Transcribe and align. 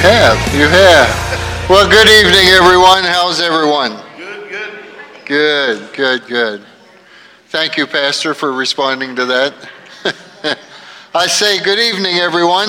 have, 0.00 0.54
you 0.54 0.66
have. 0.66 1.68
Well, 1.68 1.86
good 1.86 2.08
evening, 2.08 2.48
everyone. 2.48 3.04
How's 3.04 3.38
everyone? 3.38 4.02
Good, 4.16 4.48
good. 4.48 4.72
Good, 5.26 5.92
good, 5.92 6.26
good. 6.26 6.64
Thank 7.48 7.76
you, 7.76 7.86
Pastor, 7.86 8.32
for 8.32 8.50
responding 8.50 9.14
to 9.16 9.26
that. 9.26 9.52
I 11.14 11.26
say 11.26 11.62
good 11.62 11.78
evening, 11.78 12.16
everyone. 12.16 12.68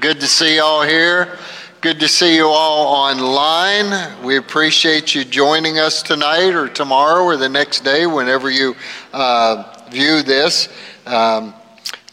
Good 0.00 0.20
to 0.20 0.26
see 0.26 0.56
you 0.56 0.62
all 0.62 0.82
here. 0.82 1.38
Good 1.80 1.98
to 2.00 2.08
see 2.08 2.36
you 2.36 2.46
all 2.46 2.94
online. 2.94 4.22
We 4.22 4.36
appreciate 4.36 5.14
you 5.14 5.24
joining 5.24 5.78
us 5.78 6.02
tonight 6.02 6.50
or 6.50 6.68
tomorrow 6.68 7.24
or 7.24 7.38
the 7.38 7.48
next 7.48 7.84
day, 7.84 8.04
whenever 8.06 8.50
you 8.50 8.76
uh, 9.14 9.86
view 9.90 10.22
this. 10.22 10.68
Um, 11.06 11.54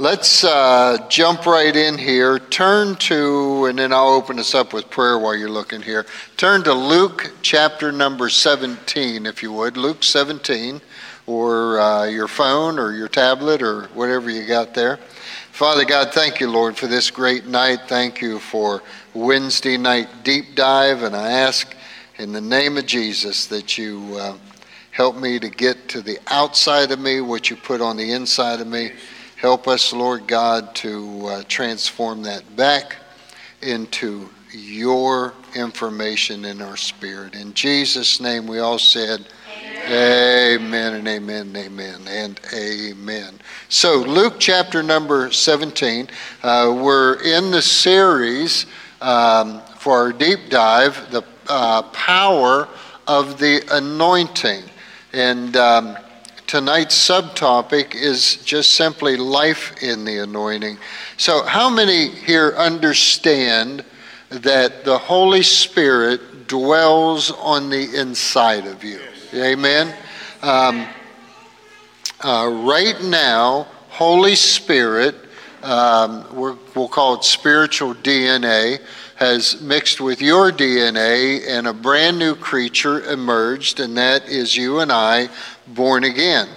let's 0.02 0.44
uh, 0.44 0.98
jump 1.10 1.46
right 1.46 1.76
in 1.76 1.96
here. 1.96 2.40
Turn 2.40 2.96
to, 2.96 3.66
and 3.68 3.78
then 3.78 3.94
I'll 3.94 4.16
open 4.16 4.40
us 4.40 4.56
up 4.56 4.74
with 4.74 4.90
prayer 4.90 5.20
while 5.20 5.36
you're 5.36 5.48
looking 5.48 5.80
here. 5.80 6.08
Turn 6.38 6.64
to 6.64 6.74
Luke 6.74 7.32
chapter 7.44 7.92
number 7.92 8.28
17, 8.28 9.28
if 9.28 9.44
you 9.44 9.52
would. 9.54 9.78
Luke 9.78 10.04
17, 10.04 10.82
or 11.28 11.80
uh, 11.80 12.06
your 12.06 12.28
phone 12.28 12.80
or 12.80 12.94
your 12.94 13.10
tablet 13.10 13.62
or 13.62 13.90
whatever 13.90 14.32
you 14.32 14.48
got 14.48 14.74
there. 14.74 14.98
Father 15.52 15.86
God, 15.86 16.12
thank 16.12 16.40
you, 16.40 16.50
Lord, 16.50 16.76
for 16.76 16.88
this 16.88 17.12
great 17.12 17.46
night. 17.46 17.82
Thank 17.86 18.24
you 18.24 18.40
for 18.40 18.82
Wednesday 19.14 19.78
night 19.78 20.10
deep 20.24 20.56
dive. 20.56 21.04
And 21.04 21.16
I 21.16 21.32
ask 21.32 21.76
in 22.18 22.32
the 22.32 22.42
name 22.42 22.76
of 22.80 22.88
Jesus 22.88 23.46
that 23.48 23.78
you 23.78 24.18
uh, 24.18 24.36
help 24.90 25.16
me 25.16 25.38
to 25.38 25.50
get 25.50 25.88
to 25.90 26.02
the 26.02 26.18
outside 26.26 26.90
of 26.90 26.98
me 26.98 27.22
what 27.22 27.52
you 27.52 27.56
put 27.56 27.82
on 27.82 27.98
the 27.98 28.14
inside 28.14 28.62
of 28.62 28.66
me. 28.68 28.94
Help 29.42 29.68
us, 29.68 29.92
Lord 29.92 30.28
God, 30.28 30.76
to 30.76 31.26
uh, 31.26 31.44
transform 31.48 32.22
that 32.22 32.56
back 32.56 32.98
into 33.64 34.30
your 34.52 35.34
information 35.56 36.46
in 36.46 36.62
our 36.62 36.78
spirit. 36.78 37.34
In 37.34 37.52
Jesus' 37.56 38.20
name, 38.20 38.46
we 38.46 38.60
all 38.60 38.78
said, 38.78 39.26
Amen 39.90 40.94
and 40.94 41.08
amen 41.08 41.48
and 41.48 41.58
amen 41.58 42.02
and 42.08 42.40
amen. 42.54 43.40
So, 43.68 44.02
Luke 44.02 44.36
chapter 44.38 44.84
number 44.84 45.32
17, 45.32 46.08
uh, 46.44 46.78
we're 46.80 47.16
in 47.24 47.50
the 47.50 47.64
series 47.64 48.68
um, 49.02 49.60
for 49.80 49.98
our 49.98 50.14
deep 50.14 50.52
dive, 50.52 51.10
the 51.10 51.24
uh, 51.50 51.82
power 51.82 52.68
of 53.08 53.40
the 53.40 53.64
anointing. 53.72 54.62
And 55.14 55.58
um, 55.58 55.98
tonight's 56.52 56.98
subtopic 56.98 57.96
is 57.96 58.36
just 58.44 58.72
simply 58.72 59.16
life 59.16 59.82
in 59.82 60.04
the 60.04 60.18
anointing. 60.18 60.78
So, 61.16 61.44
how 61.44 61.70
many 61.70 62.10
here 62.10 62.54
understand 62.58 63.86
that 64.28 64.84
the 64.84 64.98
Holy 64.98 65.44
Spirit 65.44 66.50
dwells 66.50 67.32
on 67.32 67.70
the 67.70 67.98
inside 67.98 68.68
of 68.68 68.84
you? 68.84 69.00
Amen. 69.34 69.96
Um, 70.42 70.88
uh, 72.20 72.52
right 72.66 73.02
now, 73.02 73.66
Holy 73.88 74.36
Spirit, 74.36 75.16
um, 75.64 76.26
we'll 76.36 76.90
call 76.90 77.14
it 77.14 77.24
spiritual 77.24 77.96
DNA, 77.96 78.82
has 79.22 79.62
mixed 79.62 80.02
with 80.02 80.20
your 80.20 80.52
DNA, 80.52 81.48
and 81.48 81.68
a 81.68 81.74
brand 81.74 82.18
new 82.18 82.34
creature 82.34 83.04
emerged, 83.04 83.80
and 83.80 83.96
that 83.96 84.28
is 84.28 84.58
you 84.58 84.80
and 84.80 84.92
I, 84.92 85.30
born 85.68 86.06
again. 86.06 86.50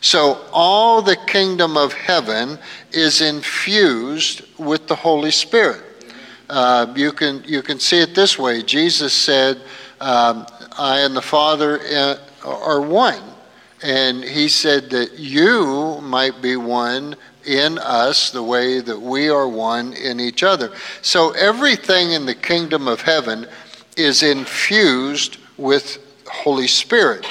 So, 0.00 0.46
all 0.52 1.02
the 1.02 1.16
kingdom 1.16 1.76
of 1.76 1.92
heaven 1.92 2.60
is 2.92 3.22
infused 3.22 4.42
with 4.56 4.86
the 4.86 4.94
Holy 4.94 5.32
Spirit. 5.32 5.82
Uh, 6.48 6.92
you, 6.94 7.10
can, 7.10 7.42
you 7.42 7.60
can 7.60 7.80
see 7.80 7.98
it 7.98 8.14
this 8.14 8.38
way 8.38 8.62
Jesus 8.62 9.12
said, 9.12 9.60
um, 10.00 10.46
I 10.78 11.00
and 11.00 11.16
the 11.16 11.22
Father 11.22 11.80
uh, 11.80 12.18
are 12.44 12.80
one. 12.80 13.20
And 13.82 14.22
he 14.22 14.46
said 14.46 14.90
that 14.90 15.18
you 15.18 15.98
might 16.00 16.40
be 16.40 16.54
one 16.54 17.16
in 17.46 17.78
us 17.78 18.30
the 18.30 18.42
way 18.42 18.80
that 18.80 19.00
we 19.00 19.28
are 19.28 19.48
one 19.48 19.92
in 19.94 20.20
each 20.20 20.42
other. 20.42 20.72
So 21.02 21.30
everything 21.32 22.12
in 22.12 22.26
the 22.26 22.34
kingdom 22.34 22.88
of 22.88 23.00
heaven 23.00 23.46
is 23.96 24.22
infused 24.22 25.38
with 25.56 25.98
Holy 26.26 26.66
Spirit. 26.66 27.26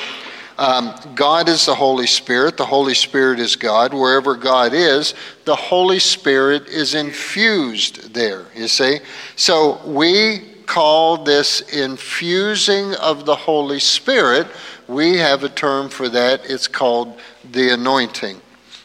Um, 0.58 0.94
God 1.16 1.50
is 1.50 1.66
the 1.66 1.74
Holy 1.74 2.06
Spirit. 2.06 2.56
The 2.56 2.66
Holy 2.66 2.94
Spirit 2.94 3.40
is 3.40 3.56
God. 3.56 3.94
Wherever 3.94 4.36
God 4.36 4.74
is, 4.74 5.16
the 5.46 5.56
Holy 5.56 5.98
Spirit 5.98 6.68
is 6.68 6.94
infused 6.94 8.14
there, 8.14 8.46
you 8.56 8.68
see? 8.68 9.00
So 9.36 9.82
we 9.86 10.52
call 10.68 11.18
this 11.24 11.62
infusing 11.74 12.94
of 12.96 13.26
the 13.26 13.36
Holy 13.36 13.80
Spirit. 13.80 14.48
We 14.88 15.18
have 15.18 15.44
a 15.44 15.50
term 15.50 15.90
for 15.90 16.10
that. 16.10 16.42
It's 16.50 16.68
called 16.68 17.20
the 17.52 17.74
anointing. 17.74 18.40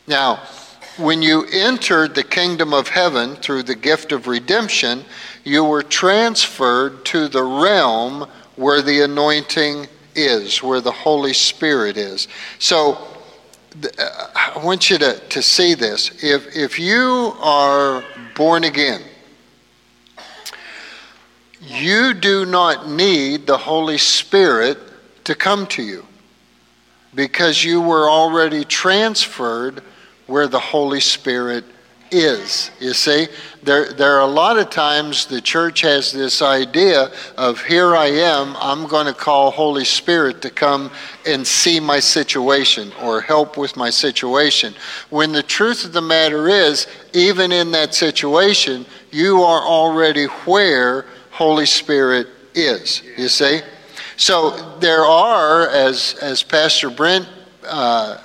Now, 0.06 0.42
when 0.98 1.20
you 1.22 1.44
entered 1.52 2.14
the 2.14 2.22
kingdom 2.22 2.72
of 2.72 2.88
heaven 2.88 3.36
through 3.36 3.62
the 3.62 3.74
gift 3.74 4.12
of 4.12 4.26
redemption, 4.26 5.04
you 5.44 5.64
were 5.64 5.82
transferred 5.82 7.04
to 7.04 7.28
the 7.28 7.42
realm 7.42 8.28
where 8.56 8.82
the 8.82 9.02
anointing 9.02 9.86
is, 10.14 10.62
where 10.62 10.80
the 10.80 10.92
Holy 10.92 11.32
Spirit 11.32 11.96
is. 11.96 12.28
So, 12.58 12.98
uh, 13.98 14.28
I 14.34 14.58
want 14.64 14.88
you 14.88 14.96
to, 14.98 15.18
to 15.18 15.42
see 15.42 15.74
this. 15.74 16.22
If, 16.24 16.56
if 16.56 16.78
you 16.78 17.34
are 17.40 18.02
born 18.34 18.64
again, 18.64 19.02
you 21.60 22.14
do 22.14 22.46
not 22.46 22.88
need 22.88 23.46
the 23.46 23.58
Holy 23.58 23.98
Spirit 23.98 24.78
to 25.24 25.34
come 25.34 25.66
to 25.66 25.82
you 25.82 26.06
because 27.14 27.64
you 27.64 27.80
were 27.80 28.08
already 28.08 28.64
transferred 28.64 29.82
where 30.26 30.48
the 30.48 30.60
Holy 30.60 31.00
Spirit 31.00 31.64
is. 32.10 32.70
You 32.80 32.92
see, 32.92 33.26
there, 33.62 33.92
there 33.92 34.14
are 34.14 34.20
a 34.20 34.32
lot 34.32 34.58
of 34.58 34.70
times 34.70 35.26
the 35.26 35.40
church 35.40 35.80
has 35.80 36.12
this 36.12 36.40
idea 36.40 37.10
of 37.36 37.62
here 37.64 37.96
I 37.96 38.06
am, 38.06 38.56
I'm 38.58 38.86
going 38.86 39.06
to 39.06 39.12
call 39.12 39.50
Holy 39.50 39.84
Spirit 39.84 40.40
to 40.42 40.50
come 40.50 40.90
and 41.26 41.46
see 41.46 41.80
my 41.80 41.98
situation 41.98 42.92
or 43.02 43.20
help 43.20 43.56
with 43.56 43.76
my 43.76 43.90
situation. 43.90 44.74
When 45.10 45.32
the 45.32 45.42
truth 45.42 45.84
of 45.84 45.92
the 45.92 46.02
matter 46.02 46.48
is, 46.48 46.86
even 47.12 47.50
in 47.50 47.72
that 47.72 47.94
situation, 47.94 48.86
you 49.10 49.42
are 49.42 49.62
already 49.62 50.26
where 50.44 51.06
Holy 51.30 51.66
Spirit 51.66 52.28
is. 52.54 53.02
You 53.16 53.28
see? 53.28 53.60
So 54.16 54.78
there 54.78 55.04
are, 55.04 55.68
as, 55.68 56.14
as 56.22 56.42
Pastor 56.42 56.88
Brent 56.88 57.28
uh, 57.66 58.18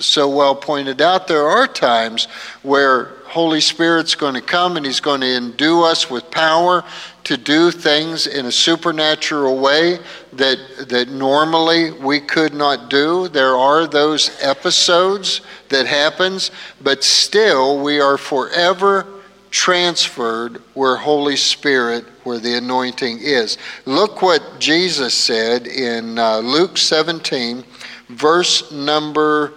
so 0.00 0.28
well 0.28 0.54
pointed 0.54 1.00
out, 1.00 1.28
there 1.28 1.46
are 1.46 1.66
times 1.66 2.26
where 2.62 3.16
Holy 3.26 3.60
Spirit's 3.60 4.14
going 4.14 4.34
to 4.34 4.40
come 4.40 4.76
and 4.76 4.86
He's 4.86 5.00
going 5.00 5.20
to 5.20 5.36
endue 5.36 5.82
us 5.82 6.10
with 6.10 6.30
power 6.30 6.82
to 7.24 7.36
do 7.36 7.70
things 7.70 8.26
in 8.26 8.46
a 8.46 8.52
supernatural 8.52 9.58
way 9.58 9.98
that, 10.32 10.58
that 10.88 11.08
normally 11.08 11.90
we 11.90 12.20
could 12.20 12.54
not 12.54 12.88
do. 12.88 13.28
There 13.28 13.54
are 13.54 13.86
those 13.86 14.30
episodes 14.42 15.42
that 15.68 15.86
happens, 15.86 16.50
but 16.80 17.04
still 17.04 17.82
we 17.82 18.00
are 18.00 18.16
forever 18.16 19.06
transferred 19.50 20.62
where 20.74 20.96
Holy 20.96 21.36
Spirit, 21.36 22.04
where 22.24 22.38
the 22.38 22.56
anointing 22.56 23.18
is. 23.20 23.58
Look 23.84 24.22
what 24.22 24.58
Jesus 24.58 25.14
said 25.14 25.66
in 25.66 26.18
uh, 26.18 26.38
Luke 26.38 26.76
17, 26.76 27.64
verse 28.08 28.70
number 28.72 29.52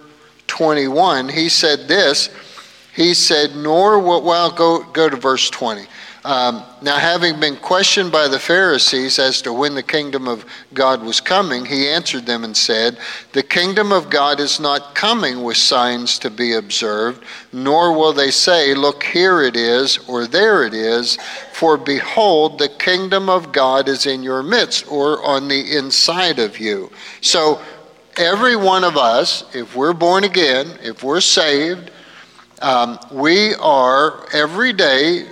21. 0.52 1.30
He 1.30 1.48
said 1.48 1.88
this. 1.88 2.28
He 2.94 3.14
said, 3.14 3.56
Nor 3.56 3.98
will, 3.98 4.22
well, 4.22 4.50
go, 4.50 4.82
go 4.92 5.08
to 5.08 5.16
verse 5.16 5.48
20. 5.48 5.86
Um, 6.26 6.62
now, 6.82 6.98
having 6.98 7.40
been 7.40 7.56
questioned 7.56 8.12
by 8.12 8.28
the 8.28 8.38
Pharisees 8.38 9.18
as 9.18 9.40
to 9.42 9.52
when 9.54 9.74
the 9.74 9.82
kingdom 9.82 10.28
of 10.28 10.44
God 10.74 11.02
was 11.02 11.22
coming, 11.22 11.64
he 11.64 11.88
answered 11.88 12.26
them 12.26 12.44
and 12.44 12.54
said, 12.54 12.98
The 13.32 13.42
kingdom 13.42 13.92
of 13.92 14.10
God 14.10 14.40
is 14.40 14.60
not 14.60 14.94
coming 14.94 15.42
with 15.42 15.56
signs 15.56 16.18
to 16.18 16.28
be 16.28 16.52
observed, 16.52 17.24
nor 17.54 17.96
will 17.96 18.12
they 18.12 18.30
say, 18.30 18.74
Look, 18.74 19.02
here 19.02 19.40
it 19.40 19.56
is, 19.56 20.06
or 20.06 20.26
there 20.26 20.64
it 20.64 20.74
is, 20.74 21.16
for 21.54 21.78
behold, 21.78 22.58
the 22.58 22.68
kingdom 22.68 23.30
of 23.30 23.52
God 23.52 23.88
is 23.88 24.04
in 24.04 24.22
your 24.22 24.42
midst, 24.42 24.86
or 24.92 25.24
on 25.24 25.48
the 25.48 25.76
inside 25.78 26.38
of 26.38 26.60
you. 26.60 26.92
So, 27.22 27.58
every 28.16 28.56
one 28.56 28.84
of 28.84 28.96
us, 28.96 29.44
if 29.54 29.74
we're 29.74 29.92
born 29.92 30.24
again, 30.24 30.78
if 30.82 31.02
we're 31.02 31.20
saved, 31.20 31.90
um, 32.60 32.98
we 33.10 33.54
are 33.56 34.26
every 34.32 34.72
day. 34.72 35.26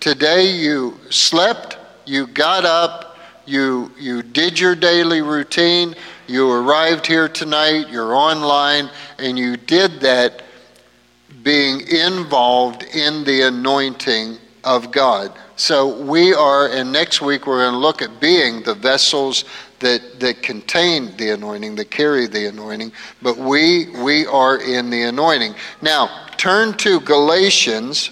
Today 0.00 0.50
you 0.50 0.98
slept, 1.10 1.76
you 2.06 2.26
got 2.28 2.64
up, 2.64 3.18
you 3.44 3.90
you 3.98 4.22
did 4.22 4.58
your 4.58 4.74
daily 4.74 5.20
routine. 5.20 5.94
You 6.26 6.50
arrived 6.50 7.06
here 7.06 7.28
tonight. 7.28 7.90
You're 7.90 8.14
online, 8.14 8.88
and 9.18 9.38
you 9.38 9.56
did 9.56 10.00
that, 10.00 10.42
being 11.42 11.86
involved 11.88 12.84
in 12.84 13.24
the 13.24 13.42
anointing 13.48 14.38
of 14.64 14.92
God. 14.92 15.32
So 15.56 16.02
we 16.02 16.32
are, 16.32 16.68
and 16.68 16.92
next 16.92 17.20
week 17.20 17.46
we're 17.46 17.62
going 17.62 17.72
to 17.72 17.78
look 17.78 18.00
at 18.00 18.20
being 18.20 18.62
the 18.62 18.74
vessels 18.74 19.44
that, 19.82 20.18
that 20.20 20.42
contain 20.42 21.16
the 21.16 21.30
anointing, 21.30 21.74
that 21.76 21.90
carry 21.90 22.26
the 22.26 22.46
anointing. 22.46 22.92
But 23.20 23.36
we, 23.36 23.90
we 24.02 24.26
are 24.26 24.56
in 24.58 24.90
the 24.90 25.02
anointing. 25.02 25.54
Now, 25.82 26.26
turn 26.36 26.76
to 26.78 27.00
Galatians 27.00 28.10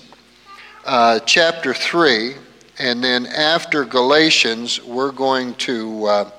uh, 0.84 1.20
chapter 1.20 1.72
3. 1.72 2.34
And 2.78 3.02
then 3.02 3.26
after 3.26 3.84
Galatians, 3.84 4.82
we're 4.82 5.12
going 5.12 5.54
to, 5.54 6.06
uh, 6.06 6.30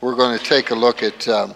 we're 0.00 0.14
going 0.14 0.38
to 0.38 0.44
take 0.44 0.70
a 0.70 0.74
look 0.74 1.02
at 1.02 1.26
um, 1.28 1.54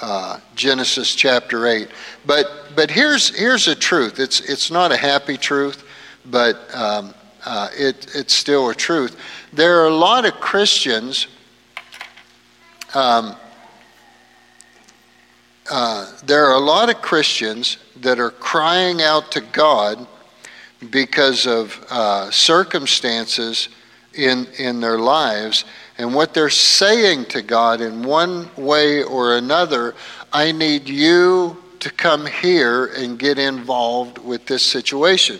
uh, 0.00 0.38
Genesis 0.54 1.14
chapter 1.14 1.66
8. 1.66 1.88
But, 2.24 2.46
but 2.74 2.90
here's, 2.90 3.36
here's 3.36 3.68
a 3.68 3.74
truth. 3.74 4.18
It's, 4.18 4.40
it's 4.40 4.70
not 4.70 4.92
a 4.92 4.96
happy 4.96 5.36
truth, 5.36 5.84
but 6.26 6.74
um, 6.74 7.14
uh, 7.44 7.68
it, 7.76 8.14
it's 8.14 8.34
still 8.34 8.70
a 8.70 8.74
truth. 8.74 9.16
There 9.52 9.80
are 9.80 9.86
a 9.86 9.94
lot 9.94 10.24
of 10.24 10.34
Christians. 10.34 11.26
Um, 12.94 13.36
uh, 15.70 16.12
there 16.24 16.46
are 16.46 16.54
a 16.54 16.64
lot 16.64 16.90
of 16.90 17.00
Christians 17.00 17.78
that 17.96 18.18
are 18.18 18.30
crying 18.30 19.00
out 19.00 19.32
to 19.32 19.40
God 19.40 20.06
because 20.90 21.46
of 21.46 21.84
uh, 21.88 22.30
circumstances 22.30 23.68
in, 24.14 24.46
in 24.58 24.80
their 24.80 24.98
lives. 24.98 25.64
And 25.98 26.14
what 26.14 26.34
they're 26.34 26.50
saying 26.50 27.26
to 27.26 27.42
God 27.42 27.80
in 27.80 28.02
one 28.02 28.50
way 28.56 29.02
or 29.02 29.36
another, 29.36 29.94
I 30.32 30.52
need 30.52 30.88
you 30.88 31.62
to 31.80 31.90
come 31.90 32.26
here 32.26 32.86
and 32.86 33.18
get 33.18 33.38
involved 33.38 34.18
with 34.18 34.46
this 34.46 34.64
situation 34.64 35.38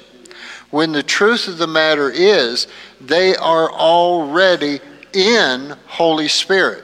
when 0.73 0.91
the 0.91 1.03
truth 1.03 1.49
of 1.49 1.59
the 1.59 1.67
matter 1.67 2.11
is 2.11 2.67
they 3.01 3.37
are 3.37 3.71
already 3.71 4.81
in 5.13 5.77
Holy 5.87 6.29
Spirit. 6.29 6.83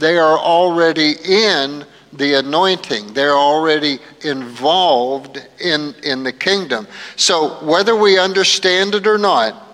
They 0.00 0.18
are 0.18 0.38
already 0.38 1.14
in 1.24 1.84
the 2.12 2.34
anointing. 2.34 3.12
They're 3.12 3.36
already 3.36 3.98
involved 4.22 5.46
in, 5.60 5.94
in 6.02 6.24
the 6.24 6.32
kingdom. 6.32 6.88
So, 7.16 7.64
whether 7.64 7.94
we 7.94 8.18
understand 8.18 8.94
it 8.94 9.06
or 9.06 9.18
not, 9.18 9.68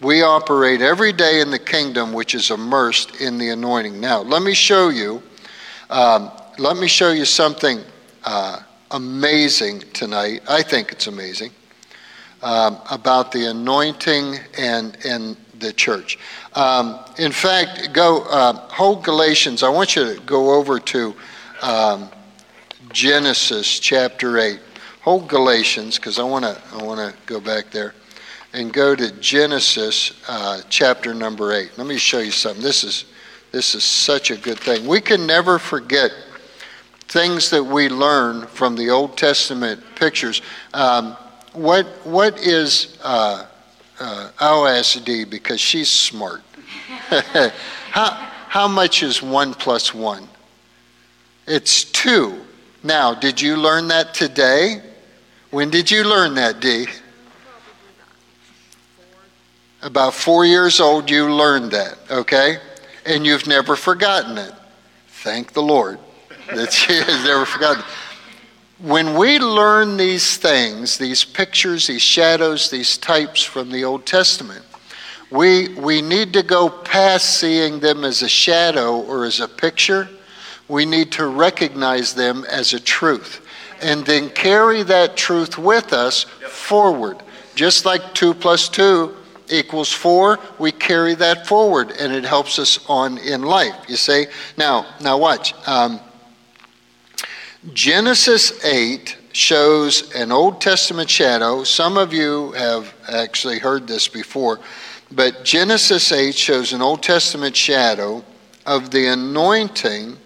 we 0.00 0.22
operate 0.22 0.80
every 0.80 1.12
day 1.12 1.40
in 1.40 1.50
the 1.50 1.58
kingdom 1.58 2.12
which 2.12 2.34
is 2.34 2.50
immersed 2.50 3.20
in 3.20 3.38
the 3.38 3.50
anointing. 3.50 4.00
Now, 4.00 4.20
let 4.20 4.42
me 4.42 4.54
show 4.54 4.88
you. 4.88 5.22
Um, 5.88 6.30
let 6.58 6.76
me 6.76 6.88
show 6.88 7.12
you 7.12 7.24
something 7.24 7.80
uh, 8.24 8.60
amazing 8.90 9.80
tonight. 9.92 10.42
I 10.48 10.62
think 10.62 10.92
it's 10.92 11.06
amazing 11.06 11.50
um, 12.42 12.78
about 12.90 13.32
the 13.32 13.50
anointing 13.50 14.36
and, 14.58 14.96
and 15.04 15.36
the 15.60 15.72
church. 15.72 16.18
Um, 16.54 16.98
in 17.18 17.32
fact, 17.32 17.92
go 17.92 18.22
uh, 18.30 18.54
hold 18.70 19.04
Galatians. 19.04 19.62
I 19.62 19.68
want 19.68 19.96
you 19.96 20.14
to 20.14 20.20
go 20.22 20.54
over 20.54 20.78
to 20.78 21.14
um, 21.62 22.08
Genesis 22.92 23.78
chapter 23.78 24.38
8. 24.38 24.60
Hold 25.02 25.28
Galatians 25.28 25.96
because 25.96 26.18
I 26.18 26.24
want 26.24 26.44
to 26.44 26.60
I 26.72 26.82
want 26.82 26.98
to 26.98 27.16
go 27.26 27.40
back 27.40 27.70
there 27.70 27.94
and 28.52 28.72
go 28.72 28.96
to 28.96 29.12
Genesis 29.20 30.12
uh, 30.28 30.60
chapter 30.68 31.14
number 31.14 31.52
8. 31.52 31.76
Let 31.76 31.86
me 31.86 31.98
show 31.98 32.20
you 32.20 32.30
something. 32.30 32.62
This 32.62 32.84
is 32.84 33.04
this 33.52 33.74
is 33.74 33.84
such 33.84 34.30
a 34.30 34.36
good 34.36 34.58
thing. 34.58 34.86
We 34.86 35.00
can 35.00 35.26
never 35.26 35.58
forget 35.58 36.10
things 37.08 37.50
that 37.50 37.62
we 37.62 37.88
learn 37.88 38.46
from 38.48 38.74
the 38.74 38.90
Old 38.90 39.16
Testament 39.16 39.82
pictures. 39.94 40.42
Um, 40.74 41.16
what 41.52 41.86
what 42.04 42.38
is 42.38 42.98
uh, 43.02 43.46
uh, 43.98 44.30
I'll 44.38 44.66
ask 44.66 45.02
Dee 45.04 45.24
because 45.24 45.60
she's 45.60 45.90
smart. 45.90 46.42
how 47.90 48.10
how 48.48 48.68
much 48.68 49.02
is 49.02 49.22
one 49.22 49.54
plus 49.54 49.94
one? 49.94 50.28
It's 51.46 51.84
two. 51.84 52.40
Now, 52.82 53.14
did 53.14 53.40
you 53.40 53.56
learn 53.56 53.88
that 53.88 54.14
today? 54.14 54.80
When 55.50 55.70
did 55.70 55.90
you 55.90 56.04
learn 56.04 56.34
that, 56.34 56.60
Dee? 56.60 56.86
About 59.82 60.14
four 60.14 60.44
years 60.44 60.80
old, 60.80 61.10
you 61.10 61.32
learned 61.32 61.70
that, 61.72 61.98
okay? 62.10 62.58
And 63.04 63.24
you've 63.24 63.46
never 63.46 63.76
forgotten 63.76 64.38
it. 64.38 64.52
Thank 65.08 65.52
the 65.52 65.62
Lord 65.62 65.98
that 66.54 66.72
she 66.72 66.94
has 66.94 67.24
never 67.24 67.44
forgotten 67.44 67.82
when 68.78 69.14
we 69.14 69.38
learn 69.38 69.96
these 69.96 70.36
things, 70.36 70.98
these 70.98 71.24
pictures, 71.24 71.86
these 71.86 72.02
shadows, 72.02 72.70
these 72.70 72.98
types 72.98 73.42
from 73.42 73.70
the 73.70 73.84
Old 73.84 74.04
Testament, 74.04 74.64
we, 75.30 75.68
we 75.74 76.02
need 76.02 76.32
to 76.34 76.42
go 76.42 76.68
past 76.68 77.40
seeing 77.40 77.80
them 77.80 78.04
as 78.04 78.22
a 78.22 78.28
shadow 78.28 79.00
or 79.00 79.24
as 79.24 79.40
a 79.40 79.48
picture. 79.48 80.08
We 80.68 80.84
need 80.84 81.10
to 81.12 81.26
recognize 81.26 82.14
them 82.14 82.44
as 82.50 82.74
a 82.74 82.80
truth 82.80 83.40
and 83.82 84.04
then 84.04 84.30
carry 84.30 84.82
that 84.84 85.16
truth 85.16 85.58
with 85.58 85.92
us 85.92 86.24
forward. 86.48 87.22
Just 87.54 87.86
like 87.86 88.14
2 88.14 88.34
plus 88.34 88.68
2 88.68 89.14
equals 89.48 89.92
4, 89.92 90.38
we 90.58 90.70
carry 90.70 91.14
that 91.14 91.46
forward 91.46 91.92
and 91.98 92.12
it 92.12 92.24
helps 92.24 92.58
us 92.58 92.78
on 92.88 93.18
in 93.18 93.42
life. 93.42 93.74
You 93.88 93.96
see? 93.96 94.26
Now, 94.56 94.86
now 95.00 95.18
watch. 95.18 95.54
Um, 95.66 96.00
Genesis 97.72 98.64
8 98.64 99.16
shows 99.32 100.14
an 100.14 100.30
Old 100.30 100.60
Testament 100.60 101.10
shadow. 101.10 101.64
Some 101.64 101.96
of 101.96 102.12
you 102.12 102.52
have 102.52 102.94
actually 103.08 103.58
heard 103.58 103.88
this 103.88 104.06
before, 104.06 104.60
but 105.10 105.44
Genesis 105.44 106.12
8 106.12 106.32
shows 106.34 106.72
an 106.72 106.80
Old 106.80 107.02
Testament 107.02 107.56
shadow 107.56 108.24
of 108.66 108.90
the 108.90 109.08
anointing 109.08 110.16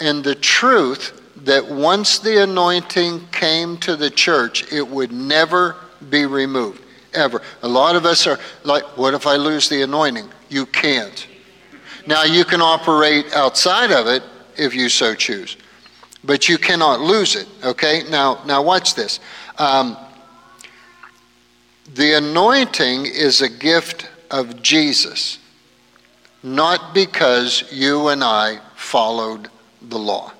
and 0.00 0.24
the 0.24 0.34
truth 0.34 1.22
that 1.44 1.64
once 1.64 2.18
the 2.18 2.42
anointing 2.42 3.28
came 3.28 3.76
to 3.78 3.94
the 3.94 4.10
church, 4.10 4.72
it 4.72 4.86
would 4.86 5.12
never 5.12 5.76
be 6.10 6.26
removed. 6.26 6.82
Ever. 7.14 7.40
A 7.62 7.68
lot 7.68 7.94
of 7.94 8.04
us 8.04 8.26
are 8.26 8.38
like, 8.64 8.84
what 8.98 9.14
if 9.14 9.26
I 9.26 9.36
lose 9.36 9.68
the 9.68 9.82
anointing? 9.82 10.28
You 10.48 10.66
can't. 10.66 11.26
Now, 12.06 12.24
you 12.24 12.44
can 12.44 12.60
operate 12.60 13.32
outside 13.32 13.92
of 13.92 14.06
it 14.06 14.22
if 14.58 14.74
you 14.74 14.88
so 14.88 15.14
choose 15.14 15.56
but 16.26 16.48
you 16.48 16.58
cannot 16.58 17.00
lose 17.00 17.36
it. 17.36 17.46
Okay? 17.64 18.02
Now, 18.10 18.42
now 18.44 18.62
watch 18.62 18.94
this. 18.94 19.20
Um, 19.58 19.96
the 21.94 22.14
anointing 22.14 23.06
is 23.06 23.40
a 23.40 23.48
gift 23.48 24.10
of 24.30 24.60
Jesus, 24.60 25.38
not 26.42 26.92
because 26.92 27.64
you 27.72 28.08
and 28.08 28.22
I 28.24 28.58
followed 28.74 29.48
the 29.80 29.98
law. 29.98 30.32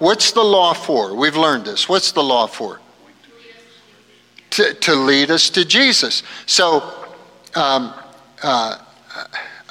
What's 0.00 0.32
the 0.32 0.42
law 0.42 0.74
for? 0.74 1.14
We've 1.14 1.36
learned 1.36 1.64
this. 1.64 1.88
What's 1.88 2.10
the 2.10 2.22
law 2.22 2.46
for? 2.48 2.80
To, 4.50 4.74
to 4.74 4.94
lead 4.94 5.30
us 5.30 5.50
to 5.50 5.64
Jesus. 5.64 6.22
So, 6.46 6.92
um, 7.54 7.94
uh, 8.42 8.78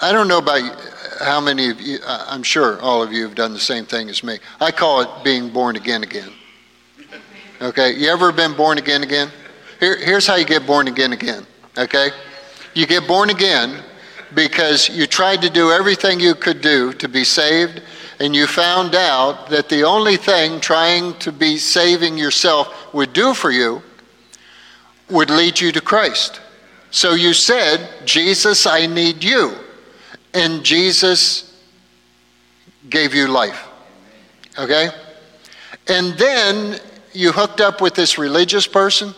I 0.04 0.12
don't 0.12 0.28
know 0.28 0.40
about 0.40 0.60
how 1.22 1.40
many 1.40 1.70
of 1.70 1.80
you, 1.80 1.98
I'm 2.06 2.44
sure 2.44 2.78
all 2.82 3.02
of 3.02 3.14
you 3.14 3.24
have 3.24 3.36
done 3.36 3.54
the 3.54 3.60
same 3.60 3.86
thing 3.86 4.10
as 4.10 4.22
me. 4.22 4.38
I 4.60 4.70
call 4.70 5.00
it 5.00 5.24
being 5.24 5.48
born 5.48 5.78
again 5.78 6.04
again. 6.04 6.30
Okay, 7.62 7.96
you 7.96 8.10
ever 8.10 8.34
been 8.34 8.54
born 8.54 8.78
again 8.78 9.04
again? 9.04 9.30
Here, 9.80 9.96
here's 9.96 10.28
how 10.28 10.36
you 10.36 10.44
get 10.44 10.68
born 10.68 10.90
again 10.90 11.14
again. 11.14 11.48
Okay, 11.78 12.10
you 12.74 12.86
get 12.86 13.08
born 13.08 13.30
again 13.30 13.82
because 14.36 14.90
you 14.90 15.08
tried 15.08 15.42
to 15.42 15.50
do 15.50 15.72
everything 15.72 16.20
you 16.20 16.36
could 16.36 16.60
do 16.60 16.92
to 16.92 17.08
be 17.08 17.24
saved, 17.24 17.82
and 18.20 18.36
you 18.36 18.46
found 18.46 18.96
out 18.96 19.48
that 19.48 19.70
the 19.70 19.86
only 19.86 20.18
thing 20.18 20.60
trying 20.60 21.18
to 21.20 21.32
be 21.32 21.58
saving 21.58 22.18
yourself 22.18 22.94
would 22.94 23.14
do 23.14 23.34
for 23.34 23.52
you 23.52 23.82
would 25.10 25.30
lead 25.30 25.62
you 25.62 25.72
to 25.72 25.80
Christ. 25.80 26.42
So 26.92 27.14
you 27.14 27.34
said, 27.34 28.06
Jesus, 28.06 28.68
I 28.68 28.86
need 28.86 29.24
you 29.24 29.62
and 30.34 30.63
Jesus 30.63 31.54
gave 32.90 33.13
you 33.13 33.28
life. 33.28 33.68
Okay? 34.58 34.90
And 35.88 36.13
then 36.13 36.80
you 37.13 37.32
hooked 37.32 37.62
up 37.62 37.82
with 37.82 37.94
this 37.94 38.18
religious 38.18 38.68
person 38.68 39.13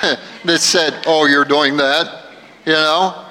that 0.44 0.60
said, 0.60 1.02
Oh, 1.06 1.26
you're 1.26 1.44
doing 1.44 1.76
that, 1.78 2.24
you 2.64 2.72
know? 2.72 3.26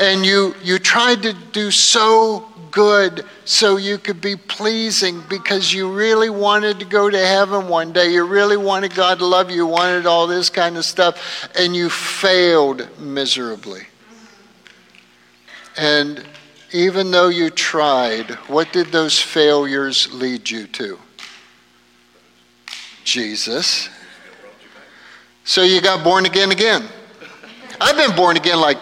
And 0.00 0.24
you, 0.24 0.54
you 0.62 0.78
tried 0.78 1.22
to 1.22 1.34
do 1.52 1.70
so 1.70 2.46
good 2.70 3.24
so 3.44 3.76
you 3.76 3.98
could 3.98 4.20
be 4.20 4.36
pleasing 4.36 5.22
because 5.28 5.72
you 5.72 5.92
really 5.92 6.30
wanted 6.30 6.78
to 6.78 6.86
go 6.86 7.10
to 7.10 7.18
heaven 7.18 7.68
one 7.68 7.92
day. 7.92 8.12
You 8.12 8.24
really 8.24 8.56
wanted 8.56 8.94
God 8.94 9.18
to 9.18 9.26
love 9.26 9.50
you. 9.50 9.56
You 9.56 9.66
wanted 9.66 10.06
all 10.06 10.26
this 10.26 10.48
kind 10.48 10.76
of 10.76 10.84
stuff. 10.84 11.50
And 11.58 11.74
you 11.74 11.90
failed 11.90 12.88
miserably. 12.98 13.82
And 15.76 16.24
even 16.72 17.10
though 17.10 17.28
you 17.28 17.50
tried, 17.50 18.30
what 18.48 18.72
did 18.72 18.88
those 18.88 19.20
failures 19.20 20.12
lead 20.12 20.50
you 20.50 20.66
to? 20.68 20.98
Jesus. 23.04 23.88
So 25.44 25.62
you 25.62 25.80
got 25.80 26.04
born 26.04 26.26
again 26.26 26.52
again. 26.52 26.84
I've 27.80 27.96
been 27.96 28.14
born 28.14 28.36
again 28.36 28.60
like 28.60 28.78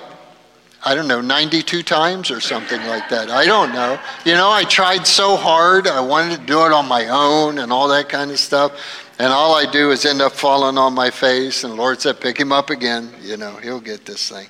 I 0.85 0.95
don't 0.95 1.09
know, 1.09 1.21
92 1.21 1.83
times 1.83 2.31
or 2.31 2.41
something 2.41 2.81
like 2.87 3.09
that. 3.09 3.31
I 3.31 3.45
don't 3.45 3.73
know. 3.73 3.99
You 4.25 4.35
know, 4.35 4.51
I 4.51 4.63
tried 4.63 5.07
so 5.07 5.37
hard. 5.37 5.89
I 5.89 6.01
wanted 6.01 6.39
to 6.39 6.47
do 6.47 6.65
it 6.67 6.73
on 6.73 6.87
my 6.87 7.09
own 7.09 7.59
and 7.59 7.73
all 7.73 7.89
that 7.89 8.09
kind 8.09 8.31
of 8.31 8.39
stuff. 8.39 9.13
And 9.19 9.33
all 9.33 9.57
I 9.57 9.69
do 9.69 9.91
is 9.91 10.05
end 10.05 10.23
up 10.23 10.33
falling 10.33 10.79
on 10.79 10.95
my 10.95 11.11
face. 11.11 11.65
And 11.65 11.75
Lord 11.75 12.01
said, 12.01 12.21
pick 12.21 12.39
him 12.39 12.53
up 12.53 12.71
again. 12.71 13.13
You 13.21 13.37
know, 13.37 13.57
he'll 13.57 13.81
get 13.81 14.05
this 14.05 14.29
thing. 14.29 14.47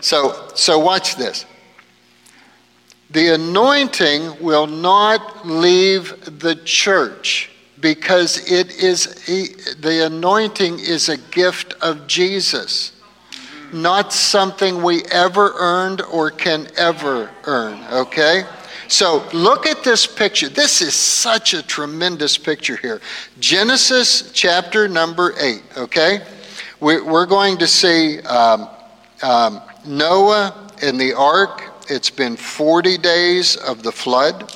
So, 0.00 0.48
so 0.54 0.78
watch 0.78 1.16
this. 1.16 1.44
The 3.10 3.34
anointing 3.34 4.42
will 4.42 4.66
not 4.66 5.46
leave 5.46 6.40
the 6.40 6.56
church 6.56 7.50
because 7.80 8.50
it 8.50 8.82
is 8.82 9.24
the 9.80 10.06
anointing 10.06 10.78
is 10.78 11.08
a 11.08 11.16
gift 11.16 11.74
of 11.80 12.06
Jesus, 12.06 12.92
not 13.72 14.12
something 14.12 14.82
we 14.82 15.04
ever 15.06 15.54
earned 15.56 16.02
or 16.02 16.30
can 16.30 16.68
ever 16.76 17.30
earn, 17.44 17.82
okay? 17.92 18.44
So 18.88 19.26
look 19.32 19.66
at 19.66 19.82
this 19.84 20.06
picture. 20.06 20.48
This 20.48 20.82
is 20.82 20.94
such 20.94 21.54
a 21.54 21.62
tremendous 21.62 22.36
picture 22.36 22.76
here. 22.76 23.00
Genesis 23.38 24.32
chapter 24.32 24.88
number 24.88 25.34
8, 25.38 25.62
okay? 25.76 26.20
We're 26.80 27.26
going 27.26 27.58
to 27.58 27.66
see 27.66 28.20
um, 28.20 28.68
um, 29.22 29.60
Noah 29.86 30.70
in 30.82 30.96
the 30.96 31.12
ark 31.12 31.67
it's 31.88 32.10
been 32.10 32.36
40 32.36 32.98
days 32.98 33.56
of 33.56 33.82
the 33.82 33.92
flood. 33.92 34.52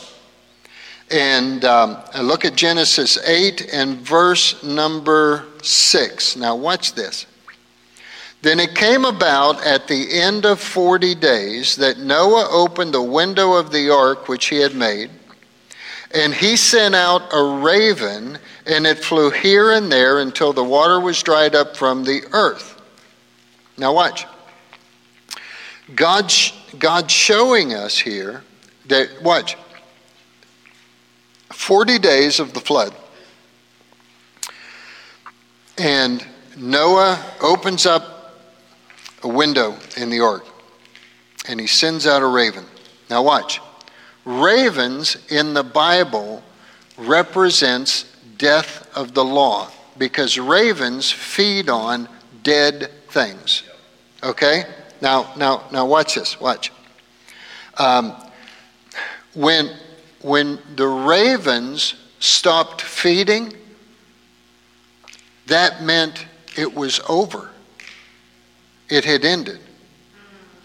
And 1.10 1.64
um, 1.64 1.98
look 2.22 2.44
at 2.44 2.54
Genesis 2.54 3.18
8 3.26 3.68
and 3.72 3.98
verse 3.98 4.62
number 4.62 5.44
6. 5.62 6.36
Now, 6.36 6.56
watch 6.56 6.94
this. 6.94 7.26
Then 8.42 8.58
it 8.58 8.74
came 8.74 9.04
about 9.04 9.64
at 9.64 9.86
the 9.86 10.20
end 10.20 10.44
of 10.44 10.58
40 10.58 11.14
days 11.14 11.76
that 11.76 11.98
Noah 11.98 12.48
opened 12.50 12.92
the 12.92 13.02
window 13.02 13.52
of 13.52 13.70
the 13.70 13.90
ark 13.90 14.28
which 14.28 14.46
he 14.46 14.56
had 14.56 14.74
made, 14.74 15.10
and 16.12 16.34
he 16.34 16.56
sent 16.56 16.94
out 16.94 17.22
a 17.32 17.60
raven, 17.60 18.38
and 18.66 18.86
it 18.86 18.98
flew 18.98 19.30
here 19.30 19.72
and 19.72 19.92
there 19.92 20.18
until 20.18 20.52
the 20.52 20.64
water 20.64 20.98
was 20.98 21.22
dried 21.22 21.54
up 21.54 21.76
from 21.76 22.04
the 22.04 22.22
earth. 22.32 22.82
Now, 23.78 23.94
watch. 23.94 24.26
God, 25.94 26.32
God 26.78 27.10
showing 27.10 27.74
us 27.74 27.98
here 27.98 28.42
that, 28.86 29.22
watch, 29.22 29.56
40 31.50 31.98
days 31.98 32.40
of 32.40 32.54
the 32.54 32.60
flood. 32.60 32.94
And 35.78 36.26
Noah 36.56 37.24
opens 37.40 37.86
up 37.86 38.36
a 39.22 39.28
window 39.28 39.76
in 39.96 40.10
the 40.10 40.20
ark 40.20 40.46
and 41.48 41.60
he 41.60 41.66
sends 41.66 42.06
out 42.06 42.22
a 42.22 42.26
raven. 42.26 42.64
Now, 43.10 43.22
watch. 43.22 43.60
Ravens 44.24 45.16
in 45.28 45.54
the 45.54 45.64
Bible 45.64 46.42
represents 46.96 48.04
death 48.38 48.88
of 48.96 49.14
the 49.14 49.24
law 49.24 49.70
because 49.98 50.38
ravens 50.38 51.10
feed 51.10 51.68
on 51.68 52.08
dead 52.42 52.90
things. 53.08 53.64
Okay? 54.22 54.64
Now, 55.02 55.32
now, 55.36 55.64
now, 55.72 55.84
watch 55.84 56.14
this. 56.14 56.40
Watch. 56.40 56.70
Um, 57.76 58.14
when 59.34 59.76
when 60.20 60.60
the 60.76 60.86
ravens 60.86 61.94
stopped 62.20 62.80
feeding, 62.80 63.52
that 65.48 65.82
meant 65.82 66.26
it 66.56 66.72
was 66.72 67.00
over. 67.08 67.50
It 68.88 69.04
had 69.04 69.24
ended. 69.24 69.58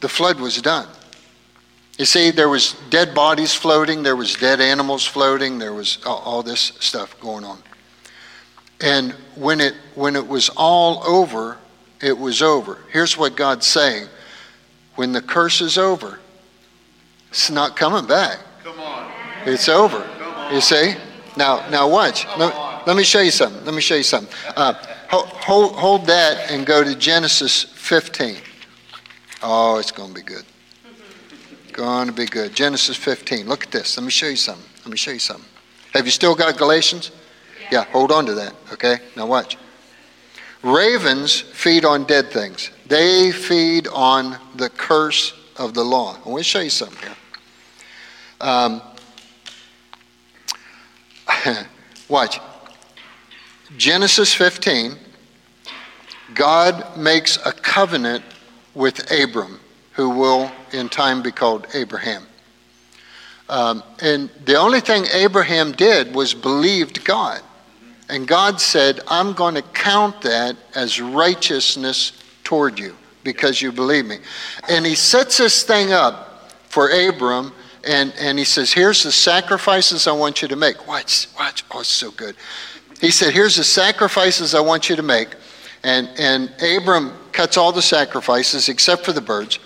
The 0.01 0.09
flood 0.09 0.39
was 0.39 0.61
done. 0.61 0.87
You 1.97 2.05
see, 2.05 2.29
there 2.29 2.49
was 2.49 2.75
dead 2.91 3.15
bodies 3.15 3.55
floating, 3.55 4.03
there 4.03 4.15
was 4.15 4.35
dead 4.35 4.61
animals 4.61 5.03
floating, 5.03 5.57
there 5.57 5.73
was 5.73 5.97
all, 6.05 6.43
this 6.43 6.73
stuff 6.79 7.19
going 7.19 7.43
on. 7.43 7.57
And 8.81 9.13
when 9.33 9.59
it 9.59 9.73
when 9.95 10.15
it 10.15 10.27
was 10.27 10.49
all 10.49 11.01
over, 11.07 11.57
it 11.99 12.15
was 12.15 12.43
over. 12.43 12.77
Here's 12.91 13.17
what 13.17 13.35
God's 13.35 13.65
saying 13.65 14.07
when 14.97 15.13
the 15.13 15.21
curse 15.21 15.61
is 15.61 15.77
over, 15.77 16.19
it's 17.29 17.49
not 17.49 17.75
coming 17.75 18.05
back. 18.05 18.39
Come 18.63 18.79
on. 18.79 19.11
It's 19.45 19.69
over. 19.69 20.05
You 20.51 20.59
see? 20.59 20.95
Now, 21.37 21.67
now 21.69 21.87
watch. 21.87 22.25
Let, 22.37 22.87
let, 22.87 22.97
me 22.97 23.03
show 23.03 23.21
you 23.21 23.31
something. 23.31 23.63
Let 23.63 23.75
me 23.75 23.81
show 23.81 23.95
you 23.95 24.03
something. 24.03 24.33
Uh, 24.55 24.73
hold, 25.09 25.71
hold 25.73 26.05
that 26.07 26.51
and 26.51 26.65
go 26.65 26.83
to 26.83 26.95
Genesis 26.95 27.63
15. 27.63 28.37
Oh, 29.43 29.77
it's 29.77 29.91
going 29.91 30.09
to 30.09 30.15
be 30.15 30.23
good. 30.23 30.43
Going 31.73 32.07
to 32.07 32.13
be 32.13 32.25
good. 32.25 32.55
Genesis 32.55 32.97
15. 32.97 33.47
Look 33.47 33.63
at 33.65 33.71
this. 33.71 33.97
Let 33.97 34.03
me 34.03 34.09
show 34.09 34.27
you 34.27 34.35
something. 34.35 34.65
Let 34.79 34.89
me 34.89 34.97
show 34.97 35.11
you 35.11 35.19
something. 35.19 35.45
Have 35.93 36.05
you 36.05 36.11
still 36.11 36.33
got 36.33 36.57
Galatians? 36.57 37.11
Yeah, 37.71 37.83
hold 37.85 38.11
on 38.11 38.25
to 38.25 38.33
that. 38.33 38.55
Okay? 38.73 38.97
Now 39.15 39.27
watch. 39.27 39.57
Ravens 40.67 41.39
feed 41.39 41.85
on 41.85 42.03
dead 42.03 42.29
things. 42.29 42.71
They 42.87 43.31
feed 43.31 43.87
on 43.87 44.37
the 44.55 44.69
curse 44.69 45.33
of 45.55 45.73
the 45.73 45.83
law. 45.83 46.17
I 46.25 46.29
want 46.29 46.43
to 46.43 46.49
show 46.49 46.59
you 46.59 46.69
something 46.69 46.99
here. 46.99 47.15
Um, 48.41 48.81
watch. 52.09 52.39
Genesis 53.77 54.33
15, 54.33 54.97
God 56.33 56.97
makes 56.97 57.37
a 57.45 57.53
covenant 57.53 58.23
with 58.75 59.09
Abram, 59.11 59.59
who 59.93 60.09
will 60.09 60.51
in 60.73 60.89
time 60.89 61.21
be 61.21 61.31
called 61.31 61.67
Abraham. 61.73 62.23
Um, 63.49 63.83
and 64.01 64.29
the 64.43 64.55
only 64.55 64.81
thing 64.81 65.05
Abraham 65.13 65.71
did 65.71 66.13
was 66.13 66.33
believed 66.33 67.05
God. 67.05 67.41
And 68.09 68.27
God 68.27 68.61
said, 68.61 69.01
I'm 69.07 69.33
going 69.33 69.55
to 69.55 69.61
count 69.61 70.21
that 70.21 70.55
as 70.75 71.01
righteousness 71.01 72.13
toward 72.43 72.79
you 72.79 72.95
because 73.23 73.61
you 73.61 73.71
believe 73.71 74.05
me. 74.05 74.19
And 74.69 74.85
he 74.85 74.95
sets 74.95 75.37
this 75.37 75.63
thing 75.63 75.91
up 75.91 76.51
for 76.69 76.89
Abram 76.89 77.51
and, 77.87 78.13
and 78.19 78.37
he 78.37 78.45
says, 78.45 78.71
Here's 78.71 79.03
the 79.03 79.11
sacrifices 79.11 80.07
I 80.07 80.11
want 80.11 80.41
you 80.41 80.47
to 80.49 80.55
make. 80.55 80.87
Watch, 80.87 81.27
watch. 81.37 81.63
Oh, 81.71 81.79
it's 81.79 81.89
so 81.89 82.11
good. 82.11 82.35
He 82.99 83.11
said, 83.11 83.33
Here's 83.33 83.55
the 83.55 83.63
sacrifices 83.63 84.53
I 84.53 84.59
want 84.59 84.89
you 84.89 84.95
to 84.95 85.03
make. 85.03 85.29
And, 85.83 86.09
and 86.19 86.51
Abram 86.61 87.13
cuts 87.31 87.55
all 87.55 87.71
the 87.71 87.81
sacrifices 87.81 88.67
except 88.67 89.05
for 89.05 89.13
the 89.13 89.21
birds, 89.21 89.59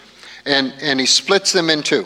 and, 0.45 0.73
and 0.81 0.99
he 0.99 1.05
splits 1.05 1.51
them 1.51 1.69
in 1.69 1.81
two. 1.81 2.05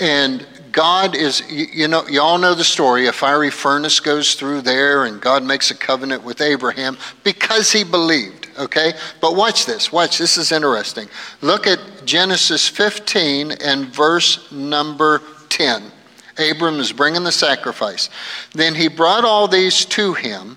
And 0.00 0.46
God 0.72 1.14
is, 1.14 1.42
you 1.50 1.86
know, 1.86 2.06
you 2.08 2.20
all 2.20 2.36
know 2.38 2.54
the 2.54 2.64
story. 2.64 3.06
A 3.06 3.12
fiery 3.12 3.50
furnace 3.50 4.00
goes 4.00 4.34
through 4.34 4.62
there, 4.62 5.04
and 5.04 5.20
God 5.20 5.44
makes 5.44 5.70
a 5.70 5.74
covenant 5.74 6.24
with 6.24 6.40
Abraham 6.40 6.98
because 7.22 7.70
he 7.70 7.84
believed, 7.84 8.48
okay? 8.58 8.94
But 9.20 9.36
watch 9.36 9.66
this. 9.66 9.92
Watch, 9.92 10.18
this 10.18 10.36
is 10.36 10.50
interesting. 10.50 11.08
Look 11.42 11.68
at 11.68 11.78
Genesis 12.04 12.68
15 12.68 13.52
and 13.52 13.86
verse 13.86 14.50
number 14.50 15.22
10. 15.50 15.92
Abram 16.38 16.80
is 16.80 16.92
bringing 16.92 17.22
the 17.22 17.30
sacrifice. 17.30 18.10
Then 18.52 18.74
he 18.74 18.88
brought 18.88 19.24
all 19.24 19.46
these 19.46 19.84
to 19.84 20.14
him, 20.14 20.56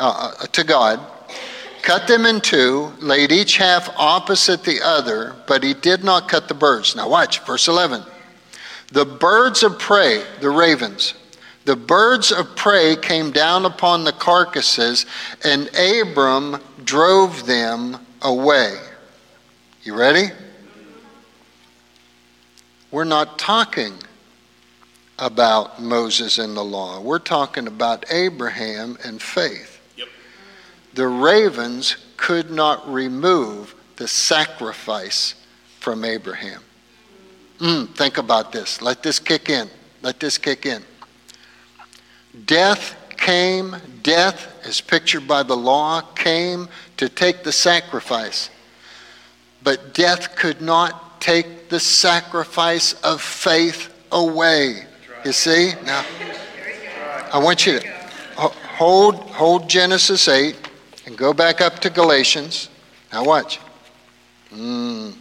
uh, 0.00 0.32
uh 0.40 0.46
to 0.46 0.64
God, 0.64 0.98
cut 1.82 2.08
them 2.08 2.26
in 2.26 2.40
two, 2.40 2.92
laid 2.98 3.30
each 3.30 3.58
half 3.58 3.88
opposite 3.96 4.64
the 4.64 4.80
other, 4.82 5.36
but 5.46 5.62
he 5.62 5.72
did 5.72 6.02
not 6.02 6.28
cut 6.28 6.48
the 6.48 6.54
birds. 6.54 6.96
Now 6.96 7.08
watch, 7.08 7.38
verse 7.46 7.68
11. 7.68 8.02
The 8.92 9.06
birds 9.06 9.62
of 9.62 9.78
prey, 9.78 10.22
the 10.40 10.50
ravens, 10.50 11.14
the 11.64 11.76
birds 11.76 12.30
of 12.30 12.54
prey 12.56 12.94
came 12.94 13.30
down 13.30 13.64
upon 13.64 14.04
the 14.04 14.12
carcasses, 14.12 15.06
and 15.42 15.70
Abram 15.74 16.60
drove 16.84 17.46
them 17.46 17.98
away. 18.20 18.78
You 19.82 19.94
ready? 19.94 20.30
We're 22.90 23.04
not 23.04 23.38
talking 23.38 23.94
about 25.18 25.80
Moses 25.80 26.38
and 26.38 26.54
the 26.54 26.64
law. 26.64 27.00
We're 27.00 27.18
talking 27.18 27.66
about 27.66 28.04
Abraham 28.10 28.98
and 29.04 29.22
faith. 29.22 29.80
Yep. 29.96 30.08
The 30.94 31.08
ravens 31.08 31.96
could 32.18 32.50
not 32.50 32.86
remove 32.92 33.74
the 33.96 34.06
sacrifice 34.06 35.34
from 35.80 36.04
Abraham. 36.04 36.62
Mm, 37.58 37.94
think 37.94 38.18
about 38.18 38.52
this. 38.52 38.82
Let 38.82 39.02
this 39.02 39.18
kick 39.18 39.48
in. 39.48 39.68
Let 40.02 40.18
this 40.18 40.38
kick 40.38 40.66
in. 40.66 40.82
Death 42.46 42.96
came, 43.16 43.76
death, 44.02 44.48
as 44.64 44.80
pictured 44.80 45.28
by 45.28 45.42
the 45.42 45.56
law, 45.56 46.00
came 46.00 46.68
to 46.96 47.08
take 47.08 47.44
the 47.44 47.52
sacrifice. 47.52 48.50
But 49.62 49.94
death 49.94 50.34
could 50.34 50.60
not 50.60 51.20
take 51.20 51.68
the 51.68 51.78
sacrifice 51.78 52.94
of 53.02 53.20
faith 53.20 53.94
away. 54.10 54.86
You 55.24 55.32
see? 55.32 55.72
Now, 55.84 56.04
I 57.32 57.38
want 57.38 57.64
you 57.64 57.78
to 57.78 57.88
hold, 58.36 59.14
hold 59.14 59.68
Genesis 59.68 60.26
8 60.26 60.56
and 61.06 61.16
go 61.16 61.32
back 61.32 61.60
up 61.60 61.78
to 61.80 61.90
Galatians. 61.90 62.68
Now, 63.12 63.24
watch. 63.24 63.60
Mm. 64.52 65.14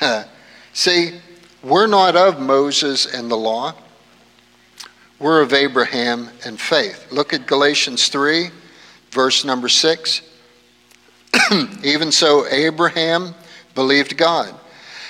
See, 0.76 1.18
we're 1.62 1.86
not 1.86 2.16
of 2.16 2.38
Moses 2.38 3.06
and 3.06 3.30
the 3.30 3.36
law. 3.36 3.72
We're 5.18 5.40
of 5.40 5.54
Abraham 5.54 6.28
and 6.44 6.60
faith. 6.60 7.10
Look 7.10 7.32
at 7.32 7.46
Galatians 7.46 8.08
3, 8.08 8.50
verse 9.10 9.42
number 9.46 9.70
6. 9.70 10.20
Even 11.82 12.12
so, 12.12 12.46
Abraham 12.48 13.34
believed 13.74 14.18
God, 14.18 14.54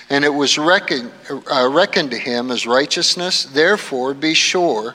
and 0.09 0.25
it 0.25 0.33
was 0.33 0.57
reckoned, 0.57 1.11
uh, 1.53 1.69
reckoned 1.69 2.13
to 2.13 2.19
him 2.19 2.53
as 2.53 2.65
righteousness. 2.65 3.47
Therefore, 3.47 4.15
be 4.15 4.35
sure 4.35 4.95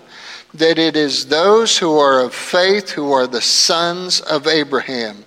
that 0.54 0.80
it 0.80 0.96
is 0.96 1.26
those 1.26 1.78
who 1.78 1.98
are 1.98 2.22
of 2.22 2.34
faith 2.34 2.92
who 2.92 3.12
are 3.12 3.28
the 3.28 3.42
sons 3.42 4.22
of 4.22 4.48
Abraham. 4.48 5.26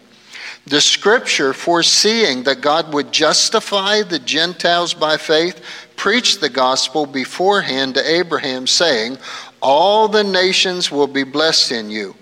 The 0.67 0.81
scripture, 0.81 1.53
foreseeing 1.53 2.45
that 2.45 2.63
God 2.63 2.95
would 2.95 3.13
justify 3.13 4.03
the 4.03 4.19
Gentiles 4.19 4.95
by 4.95 5.19
faith, 5.19 5.63
preached 5.97 6.41
the 6.41 6.49
gospel 6.49 7.05
beforehand 7.05 7.95
to 7.95 8.11
Abraham, 8.11 8.67
saying, 8.67 9.19
All 9.61 10.09
the 10.09 10.25
nations 10.25 10.91
will 10.91 11.07
be 11.07 11.23
blessed 11.23 11.73
in 11.73 11.91
you. 11.91 12.15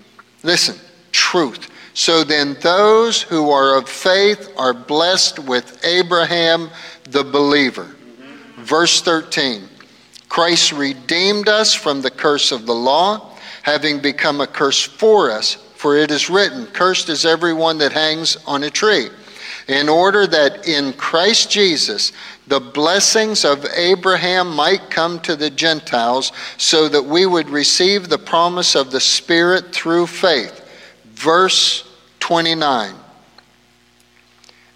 Listen, 0.43 0.77
truth. 1.13 1.71
So 1.95 2.25
then, 2.25 2.57
those 2.63 3.23
who 3.23 3.51
are 3.51 3.79
of 3.79 3.89
faith 3.89 4.53
are 4.57 4.75
blessed 4.75 5.39
with 5.39 5.85
Abraham 5.85 6.71
the 7.05 7.23
believer. 7.23 7.85
Mm-hmm. 7.85 8.63
Verse 8.63 9.03
13 9.03 9.69
Christ 10.29 10.73
redeemed 10.73 11.49
us 11.49 11.75
from 11.75 12.03
the 12.03 12.11
curse 12.11 12.51
of 12.51 12.67
the 12.67 12.75
law, 12.75 13.37
having 13.63 14.01
become 14.01 14.41
a 14.41 14.47
curse 14.47 14.83
for 14.83 15.31
us 15.31 15.62
for 15.83 15.97
it 15.97 16.13
is 16.13 16.31
written, 16.31 16.65
Cursed 16.69 17.09
is 17.09 17.27
everyone 17.27 17.79
that 17.79 17.91
hangs 17.91 18.37
on 18.47 18.63
a 18.63 18.71
tree, 18.71 19.09
in 19.67 19.89
order 19.89 20.29
that 20.29 20.69
in 20.69 20.93
Christ 20.93 21.51
Jesus 21.51 22.13
the 22.47 22.61
blessings 22.61 23.45
of 23.45 23.67
Abraham 23.75 24.55
might 24.55 24.91
come 24.91 25.19
to 25.23 25.35
the 25.35 25.51
Gentiles, 25.51 26.31
so 26.57 26.89
that 26.89 27.03
we 27.03 27.27
would 27.27 27.51
receive 27.51 28.09
the 28.09 28.17
promise 28.17 28.77
of 28.77 28.93
the 28.93 29.01
Spirit 29.01 29.75
through 29.75 30.07
faith. 30.07 30.65
Verse 31.15 31.83
29. 32.21 32.95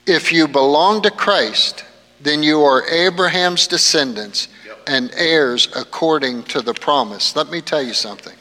If 0.08 0.32
you 0.32 0.48
belong 0.48 1.02
to 1.02 1.10
Christ, 1.12 1.84
then 2.20 2.42
you 2.42 2.62
are 2.62 2.84
Abraham's 2.88 3.68
descendants 3.68 4.48
and 4.88 5.12
heirs 5.14 5.68
according 5.76 6.42
to 6.44 6.62
the 6.62 6.74
promise. 6.74 7.36
Let 7.36 7.48
me 7.48 7.60
tell 7.60 7.82
you 7.82 7.94
something. 7.94 8.34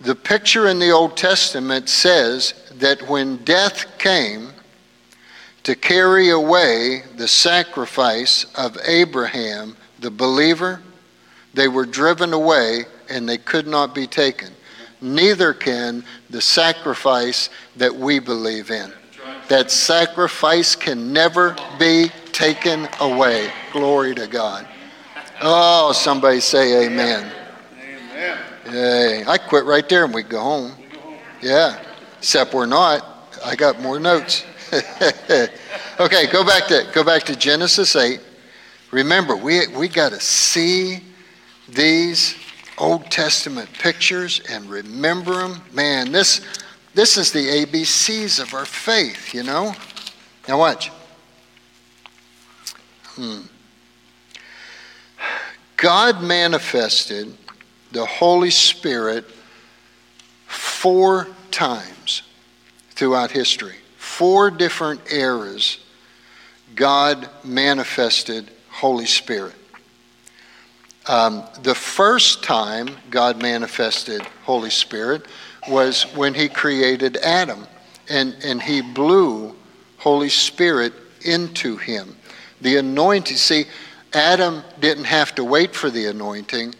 The 0.00 0.14
picture 0.14 0.68
in 0.68 0.78
the 0.78 0.90
Old 0.90 1.16
Testament 1.16 1.88
says 1.88 2.54
that 2.76 3.02
when 3.08 3.36
death 3.38 3.98
came 3.98 4.50
to 5.62 5.74
carry 5.74 6.30
away 6.30 7.02
the 7.16 7.28
sacrifice 7.28 8.46
of 8.56 8.78
Abraham, 8.86 9.76
the 9.98 10.10
believer, 10.10 10.80
they 11.52 11.68
were 11.68 11.84
driven 11.84 12.32
away 12.32 12.84
and 13.10 13.28
they 13.28 13.36
could 13.36 13.66
not 13.66 13.94
be 13.94 14.06
taken. 14.06 14.48
Neither 15.02 15.52
can 15.52 16.04
the 16.30 16.40
sacrifice 16.40 17.50
that 17.76 17.94
we 17.94 18.18
believe 18.18 18.70
in. 18.70 18.92
That 19.48 19.70
sacrifice 19.70 20.76
can 20.76 21.12
never 21.12 21.56
be 21.78 22.10
taken 22.32 22.88
away. 23.00 23.50
Glory 23.72 24.14
to 24.14 24.26
God. 24.26 24.66
Oh, 25.42 25.92
somebody 25.92 26.40
say 26.40 26.86
amen. 26.86 27.32
Amen. 27.82 28.38
Yay. 28.70 29.24
I 29.26 29.38
quit 29.38 29.64
right 29.64 29.88
there 29.88 30.04
and 30.04 30.14
we 30.14 30.22
go 30.22 30.40
home. 30.40 30.72
Yeah. 31.42 31.82
Except 32.18 32.54
we're 32.54 32.66
not. 32.66 33.38
I 33.44 33.56
got 33.56 33.80
more 33.80 33.98
notes. 33.98 34.44
okay, 36.00 36.26
go 36.30 36.44
back 36.44 36.68
to 36.68 36.88
go 36.92 37.02
back 37.02 37.24
to 37.24 37.36
Genesis 37.36 37.96
8. 37.96 38.20
Remember, 38.92 39.34
we 39.34 39.66
we 39.68 39.88
got 39.88 40.12
to 40.12 40.20
see 40.20 41.00
these 41.68 42.36
Old 42.78 43.10
Testament 43.10 43.68
pictures 43.72 44.40
and 44.48 44.68
remember 44.70 45.34
them. 45.34 45.62
Man, 45.72 46.12
this 46.12 46.40
this 46.94 47.16
is 47.16 47.32
the 47.32 47.64
ABCs 47.64 48.40
of 48.40 48.52
our 48.52 48.64
faith, 48.64 49.32
you 49.32 49.42
know? 49.42 49.74
Now 50.48 50.58
watch. 50.58 50.90
Hmm. 53.14 53.42
God 55.76 56.22
manifested 56.22 57.36
the 57.92 58.06
Holy 58.06 58.50
Spirit 58.50 59.24
four 60.46 61.28
times 61.50 62.22
throughout 62.90 63.30
history. 63.30 63.74
Four 63.96 64.50
different 64.50 65.12
eras, 65.12 65.78
God 66.74 67.28
manifested 67.44 68.50
Holy 68.70 69.06
Spirit. 69.06 69.54
Um, 71.06 71.44
the 71.62 71.74
first 71.74 72.44
time 72.44 72.88
God 73.10 73.40
manifested 73.40 74.22
Holy 74.44 74.70
Spirit 74.70 75.26
was 75.68 76.02
when 76.14 76.34
He 76.34 76.48
created 76.48 77.16
Adam, 77.18 77.66
and, 78.08 78.36
and 78.44 78.62
He 78.62 78.80
blew 78.80 79.56
Holy 79.98 80.30
Spirit 80.30 80.92
into 81.22 81.76
him. 81.76 82.16
The 82.60 82.76
anointing, 82.76 83.36
see, 83.36 83.66
Adam 84.12 84.62
didn't 84.80 85.04
have 85.04 85.34
to 85.36 85.44
wait 85.44 85.74
for 85.74 85.90
the 85.90 86.06
anointing. 86.06 86.74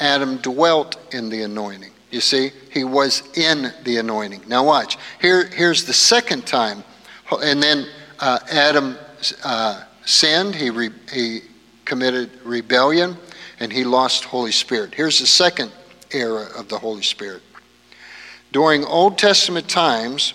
Adam 0.00 0.36
dwelt 0.38 0.96
in 1.12 1.28
the 1.28 1.42
anointing. 1.42 1.92
You 2.10 2.20
see, 2.20 2.52
he 2.72 2.84
was 2.84 3.22
in 3.36 3.72
the 3.84 3.98
anointing. 3.98 4.42
Now, 4.46 4.64
watch. 4.64 4.96
Here, 5.20 5.46
here's 5.46 5.84
the 5.84 5.92
second 5.92 6.46
time. 6.46 6.82
And 7.30 7.62
then 7.62 7.86
uh, 8.20 8.38
Adam 8.50 8.96
uh, 9.44 9.84
sinned, 10.04 10.54
he, 10.54 10.70
re, 10.70 10.90
he 11.12 11.40
committed 11.84 12.30
rebellion, 12.44 13.16
and 13.60 13.72
he 13.72 13.84
lost 13.84 14.24
Holy 14.24 14.52
Spirit. 14.52 14.94
Here's 14.94 15.18
the 15.18 15.26
second 15.26 15.70
era 16.12 16.48
of 16.56 16.68
the 16.68 16.78
Holy 16.78 17.02
Spirit. 17.02 17.42
During 18.52 18.84
Old 18.84 19.18
Testament 19.18 19.68
times, 19.68 20.32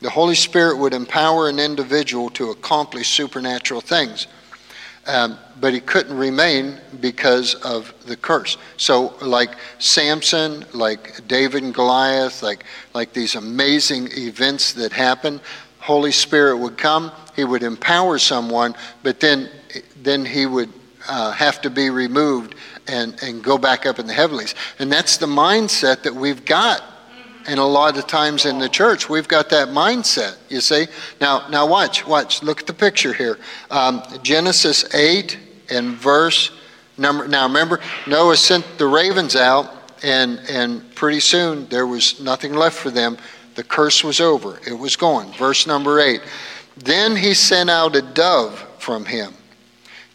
the 0.00 0.10
Holy 0.10 0.34
Spirit 0.34 0.78
would 0.78 0.92
empower 0.92 1.48
an 1.48 1.60
individual 1.60 2.28
to 2.30 2.50
accomplish 2.50 3.08
supernatural 3.08 3.80
things. 3.80 4.26
Um, 5.06 5.38
but 5.60 5.74
he 5.74 5.80
couldn't 5.80 6.16
remain 6.16 6.80
because 7.00 7.54
of 7.56 7.92
the 8.06 8.16
curse. 8.16 8.56
So, 8.78 9.14
like 9.20 9.50
Samson, 9.78 10.64
like 10.72 11.26
David 11.28 11.62
and 11.62 11.74
Goliath, 11.74 12.42
like, 12.42 12.64
like 12.94 13.12
these 13.12 13.34
amazing 13.34 14.08
events 14.12 14.72
that 14.72 14.92
happen, 14.92 15.40
Holy 15.78 16.12
Spirit 16.12 16.56
would 16.56 16.78
come, 16.78 17.12
he 17.36 17.44
would 17.44 17.62
empower 17.62 18.18
someone, 18.18 18.74
but 19.02 19.20
then, 19.20 19.50
then 20.02 20.24
he 20.24 20.46
would 20.46 20.72
uh, 21.08 21.32
have 21.32 21.60
to 21.62 21.70
be 21.70 21.90
removed 21.90 22.54
and, 22.86 23.22
and 23.22 23.44
go 23.44 23.58
back 23.58 23.84
up 23.84 23.98
in 23.98 24.06
the 24.06 24.12
heavenlies. 24.12 24.54
And 24.78 24.90
that's 24.90 25.18
the 25.18 25.26
mindset 25.26 26.02
that 26.02 26.14
we've 26.14 26.44
got 26.44 26.82
and 27.46 27.60
a 27.60 27.64
lot 27.64 27.96
of 27.98 28.06
times 28.06 28.46
in 28.46 28.58
the 28.58 28.68
church, 28.68 29.08
we've 29.08 29.28
got 29.28 29.50
that 29.50 29.68
mindset, 29.68 30.36
you 30.48 30.60
see. 30.60 30.86
Now, 31.20 31.48
now 31.48 31.66
watch, 31.66 32.06
watch. 32.06 32.42
Look 32.42 32.60
at 32.60 32.66
the 32.66 32.72
picture 32.72 33.12
here. 33.12 33.38
Um, 33.70 34.02
Genesis 34.22 34.94
8 34.94 35.38
and 35.70 35.94
verse 35.94 36.50
number. 36.96 37.28
Now, 37.28 37.46
remember, 37.46 37.80
Noah 38.06 38.36
sent 38.36 38.64
the 38.78 38.86
ravens 38.86 39.36
out, 39.36 39.94
and, 40.02 40.40
and 40.48 40.94
pretty 40.94 41.20
soon 41.20 41.68
there 41.68 41.86
was 41.86 42.20
nothing 42.20 42.54
left 42.54 42.78
for 42.78 42.90
them. 42.90 43.18
The 43.54 43.64
curse 43.64 44.02
was 44.02 44.20
over, 44.20 44.58
it 44.66 44.76
was 44.76 44.96
gone. 44.96 45.32
Verse 45.34 45.66
number 45.66 46.00
8. 46.00 46.20
Then 46.76 47.16
he 47.16 47.34
sent 47.34 47.70
out 47.70 47.94
a 47.94 48.02
dove 48.02 48.58
from 48.78 49.04
him 49.04 49.32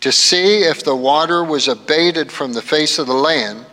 to 0.01 0.11
see 0.11 0.59
if 0.63 0.83
the 0.83 0.95
water 0.95 1.43
was 1.43 1.67
abated 1.67 2.31
from 2.31 2.53
the 2.53 2.61
face 2.61 2.99
of 2.99 3.07
the 3.07 3.13
land. 3.13 3.65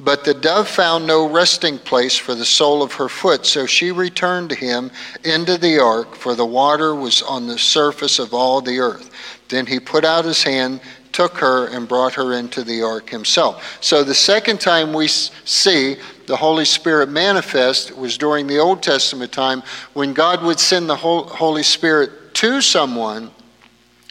But 0.00 0.24
the 0.24 0.34
dove 0.34 0.68
found 0.68 1.06
no 1.06 1.28
resting 1.28 1.78
place 1.78 2.16
for 2.16 2.34
the 2.34 2.44
sole 2.44 2.82
of 2.82 2.92
her 2.94 3.08
foot, 3.08 3.44
so 3.44 3.66
she 3.66 3.90
returned 3.90 4.50
to 4.50 4.54
him 4.54 4.92
into 5.24 5.58
the 5.58 5.80
ark, 5.80 6.14
for 6.14 6.36
the 6.36 6.46
water 6.46 6.94
was 6.94 7.20
on 7.20 7.48
the 7.48 7.58
surface 7.58 8.20
of 8.20 8.32
all 8.32 8.60
the 8.60 8.78
earth. 8.78 9.10
Then 9.48 9.66
he 9.66 9.80
put 9.80 10.04
out 10.04 10.24
his 10.24 10.42
hand, 10.42 10.80
took 11.10 11.36
her, 11.38 11.66
and 11.66 11.88
brought 11.88 12.14
her 12.14 12.34
into 12.34 12.62
the 12.62 12.80
ark 12.82 13.10
himself. 13.10 13.78
So 13.80 14.04
the 14.04 14.14
second 14.14 14.60
time 14.60 14.92
we 14.92 15.08
see 15.08 15.96
the 16.26 16.36
Holy 16.36 16.64
Spirit 16.64 17.08
manifest 17.08 17.96
was 17.96 18.16
during 18.16 18.46
the 18.46 18.58
Old 18.58 18.84
Testament 18.84 19.32
time 19.32 19.64
when 19.94 20.12
God 20.12 20.44
would 20.44 20.60
send 20.60 20.88
the 20.88 20.94
Holy 20.94 21.64
Spirit 21.64 22.34
to 22.34 22.60
someone, 22.60 23.32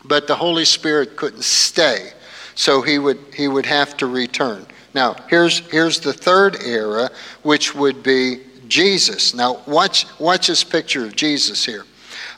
but 0.04 0.28
the 0.28 0.36
Holy 0.36 0.66
Spirit 0.66 1.16
couldn't 1.16 1.44
stay. 1.44 2.12
So 2.56 2.82
he 2.82 3.00
would, 3.00 3.20
he 3.34 3.48
would 3.48 3.68
have 3.68 3.96
to 3.98 4.08
return. 4.08 4.66
Now, 4.98 5.16
here's, 5.30 5.60
here's 5.70 6.00
the 6.00 6.12
third 6.12 6.64
era, 6.64 7.12
which 7.44 7.76
would 7.76 8.02
be 8.02 8.40
Jesus. 8.68 9.36
Now, 9.36 9.62
watch, 9.68 10.08
watch 10.20 10.48
this 10.48 10.64
picture 10.64 11.06
of 11.06 11.16
Jesus 11.16 11.64
here. 11.64 11.86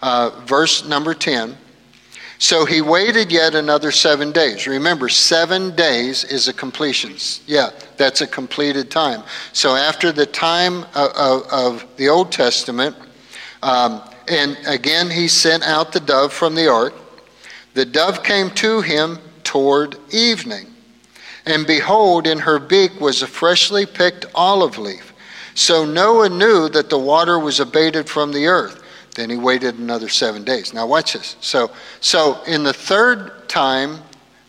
Uh, 0.01 0.31
verse 0.43 0.85
number 0.85 1.13
10. 1.13 1.55
So 2.37 2.65
he 2.65 2.81
waited 2.81 3.31
yet 3.31 3.55
another 3.55 3.93
seven 3.93 4.33
days. 4.33 4.67
Remember, 4.67 5.07
seven 5.07 5.73
days 5.73 6.25
is 6.25 6.49
a 6.49 6.53
completion. 6.53 7.15
Yeah, 7.47 7.69
that's 7.95 8.19
a 8.19 8.27
completed 8.27 8.91
time. 8.91 9.23
So 9.53 9.77
after 9.77 10.11
the 10.11 10.25
time 10.25 10.83
of, 10.95 11.11
of, 11.15 11.43
of 11.53 11.85
the 11.95 12.09
Old 12.09 12.29
Testament, 12.29 12.93
um, 13.63 14.01
and 14.27 14.57
again 14.67 15.09
he 15.09 15.29
sent 15.29 15.63
out 15.63 15.93
the 15.93 16.01
dove 16.01 16.33
from 16.33 16.55
the 16.55 16.67
ark. 16.67 16.93
The 17.73 17.85
dove 17.85 18.21
came 18.21 18.49
to 18.55 18.81
him 18.81 19.17
toward 19.45 19.95
evening. 20.11 20.68
And 21.49 21.65
behold, 21.65 22.27
in 22.27 22.38
her 22.38 22.59
beak 22.59 23.01
was 23.01 23.23
a 23.23 23.27
freshly 23.27 23.88
picked 23.88 24.27
olive 24.35 24.77
leaf. 24.77 25.13
So 25.55 25.83
Noah 25.83 26.29
knew 26.29 26.69
that 26.69 26.91
the 26.91 26.99
water 26.99 27.39
was 27.39 27.59
abated 27.59 28.07
from 28.07 28.31
the 28.31 28.45
earth. 28.45 28.83
Then 29.15 29.31
he 29.31 29.35
waited 29.35 29.79
another 29.79 30.09
seven 30.09 30.43
days. 30.43 30.75
Now 30.75 30.85
watch 30.85 31.13
this. 31.13 31.38
So, 31.41 31.71
so 32.01 32.43
in 32.43 32.62
the 32.62 32.71
third 32.71 33.49
time, 33.49 33.97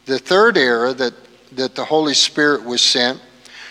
the 0.04 0.18
third 0.18 0.58
era 0.58 0.92
that, 0.92 1.14
that 1.52 1.74
the 1.74 1.84
Holy 1.86 2.12
Spirit 2.12 2.64
was 2.64 2.82
sent, 2.82 3.18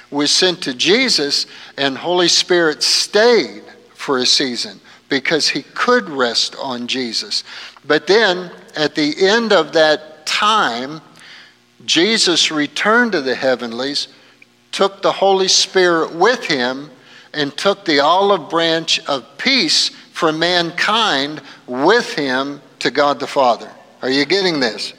was 0.09 0.31
sent 0.31 0.63
to 0.63 0.73
Jesus, 0.73 1.45
and 1.77 1.95
Holy 1.95 2.29
Spirit 2.29 2.81
stayed 2.81 3.61
for 3.93 4.17
a 4.17 4.25
season 4.25 4.79
because 5.07 5.47
he 5.47 5.61
could 5.75 6.09
rest 6.09 6.55
on 6.59 6.87
Jesus. 6.87 7.43
But 7.85 8.07
then 8.07 8.51
at 8.75 8.95
the 8.95 9.13
end 9.19 9.53
of 9.53 9.71
that 9.73 10.25
time, 10.25 10.99
Jesus 11.89 12.51
returned 12.51 13.13
to 13.13 13.21
the 13.21 13.33
heavenlies, 13.33 14.09
took 14.71 15.01
the 15.01 15.11
Holy 15.11 15.47
Spirit 15.47 16.13
with 16.13 16.45
him, 16.45 16.91
and 17.33 17.57
took 17.57 17.83
the 17.83 17.99
olive 17.99 18.47
branch 18.47 18.99
of 19.07 19.25
peace 19.39 19.89
for 20.13 20.31
mankind 20.31 21.41
with 21.65 22.13
him 22.13 22.61
to 22.77 22.91
God 22.91 23.19
the 23.19 23.25
Father. 23.25 23.71
Are 24.03 24.09
you 24.11 24.23
getting 24.25 24.59
this? 24.59 24.93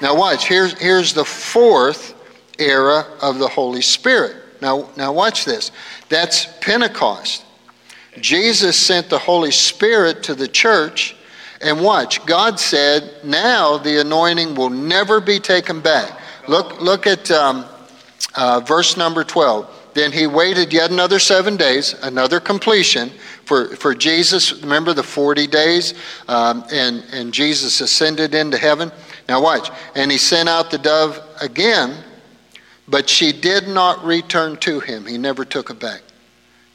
Now, 0.00 0.16
watch. 0.16 0.46
Here's, 0.46 0.78
here's 0.78 1.14
the 1.14 1.24
fourth 1.24 2.14
era 2.60 3.04
of 3.20 3.40
the 3.40 3.48
Holy 3.48 3.82
Spirit. 3.82 4.36
Now, 4.60 4.88
now, 4.96 5.12
watch 5.12 5.44
this. 5.44 5.72
That's 6.08 6.46
Pentecost. 6.60 7.44
Jesus 8.20 8.76
sent 8.76 9.10
the 9.10 9.18
Holy 9.18 9.50
Spirit 9.50 10.22
to 10.22 10.36
the 10.36 10.46
church 10.46 11.16
and 11.62 11.80
watch, 11.80 12.24
God 12.26 12.58
said, 12.58 13.24
now 13.24 13.78
the 13.78 14.00
anointing 14.00 14.54
will 14.54 14.70
never 14.70 15.20
be 15.20 15.38
taken 15.38 15.80
back. 15.80 16.20
Look, 16.48 16.80
look 16.80 17.06
at 17.06 17.30
um, 17.30 17.64
uh, 18.34 18.60
verse 18.60 18.96
number 18.96 19.22
12. 19.22 19.90
Then 19.94 20.10
he 20.10 20.26
waited 20.26 20.72
yet 20.72 20.90
another 20.90 21.18
seven 21.18 21.56
days, 21.56 21.94
another 22.02 22.40
completion 22.40 23.10
for, 23.44 23.76
for 23.76 23.94
Jesus. 23.94 24.60
Remember 24.62 24.94
the 24.94 25.02
40 25.02 25.46
days? 25.46 25.94
Um, 26.28 26.64
and, 26.72 27.04
and 27.12 27.32
Jesus 27.32 27.80
ascended 27.80 28.34
into 28.34 28.56
heaven. 28.56 28.90
Now, 29.28 29.42
watch. 29.42 29.70
And 29.94 30.10
he 30.10 30.18
sent 30.18 30.48
out 30.48 30.70
the 30.70 30.78
dove 30.78 31.20
again, 31.40 31.96
but 32.88 33.08
she 33.08 33.32
did 33.32 33.68
not 33.68 34.04
return 34.04 34.56
to 34.58 34.80
him. 34.80 35.06
He 35.06 35.18
never 35.18 35.44
took 35.44 35.70
it 35.70 35.78
back. 35.78 36.00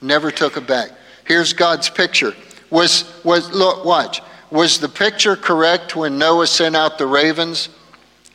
Never 0.02 0.32
took 0.32 0.56
it 0.56 0.68
back. 0.68 0.92
Here's 1.26 1.54
God's 1.54 1.90
picture. 1.90 2.34
Was, 2.70 3.12
was 3.24 3.52
look, 3.52 3.84
watch. 3.84 4.22
Was 4.50 4.80
the 4.80 4.88
picture 4.88 5.36
correct 5.36 5.98
when 5.98 6.18
Noah 6.18 6.48
sent 6.48 6.76
out 6.76 6.98
the 6.98 7.06
ravens 7.06 7.68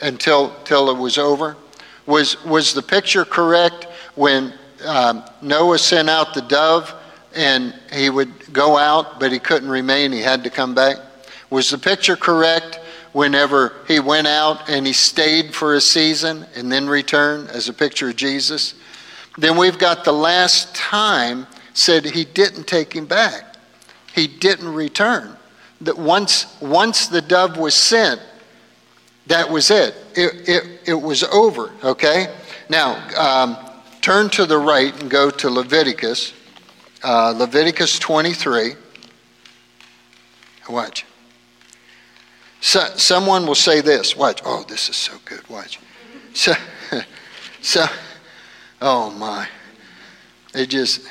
until, 0.03 0.55
until 0.59 0.90
it 0.90 0.98
was 0.98 1.16
over? 1.16 1.57
Was, 2.05 2.42
was 2.44 2.75
the 2.75 2.83
picture 2.83 3.25
correct 3.25 3.87
when 4.14 4.53
um, 4.85 5.25
Noah 5.40 5.79
sent 5.79 6.11
out 6.11 6.35
the 6.35 6.42
dove 6.42 6.92
and 7.35 7.75
he 7.90 8.11
would 8.11 8.53
go 8.53 8.77
out, 8.77 9.20
but 9.20 9.33
he 9.33 9.38
couldn't 9.38 9.70
remain, 9.70 10.12
he 10.12 10.20
had 10.20 10.44
to 10.44 10.51
come 10.51 10.75
back? 10.75 10.98
Was 11.48 11.70
the 11.70 11.79
picture 11.79 12.16
correct 12.16 12.79
whenever 13.12 13.72
he 13.88 13.98
went 13.98 14.27
out 14.27 14.68
and 14.68 14.87
he 14.87 14.92
stayed 14.92 15.55
for 15.55 15.77
a 15.77 15.81
season 15.81 16.44
and 16.55 16.70
then 16.70 16.88
returned 16.88 17.48
as 17.48 17.70
a 17.70 17.72
picture 17.72 18.11
of 18.11 18.16
Jesus? 18.16 18.75
Then 19.38 19.57
we've 19.57 19.79
got 19.79 20.05
the 20.05 20.12
last 20.12 20.75
time 20.75 21.46
said 21.72 22.05
he 22.05 22.27
didn't 22.27 22.64
take 22.64 22.92
him 22.92 23.07
back. 23.07 23.57
He 24.14 24.27
didn't 24.27 24.75
return 24.75 25.38
that 25.83 25.99
once, 25.99 26.61
once 26.61 27.09
the 27.09 27.21
dove 27.21 27.57
was 27.57 27.75
sent, 27.75 28.21
that 29.27 29.49
was 29.51 29.71
it. 29.71 29.95
It, 30.14 30.49
it, 30.49 30.81
it 30.87 30.95
was 30.95 31.23
over, 31.25 31.71
okay? 31.85 32.35
Now, 32.68 32.97
um, 33.16 33.57
turn 34.01 34.31
to 34.31 34.47
the 34.47 34.59
right 34.59 34.99
and 35.01 35.11
go 35.11 35.31
to 35.31 35.51
Leviticus. 35.51 36.33
Uh, 37.03 37.35
Leviticus 37.37 37.99
23. 37.99 38.75
Watch. 40.68 41.05
So, 42.61 42.81
someone 42.97 43.47
will 43.47 43.57
say 43.57 43.81
this. 43.81 44.16
Watch. 44.16 44.40
Oh, 44.45 44.64
this 44.68 44.88
is 44.88 44.97
so 44.97 45.14
good. 45.25 45.49
Watch. 45.49 45.81
So, 46.33 46.55
so, 47.61 47.87
oh 48.81 49.11
my. 49.11 49.49
It 50.55 50.66
just, 50.68 51.09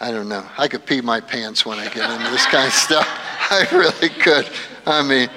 I 0.00 0.10
don't 0.10 0.28
know. 0.28 0.46
I 0.56 0.66
could 0.66 0.86
pee 0.86 1.02
my 1.02 1.20
pants 1.20 1.66
when 1.66 1.78
I 1.78 1.84
get 1.92 2.10
into 2.10 2.30
this 2.30 2.46
kind 2.46 2.66
of 2.66 2.72
stuff. 2.72 3.06
I 3.50 3.66
really 3.70 4.08
could. 4.08 4.48
I 4.86 5.02
mean, 5.02 5.28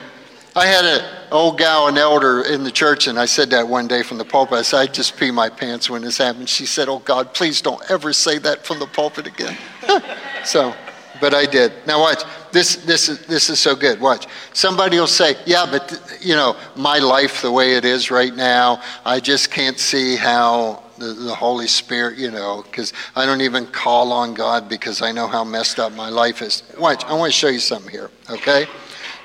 I 0.55 0.67
had 0.67 0.85
an 0.85 1.05
old 1.31 1.57
gal, 1.57 1.87
an 1.87 1.97
elder 1.97 2.43
in 2.43 2.63
the 2.63 2.71
church, 2.71 3.07
and 3.07 3.19
I 3.19 3.25
said 3.25 3.49
that 3.49 3.67
one 3.67 3.87
day 3.87 4.03
from 4.03 4.19
the 4.19 4.25
pulpit. 4.25 4.59
I 4.59 4.61
said, 4.61 4.79
I 4.79 4.85
just 4.85 5.17
pee 5.17 5.31
my 5.31 5.49
pants 5.49 5.89
when 5.89 6.01
this 6.01 6.17
happens. 6.17 6.49
She 6.49 6.65
said, 6.65 6.87
Oh 6.87 6.99
God, 6.99 7.33
please 7.33 7.61
don't 7.61 7.81
ever 7.89 8.13
say 8.13 8.37
that 8.37 8.65
from 8.65 8.79
the 8.79 8.85
pulpit 8.85 9.27
again. 9.27 9.57
so, 10.45 10.73
but 11.19 11.33
I 11.33 11.45
did. 11.45 11.73
Now 11.85 11.99
watch. 11.99 12.23
This, 12.51 12.75
this, 12.77 13.09
is, 13.09 13.25
this 13.25 13.49
is 13.49 13.59
so 13.59 13.75
good. 13.75 13.99
Watch. 13.99 14.27
Somebody 14.53 14.99
will 14.99 15.07
say, 15.07 15.35
Yeah, 15.45 15.65
but, 15.69 16.19
you 16.21 16.35
know, 16.35 16.55
my 16.75 16.99
life 16.99 17.41
the 17.41 17.51
way 17.51 17.73
it 17.73 17.83
is 17.83 18.11
right 18.11 18.33
now, 18.33 18.81
I 19.03 19.19
just 19.19 19.51
can't 19.51 19.79
see 19.79 20.15
how 20.15 20.82
the, 20.97 21.13
the 21.13 21.35
Holy 21.35 21.67
Spirit, 21.67 22.17
you 22.17 22.31
know, 22.31 22.63
because 22.63 22.93
I 23.15 23.25
don't 23.25 23.41
even 23.41 23.65
call 23.67 24.11
on 24.11 24.33
God 24.33 24.69
because 24.69 25.01
I 25.01 25.11
know 25.11 25.27
how 25.27 25.43
messed 25.43 25.79
up 25.79 25.93
my 25.93 26.09
life 26.09 26.41
is. 26.41 26.63
Watch, 26.77 27.03
I 27.05 27.13
want 27.13 27.31
to 27.31 27.37
show 27.37 27.47
you 27.47 27.59
something 27.59 27.91
here, 27.91 28.09
okay? 28.29 28.67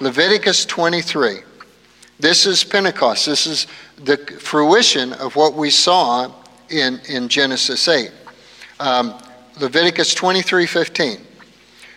Leviticus 0.01 0.65
23. 0.67 1.41
This 2.21 2.47
is 2.47 2.65
Pentecost. 2.65 3.27
This 3.27 3.47
is 3.47 3.67
the 4.05 4.17
fruition 4.17 5.13
of 5.15 5.37
what 5.37 5.55
we 5.55 5.71
saw 5.71 6.33
in, 6.69 7.01
in 7.09 7.29
Genesis 7.29 7.87
8. 7.87 8.11
Um, 8.81 9.15
Leviticus 9.61 10.15
23 10.15 10.67
15. 10.67 11.21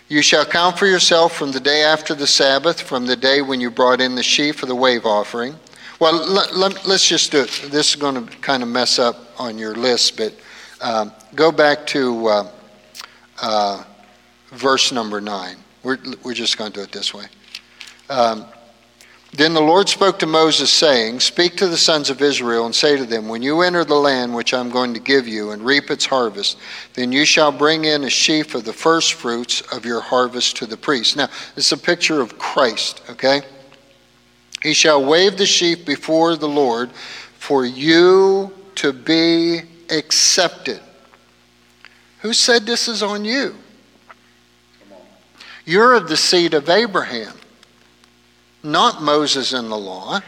You 0.10 0.22
shall 0.22 0.46
count 0.46 0.78
for 0.78 0.88
yourself 0.88 1.36
from 1.36 1.52
the 1.52 1.60
day 1.60 1.84
after 1.84 2.14
the 2.14 2.28
Sabbath, 2.28 2.82
from 2.82 3.06
the 3.06 3.16
day 3.16 3.42
when 3.42 3.62
you 3.62 3.72
brought 3.72 4.02
in 4.02 4.16
the 4.16 4.24
sheaf 4.24 4.58
for 4.58 4.66
the 4.66 4.76
wave 4.76 5.06
offering 5.06 5.58
well, 6.02 6.16
let, 6.28 6.56
let, 6.56 6.88
us 6.88 7.08
just 7.08 7.32
do 7.32 7.44
it. 7.44 7.68
This 7.70 7.92
is 7.92 7.96
going 7.96 8.16
to 8.16 8.38
kind 8.38 8.64
of 8.64 8.70
mess 8.70 8.98
up 8.98 9.18
on 9.38 9.60
your 9.60 9.76
list, 9.76 10.18
but 10.18 10.34
um, 10.82 11.12
go 11.36 11.52
back 11.52 11.86
to 11.88 12.28
uh, 12.28 12.52
uh, 13.40 13.84
verse 14.48 14.92
number 14.92 15.22
9. 15.22 15.58
We're, 15.84 16.00
we're 16.24 16.34
just 16.34 16.58
going 16.58 16.72
to 16.72 16.80
do 16.80 16.84
it 16.84 16.92
this 16.92 17.14
way. 17.14 17.26
Um, 18.10 18.46
then 19.34 19.54
the 19.54 19.62
Lord 19.62 19.88
spoke 19.88 20.18
to 20.20 20.26
Moses, 20.26 20.72
saying, 20.72 21.20
Speak 21.20 21.56
to 21.58 21.68
the 21.68 21.78
sons 21.78 22.10
of 22.10 22.20
Israel 22.20 22.66
and 22.66 22.74
say 22.74 22.98
to 22.98 23.06
them, 23.06 23.28
When 23.28 23.44
you 23.44 23.62
enter 23.62 23.86
the 23.86 23.94
land 23.94 24.34
which 24.34 24.56
I'm 24.56 24.72
going 24.72 24.96
to 24.96 25.00
give 25.00 25.28
you 25.28 25.52
and 25.52 25.64
reap 25.64 25.92
its 25.92 26.08
harvest, 26.08 26.58
then 26.96 27.12
you 27.12 27.26
shall 27.26 27.52
bring 27.52 27.86
in 27.86 28.06
a 28.06 28.10
sheaf 28.10 28.56
of 28.56 28.66
the 28.66 28.74
first 28.74 29.14
fruits 29.14 29.62
of 29.72 29.86
your 29.86 30.02
harvest 30.02 30.58
to 30.58 30.66
the 30.66 30.78
priest. 30.78 31.16
Now, 31.16 31.30
it's 31.56 31.72
a 31.72 31.78
picture 31.78 32.22
of 32.22 32.40
Christ, 32.40 33.04
okay? 33.08 33.44
He 34.62 34.74
shall 34.74 35.04
wave 35.04 35.38
the 35.38 35.46
sheaf 35.46 35.86
before 35.86 36.36
the 36.36 36.48
Lord 36.48 36.92
for 36.92 37.66
you 37.66 38.54
to 38.76 38.94
be 38.94 39.62
accepted. 39.90 40.80
Who 42.20 42.34
said 42.34 42.66
this 42.66 42.88
is 42.88 43.02
on 43.02 43.26
you? 43.26 43.56
You're 45.66 45.94
of 45.94 46.08
the 46.08 46.18
seed 46.18 46.54
of 46.54 46.70
Abraham, 46.70 47.34
not 48.64 49.02
Moses 49.02 49.54
and 49.54 49.72
the 49.72 49.78
law. 49.78 50.22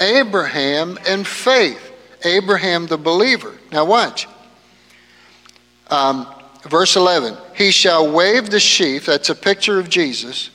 Abraham 0.00 0.98
and 1.06 1.26
faith. 1.26 1.92
Abraham 2.24 2.86
the 2.86 2.98
believer. 2.98 3.54
Now, 3.72 3.84
watch. 3.84 4.28
Um, 5.88 6.26
verse 6.64 6.96
11 6.96 7.36
He 7.54 7.70
shall 7.70 8.10
wave 8.10 8.50
the 8.50 8.60
sheaf, 8.60 9.06
that's 9.06 9.30
a 9.30 9.34
picture 9.34 9.78
of 9.78 9.88
Jesus, 9.88 10.50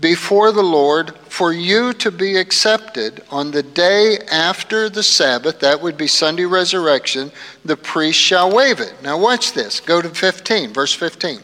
before 0.00 0.52
the 0.52 0.62
Lord 0.62 1.16
for 1.28 1.52
you 1.52 1.92
to 1.94 2.10
be 2.10 2.36
accepted 2.36 3.22
on 3.30 3.50
the 3.50 3.62
day 3.62 4.18
after 4.30 4.88
the 4.88 5.02
Sabbath, 5.02 5.60
that 5.60 5.80
would 5.80 5.96
be 5.96 6.06
Sunday 6.06 6.44
resurrection, 6.44 7.32
the 7.64 7.76
priest 7.76 8.18
shall 8.18 8.54
wave 8.54 8.80
it. 8.80 8.94
Now, 9.02 9.18
watch 9.18 9.52
this. 9.52 9.80
Go 9.80 10.02
to 10.02 10.10
15, 10.10 10.72
verse 10.72 10.92
15. 10.92 11.40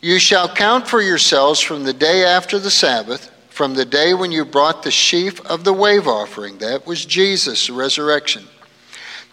You 0.00 0.18
shall 0.18 0.48
count 0.52 0.88
for 0.88 1.00
yourselves 1.00 1.60
from 1.60 1.84
the 1.84 1.92
day 1.92 2.24
after 2.24 2.58
the 2.58 2.70
Sabbath, 2.70 3.30
from 3.50 3.74
the 3.74 3.84
day 3.84 4.14
when 4.14 4.30
you 4.32 4.44
brought 4.44 4.82
the 4.82 4.90
sheaf 4.90 5.40
of 5.46 5.64
the 5.64 5.72
wave 5.72 6.06
offering. 6.06 6.58
That 6.58 6.86
was 6.86 7.04
Jesus' 7.04 7.70
resurrection 7.70 8.44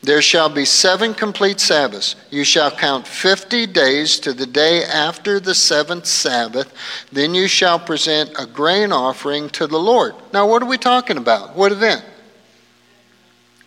there 0.06 0.22
shall 0.22 0.50
be 0.50 0.65
seven 0.65 1.13
complete 1.13 1.60
Sabbaths. 1.60 2.15
You 2.30 2.44
shall 2.44 2.72
count 2.72 3.08
fifty 3.08 3.65
days 3.65 4.20
to 4.20 4.34
the 4.34 4.46
day 4.46 4.84
after 4.84 5.39
the 5.39 5.56
seventh 5.56 6.06
Sabbath. 6.06 6.74
Then 7.12 7.34
you 7.34 7.48
shall 7.48 7.80
present 7.80 8.32
a 8.38 8.46
grain 8.46 8.91
offering 8.91 9.50
to 9.52 9.68
the 9.68 9.78
Lord. 9.80 10.15
Now, 10.34 10.48
what 10.48 10.62
are 10.62 10.68
we 10.68 10.78
talking 10.78 11.18
about? 11.18 11.56
What 11.56 11.72
event? 11.72 12.04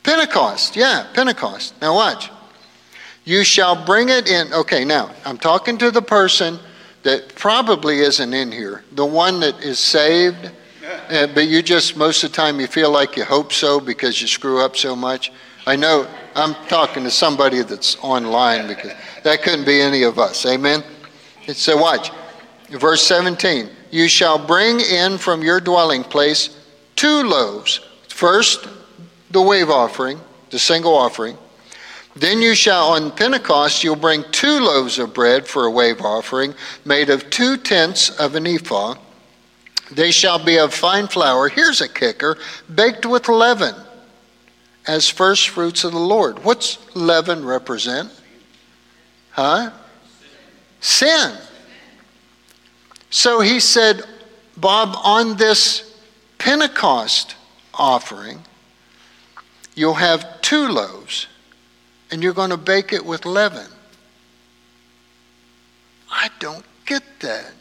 Pentecost. 0.03 0.77
Yeah, 0.77 1.07
Pentecost. 1.15 1.81
Now, 1.81 1.95
watch. 1.95 2.31
You 3.25 3.45
shall 3.45 3.85
bring 3.85 4.09
it 4.09 4.29
in. 4.29 4.53
Okay, 4.53 4.85
now, 4.85 5.11
I'm 5.25 5.39
talking 5.39 5.77
to 5.79 5.91
the 5.91 6.03
person 6.03 6.59
that 7.03 7.35
probably 7.35 8.01
isn't 8.01 8.33
in 8.33 8.51
here, 8.51 8.85
the 8.93 9.07
one 9.07 9.41
that 9.41 9.63
is 9.63 9.79
saved 9.79 10.51
uh, 11.11 11.27
but 11.29 11.49
you 11.49 11.63
just, 11.63 11.97
most 11.97 12.25
of 12.25 12.31
the 12.31 12.37
time, 12.37 12.61
you 12.61 12.67
feel 12.67 12.91
like 12.91 13.17
you 13.17 13.25
hope 13.25 13.53
so 13.53 13.79
because 13.79 14.21
you 14.21 14.29
screw 14.29 14.61
up 14.61 14.77
so 14.77 14.97
much. 14.97 15.33
I 15.67 15.77
know 15.77 16.07
I'm 16.35 16.55
talking 16.67 17.05
to 17.05 17.11
somebody 17.11 17.63
that's 17.63 17.97
online 18.03 18.69
because 18.69 18.93
that 19.23 19.43
couldn't 19.43 19.65
be 19.65 19.81
any 19.81 20.03
of 20.03 20.19
us. 20.19 20.47
Amen? 20.47 20.83
So, 21.53 21.77
watch. 21.77 22.11
Verse 22.71 23.03
17 23.03 23.69
You 23.91 24.09
shall 24.09 24.39
bring 24.39 24.81
in 24.81 25.19
from 25.19 25.43
your 25.43 25.61
dwelling 25.61 26.05
place 26.05 26.59
two 26.97 27.23
loaves. 27.23 27.81
First, 28.09 28.69
the 29.31 29.43
wave 29.43 29.71
offering, 29.71 30.21
the 30.51 30.59
single 30.59 30.95
offering. 30.95 31.37
Then 32.17 32.43
you 32.43 32.55
shall, 32.55 32.89
on 32.89 33.13
Pentecost, 33.13 33.85
you'll 33.85 33.95
bring 33.95 34.25
two 34.33 34.59
loaves 34.59 34.99
of 34.99 35.15
bread 35.15 35.47
for 35.47 35.67
a 35.67 35.71
wave 35.71 36.01
offering, 36.01 36.53
made 36.85 37.11
of 37.11 37.31
two 37.31 37.57
tenths 37.57 38.11
of 38.11 38.35
an 38.35 38.47
ephah. 38.47 38.97
They 39.93 40.11
shall 40.11 40.45
be 40.45 40.59
of 40.59 40.75
fine 40.75 41.07
flour. 41.07 41.49
Here's 41.49 41.81
a 41.81 41.89
kicker 41.89 42.37
baked 42.75 43.07
with 43.07 43.29
leaven 43.29 43.75
as 44.89 45.07
first 45.07 45.51
fruits 45.51 45.85
of 45.85 45.93
the 45.93 45.99
Lord. 45.99 46.43
What's 46.43 46.79
leaven 46.97 47.45
represent? 47.45 48.11
Huh? 49.31 49.71
Sin. 50.81 51.37
So 53.11 53.41
he 53.41 53.61
said, 53.61 54.03
Bob, 54.57 54.97
on 55.05 55.37
this 55.37 55.95
Pentecost 56.39 57.37
offering, 57.75 58.41
you'll 59.75 59.95
have 59.95 60.41
two 60.41 60.69
loaves 60.69 61.27
and 62.11 62.23
you're 62.23 62.33
going 62.33 62.51
to 62.51 62.57
bake 62.57 62.93
it 62.93 63.05
with 63.05 63.27
leaven. 63.27 63.67
I 66.11 66.31
don't 66.39 66.65
get 66.87 67.03
that. 67.21 67.53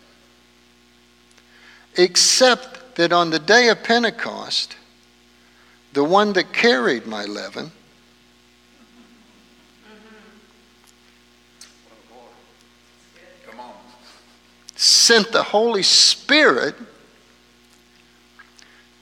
Except 1.98 2.96
that 2.96 3.12
on 3.12 3.32
the 3.32 3.40
day 3.40 3.68
of 3.68 3.84
Pentecost, 3.84 4.78
the 5.98 6.04
one 6.04 6.32
that 6.34 6.54
carried 6.54 7.08
my 7.08 7.26
leaven 7.26 7.72
sent 14.76 15.32
the 15.32 15.42
Holy 15.42 15.82
Spirit 15.82 16.76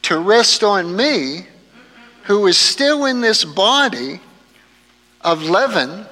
to 0.03 0.17
rest 0.17 0.63
on 0.63 0.95
me, 0.95 1.47
who 2.23 2.47
is 2.47 2.58
still 2.58 3.03
in 3.03 3.19
this 3.19 3.43
body 3.43 4.21
of 5.19 5.43
leaven. 5.43 6.05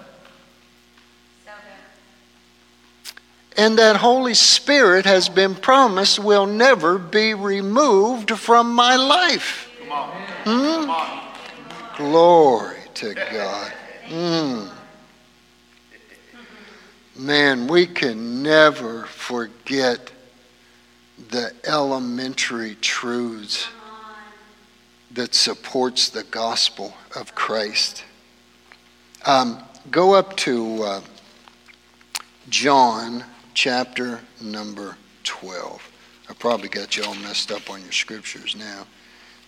And 3.55 3.79
that 3.79 3.95
Holy 3.95 4.33
Spirit 4.33 5.05
has 5.05 5.29
been 5.29 5.55
promised 5.55 6.19
will 6.19 6.45
never 6.45 6.97
be 6.97 7.33
removed 7.33 8.31
from 8.31 8.73
my 8.73 8.97
life. 8.97 9.69
Hmm? 10.45 11.97
Glory 11.97 12.79
to 12.95 13.13
God. 13.13 13.73
Mm. 14.07 14.69
Man, 17.15 17.67
we 17.67 17.85
can 17.85 18.41
never 18.41 19.03
forget 19.05 20.11
the 21.29 21.53
elementary 21.65 22.75
truths 22.75 23.67
that 25.11 25.35
supports 25.35 26.09
the 26.09 26.23
gospel 26.23 26.93
of 27.15 27.35
Christ. 27.35 28.03
Um, 29.25 29.63
go 29.91 30.15
up 30.15 30.35
to 30.37 30.83
uh, 30.83 31.01
John 32.49 33.23
chapter 33.53 34.19
number 34.41 34.97
12. 35.23 35.91
I 36.29 36.33
probably 36.33 36.69
got 36.69 36.97
you 36.97 37.03
all 37.03 37.15
messed 37.15 37.51
up 37.51 37.69
on 37.69 37.81
your 37.81 37.91
scriptures 37.91 38.55
now. 38.55 38.85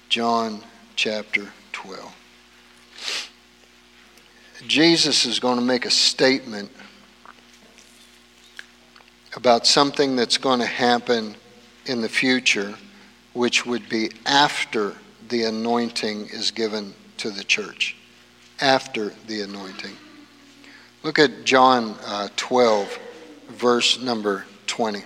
John 0.09 0.61
chapter 0.95 1.51
12. 1.73 2.15
Jesus 4.67 5.25
is 5.25 5.39
going 5.39 5.59
to 5.59 5.65
make 5.65 5.85
a 5.85 5.91
statement 5.91 6.71
about 9.35 9.67
something 9.67 10.15
that's 10.15 10.37
going 10.37 10.59
to 10.59 10.65
happen 10.65 11.35
in 11.85 12.01
the 12.01 12.09
future, 12.09 12.75
which 13.33 13.65
would 13.65 13.87
be 13.89 14.11
after 14.25 14.95
the 15.29 15.43
anointing 15.43 16.27
is 16.27 16.51
given 16.51 16.93
to 17.17 17.29
the 17.29 17.43
church 17.43 17.95
after 18.61 19.09
the 19.27 19.41
anointing. 19.41 19.95
Look 21.03 21.19
at 21.19 21.43
John 21.43 21.95
uh, 22.05 22.29
12, 22.35 22.99
verse 23.49 23.99
number 23.99 24.45
20. 24.67 25.03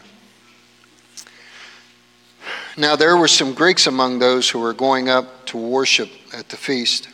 Now 2.80 2.96
there 2.96 3.18
were 3.18 3.28
some 3.28 3.54
Greeks 3.54 3.88
among 3.88 4.20
those 4.20 4.50
who 4.50 4.60
were 4.60 4.72
going 4.72 5.10
up 5.10 5.46
to 5.48 5.58
worship 5.58 6.10
at 6.34 6.48
the 6.48 6.56
feast. 6.56 7.10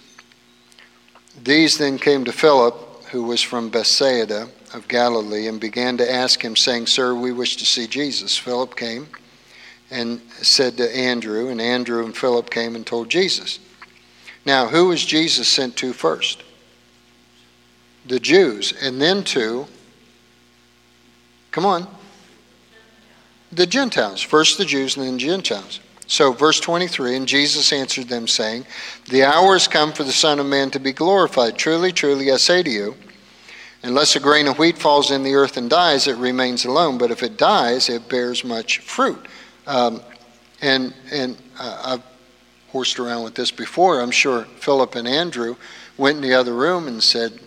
These 1.43 1.79
then 1.79 1.97
came 1.97 2.23
to 2.25 2.31
Philip, 2.31 2.75
who 3.05 3.23
was 3.23 3.41
from 3.41 3.69
Bethsaida 3.71 4.47
of 4.75 4.87
Galilee, 4.87 5.47
and 5.47 5.59
began 5.59 5.97
to 5.97 6.09
ask 6.09 6.39
him, 6.39 6.55
saying, 6.55 6.85
Sir, 6.85 7.15
we 7.15 7.31
wish 7.31 7.57
to 7.57 7.65
see 7.65 7.87
Jesus. 7.87 8.37
Philip 8.37 8.75
came 8.75 9.07
and 9.89 10.21
said 10.33 10.77
to 10.77 10.95
Andrew, 10.95 11.49
and 11.49 11.59
Andrew 11.59 12.05
and 12.05 12.15
Philip 12.15 12.51
came 12.51 12.75
and 12.75 12.85
told 12.85 13.09
Jesus. 13.09 13.57
Now, 14.45 14.67
who 14.67 14.89
was 14.89 15.03
Jesus 15.03 15.47
sent 15.47 15.75
to 15.77 15.93
first? 15.93 16.43
The 18.05 18.19
Jews, 18.19 18.71
and 18.83 19.01
then 19.01 19.23
to, 19.23 19.65
come 21.49 21.65
on, 21.65 21.87
the 23.55 23.65
Gentiles. 23.65 24.21
First 24.21 24.57
the 24.57 24.65
Jews 24.65 24.97
and 24.97 25.05
then 25.05 25.17
Gentiles. 25.17 25.79
So, 26.07 26.33
verse 26.33 26.59
23 26.59 27.15
And 27.15 27.27
Jesus 27.27 27.73
answered 27.73 28.07
them, 28.07 28.27
saying, 28.27 28.65
The 29.09 29.23
hour 29.23 29.53
has 29.53 29.67
come 29.67 29.91
for 29.91 30.03
the 30.03 30.11
Son 30.11 30.39
of 30.39 30.45
Man 30.45 30.69
to 30.71 30.79
be 30.79 30.93
glorified. 30.93 31.57
Truly, 31.57 31.91
truly, 31.91 32.31
I 32.31 32.37
say 32.37 32.61
to 32.61 32.69
you, 32.69 32.95
unless 33.81 34.15
a 34.15 34.19
grain 34.19 34.47
of 34.47 34.59
wheat 34.59 34.77
falls 34.77 35.11
in 35.11 35.23
the 35.23 35.33
earth 35.33 35.57
and 35.57 35.69
dies, 35.69 36.07
it 36.07 36.17
remains 36.17 36.65
alone. 36.65 36.97
But 36.97 37.11
if 37.11 37.23
it 37.23 37.37
dies, 37.37 37.89
it 37.89 38.07
bears 38.07 38.43
much 38.43 38.79
fruit. 38.79 39.27
Um, 39.65 40.01
and 40.61 40.93
and 41.11 41.37
uh, 41.59 41.81
I've 41.85 42.03
horsed 42.69 42.99
around 42.99 43.23
with 43.23 43.35
this 43.35 43.51
before. 43.51 44.01
I'm 44.01 44.11
sure 44.11 44.43
Philip 44.59 44.95
and 44.95 45.07
Andrew 45.07 45.55
went 45.97 46.17
in 46.17 46.21
the 46.21 46.33
other 46.33 46.53
room 46.53 46.87
and 46.87 47.01
said, 47.01 47.39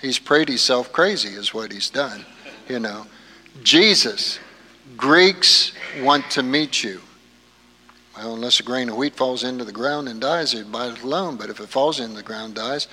He's 0.00 0.18
prayed 0.18 0.48
himself 0.48 0.92
crazy, 0.92 1.30
is 1.30 1.52
what 1.52 1.72
he's 1.72 1.90
done. 1.90 2.24
You 2.68 2.78
know, 2.80 3.06
Jesus, 3.62 4.38
Greeks 4.96 5.72
want 6.00 6.30
to 6.30 6.42
meet 6.42 6.82
you. 6.82 7.00
Well, 8.16 8.34
unless 8.34 8.60
a 8.60 8.62
grain 8.62 8.88
of 8.88 8.96
wheat 8.96 9.14
falls 9.14 9.44
into 9.44 9.64
the 9.64 9.72
ground 9.72 10.08
and 10.08 10.20
dies, 10.20 10.54
it 10.54 10.66
abides 10.66 11.02
alone. 11.02 11.36
But 11.36 11.50
if 11.50 11.60
it 11.60 11.68
falls 11.68 12.00
in 12.00 12.14
the 12.14 12.22
ground, 12.22 12.54
dies, 12.54 12.88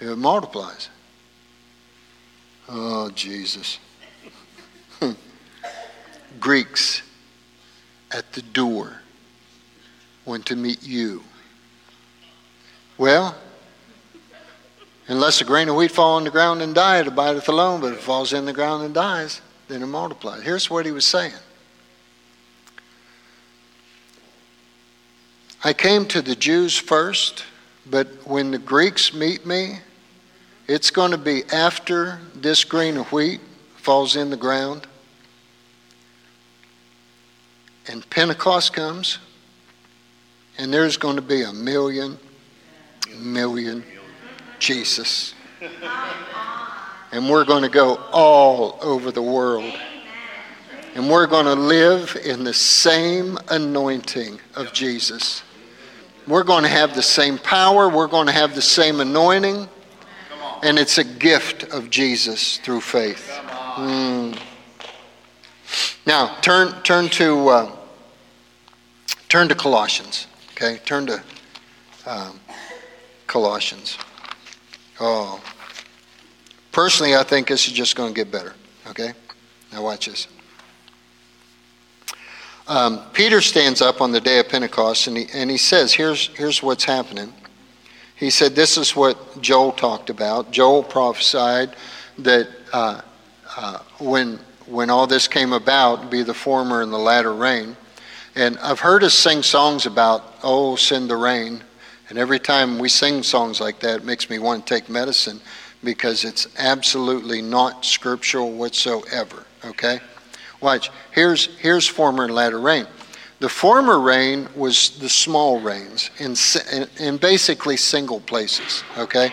it 0.00 0.18
multiplies. 0.18 0.88
Oh, 2.68 3.10
Jesus. 3.10 3.78
Greeks 6.40 7.02
at 8.10 8.32
the 8.32 8.42
door 8.42 8.96
want 10.24 10.46
to 10.46 10.56
meet 10.56 10.82
you? 10.82 11.22
Well, 12.98 13.36
unless 15.08 15.40
a 15.40 15.44
grain 15.44 15.68
of 15.68 15.76
wheat 15.76 15.90
fall 15.90 16.16
on 16.16 16.24
the 16.24 16.30
ground 16.30 16.62
and 16.62 16.74
die, 16.74 17.00
it 17.00 17.06
abideth 17.06 17.48
alone, 17.48 17.80
but 17.80 17.92
if 17.92 17.98
it 17.98 18.02
falls 18.02 18.32
in 18.32 18.44
the 18.44 18.52
ground 18.52 18.84
and 18.84 18.94
dies, 18.94 19.40
then 19.72 19.82
it 19.82 19.86
multiplies. 19.86 20.42
Here's 20.42 20.68
what 20.68 20.84
he 20.84 20.92
was 20.92 21.06
saying. 21.06 21.32
I 25.64 25.72
came 25.72 26.04
to 26.06 26.20
the 26.20 26.34
Jews 26.34 26.76
first, 26.76 27.44
but 27.86 28.08
when 28.26 28.50
the 28.50 28.58
Greeks 28.58 29.14
meet 29.14 29.46
me, 29.46 29.78
it's 30.68 30.90
going 30.90 31.12
to 31.12 31.18
be 31.18 31.44
after 31.52 32.20
this 32.34 32.64
grain 32.64 32.98
of 32.98 33.10
wheat 33.12 33.40
falls 33.76 34.14
in 34.14 34.28
the 34.28 34.36
ground 34.36 34.86
and 37.88 38.08
Pentecost 38.10 38.72
comes 38.72 39.18
and 40.58 40.72
there's 40.72 40.96
going 40.96 41.16
to 41.16 41.22
be 41.22 41.42
a 41.42 41.52
million, 41.52 42.18
million 43.18 43.82
Jesus. 44.58 45.34
And 47.12 47.28
we're 47.28 47.44
going 47.44 47.62
to 47.62 47.68
go 47.68 47.96
all 48.10 48.78
over 48.80 49.10
the 49.10 49.22
world. 49.22 49.72
And 50.94 51.08
we're 51.08 51.26
going 51.26 51.44
to 51.44 51.54
live 51.54 52.16
in 52.24 52.42
the 52.42 52.54
same 52.54 53.38
anointing 53.48 54.40
of 54.54 54.72
Jesus. 54.72 55.42
We're 56.26 56.42
going 56.42 56.62
to 56.62 56.70
have 56.70 56.94
the 56.94 57.02
same 57.02 57.36
power. 57.36 57.88
We're 57.88 58.06
going 58.06 58.26
to 58.26 58.32
have 58.32 58.54
the 58.54 58.62
same 58.62 59.00
anointing. 59.00 59.68
And 60.62 60.78
it's 60.78 60.98
a 60.98 61.04
gift 61.04 61.64
of 61.64 61.90
Jesus 61.90 62.58
through 62.58 62.80
faith. 62.80 63.30
Mm. 63.76 64.38
Now, 66.06 66.36
turn, 66.40 66.80
turn, 66.82 67.08
to, 67.10 67.48
uh, 67.48 67.76
turn 69.28 69.48
to 69.48 69.54
Colossians. 69.54 70.26
Okay, 70.52 70.78
turn 70.84 71.06
to 71.06 71.22
um, 72.06 72.40
Colossians. 73.26 73.98
Oh, 75.00 75.42
personally, 76.72 77.14
I 77.14 77.22
think 77.22 77.48
this 77.48 77.66
is 77.66 77.72
just 77.72 77.94
going 77.94 78.12
to 78.12 78.14
get 78.14 78.32
better. 78.32 78.54
Okay, 78.88 79.12
now 79.72 79.84
watch 79.84 80.06
this. 80.06 80.26
Um, 82.66 83.02
Peter 83.12 83.40
stands 83.40 83.82
up 83.82 84.00
on 84.00 84.12
the 84.12 84.20
day 84.20 84.38
of 84.38 84.48
Pentecost 84.48 85.06
and 85.06 85.16
he, 85.16 85.26
and 85.34 85.50
he 85.50 85.58
says, 85.58 85.92
here's, 85.92 86.28
here's 86.28 86.62
what's 86.62 86.84
happening. 86.84 87.32
He 88.16 88.30
said, 88.30 88.54
This 88.54 88.78
is 88.78 88.94
what 88.94 89.40
Joel 89.40 89.72
talked 89.72 90.08
about. 90.08 90.52
Joel 90.52 90.84
prophesied 90.84 91.74
that 92.18 92.48
uh, 92.72 93.00
uh, 93.56 93.78
when, 93.98 94.38
when 94.66 94.90
all 94.90 95.08
this 95.08 95.26
came 95.26 95.52
about, 95.52 96.08
be 96.08 96.22
the 96.22 96.32
former 96.32 96.82
and 96.82 96.92
the 96.92 96.98
latter 96.98 97.34
rain. 97.34 97.76
And 98.36 98.58
I've 98.58 98.78
heard 98.78 99.02
us 99.02 99.14
sing 99.14 99.42
songs 99.42 99.86
about, 99.86 100.34
oh, 100.44 100.76
send 100.76 101.10
the 101.10 101.16
rain. 101.16 101.62
And 102.08 102.18
every 102.18 102.38
time 102.38 102.78
we 102.78 102.88
sing 102.88 103.24
songs 103.24 103.60
like 103.60 103.80
that, 103.80 103.96
it 103.96 104.04
makes 104.04 104.30
me 104.30 104.38
want 104.38 104.64
to 104.66 104.74
take 104.74 104.88
medicine 104.88 105.40
because 105.84 106.24
it's 106.24 106.48
absolutely 106.58 107.42
not 107.42 107.84
scriptural 107.84 108.52
whatsoever. 108.52 109.44
Okay? 109.64 110.00
Watch. 110.60 110.90
Here's, 111.10 111.46
here's 111.58 111.86
former 111.86 112.24
and 112.24 112.34
latter 112.34 112.60
rain. 112.60 112.86
The 113.40 113.48
former 113.48 113.98
rain 113.98 114.48
was 114.54 114.98
the 114.98 115.08
small 115.08 115.60
rains 115.60 116.10
in, 116.18 116.36
in 117.00 117.16
basically 117.16 117.76
single 117.76 118.20
places. 118.20 118.84
Okay? 118.96 119.32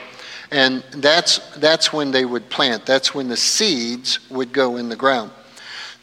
And 0.51 0.83
that's, 0.95 1.37
that's 1.57 1.93
when 1.93 2.09
they 2.09 2.25
would 2.25 2.49
plant, 2.49 2.85
that's 2.85 3.13
when 3.13 3.27
the 3.27 3.37
seeds 3.37 4.19
would 4.31 4.51
go 4.51 4.77
in 4.77 4.89
the 4.89 4.95
ground. 4.95 5.31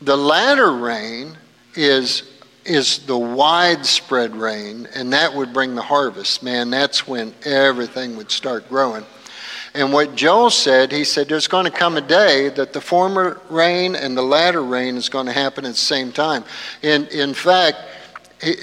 The 0.03 0.17
latter 0.17 0.73
rain 0.73 1.37
is 1.75 2.23
is 2.67 2.99
the 3.07 3.17
widespread 3.17 4.35
rain, 4.35 4.89
and 4.95 5.13
that 5.13 5.33
would 5.33 5.53
bring 5.53 5.75
the 5.75 5.83
harvest. 5.83 6.43
Man, 6.43 6.69
that's 6.71 7.07
when 7.07 7.33
everything 7.45 8.17
would 8.17 8.31
start 8.31 8.69
growing. 8.69 9.05
And 9.77 9.93
what 9.93 10.15
Joel 10.15 10.49
said, 10.49 10.91
he 10.91 11.05
said, 11.05 11.29
there's 11.29 11.49
going 11.49 11.67
to 11.67 11.71
come 11.71 11.99
a 11.99 12.01
day 12.01 12.49
that 12.51 12.73
the 12.73 12.81
former 12.81 13.41
rain 13.51 13.95
and 13.95 14.17
the 14.17 14.23
latter 14.23 14.63
rain 14.63 14.97
is 14.97 15.11
going 15.11 15.27
to 15.27 15.33
happen 15.33 15.67
at 15.67 15.73
the 15.73 15.79
same 15.79 16.13
time. 16.13 16.45
In, 16.81 17.07
in 17.09 17.35
fact, 17.35 17.77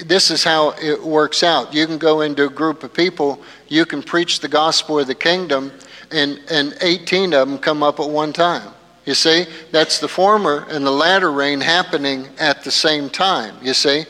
this 0.04 0.32
is 0.32 0.42
how 0.42 0.70
it 0.82 1.00
works 1.00 1.44
out. 1.44 1.72
You 1.72 1.86
can 1.86 1.98
go 1.98 2.22
into 2.22 2.46
a 2.46 2.50
group 2.50 2.82
of 2.82 2.92
people, 2.92 3.40
you 3.68 3.86
can 3.86 4.02
preach 4.02 4.40
the 4.40 4.48
gospel 4.48 4.98
of 4.98 5.06
the 5.06 5.14
kingdom, 5.14 5.72
and, 6.10 6.40
and 6.50 6.76
18 6.80 7.32
of 7.32 7.48
them 7.48 7.58
come 7.58 7.84
up 7.84 8.00
at 8.00 8.08
one 8.10 8.32
time. 8.32 8.72
You 9.04 9.14
see, 9.14 9.46
that's 9.70 10.00
the 10.00 10.08
former 10.08 10.66
and 10.68 10.84
the 10.84 10.90
latter 10.90 11.30
rain 11.30 11.60
happening 11.60 12.26
at 12.38 12.64
the 12.64 12.70
same 12.70 13.08
time. 13.08 13.54
You 13.62 13.74
see, 13.74 14.04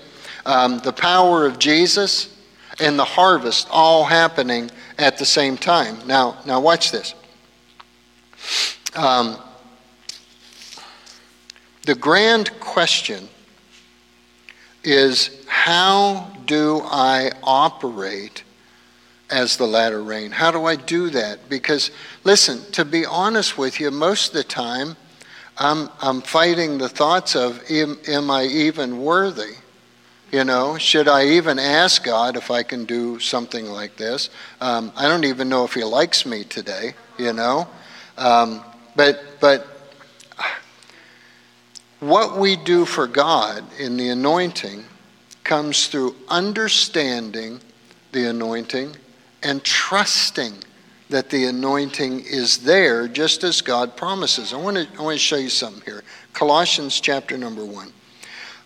um, 0.47 0.79
the 0.79 0.93
power 0.93 1.47
of 1.47 1.59
Jesus 1.59 2.35
and 2.81 2.99
the 2.99 3.05
harvest 3.05 3.69
all 3.71 4.05
happening 4.05 4.71
at 4.99 5.19
the 5.19 5.25
same 5.25 5.57
time. 5.57 5.97
Now, 6.07 6.39
now 6.47 6.61
watch 6.61 6.93
this. 6.93 7.15
Um, 8.95 9.37
the 11.83 11.95
grand 11.95 12.59
question 12.61 13.29
is 14.83 15.45
how 15.47 16.31
do 16.47 16.81
I 16.85 17.33
operate 17.43 18.45
as 19.31 19.57
the 19.57 19.67
latter 19.67 20.03
rain. 20.03 20.31
How 20.31 20.51
do 20.51 20.65
I 20.67 20.77
do 20.77 21.11
that? 21.11 21.49
Because, 21.49 21.91
listen, 22.25 22.61
to 22.73 22.85
be 22.85 23.05
honest 23.05 23.57
with 23.57 23.81
you, 23.81 23.91
most 23.91 24.29
of 24.29 24.35
the 24.35 24.45
time 24.45 24.97
I'm, 25.59 25.89
I'm 26.01 26.21
fighting 26.21 26.79
the 26.79 26.89
thoughts 26.89 27.35
of, 27.35 27.63
am, 27.71 27.99
am 28.07 28.31
I 28.31 28.45
even 28.45 29.03
worthy? 29.03 29.55
You 30.35 30.43
know, 30.43 30.77
should 30.79 31.07
I 31.07 31.27
even 31.27 31.61
ask 31.61 32.03
God 32.03 32.37
if 32.37 32.51
I 32.51 32.65
can 32.65 32.87
do 32.87 33.21
something 33.21 33.67
like 33.67 33.95
this? 33.95 34.31
Um, 34.61 34.91
I 34.97 35.07
don't 35.07 35.25
even 35.25 35.49
know 35.49 35.63
if 35.63 35.75
He 35.75 35.85
likes 35.85 36.27
me 36.27 36.43
today, 36.43 36.95
you 37.17 37.33
know. 37.33 37.69
Um, 38.19 38.65
but, 38.97 39.23
but 39.41 39.65
what 42.01 42.37
we 42.37 42.57
do 42.57 42.85
for 42.85 43.07
God 43.07 43.63
in 43.79 43.97
the 43.97 44.09
anointing 44.09 44.85
comes 45.45 45.87
through 45.87 46.17
understanding 46.27 47.61
the 48.11 48.29
anointing 48.29 48.97
and 49.45 49.63
trusting 49.63 50.55
that 51.11 51.31
the 51.31 51.45
anointing 51.45 52.25
is 52.27 52.59
there 52.59 53.07
just 53.07 53.45
as 53.45 53.61
God 53.61 53.97
promises. 53.97 54.53
I 54.53 54.57
want 54.57 54.79
to, 54.79 54.89
I 54.99 55.03
want 55.03 55.15
to 55.15 55.25
show 55.25 55.37
you 55.37 55.49
something 55.49 55.85
here. 55.85 56.03
Colossians 56.33 57.01
chapter 57.01 57.39
number 57.39 57.65
one. 57.65 57.93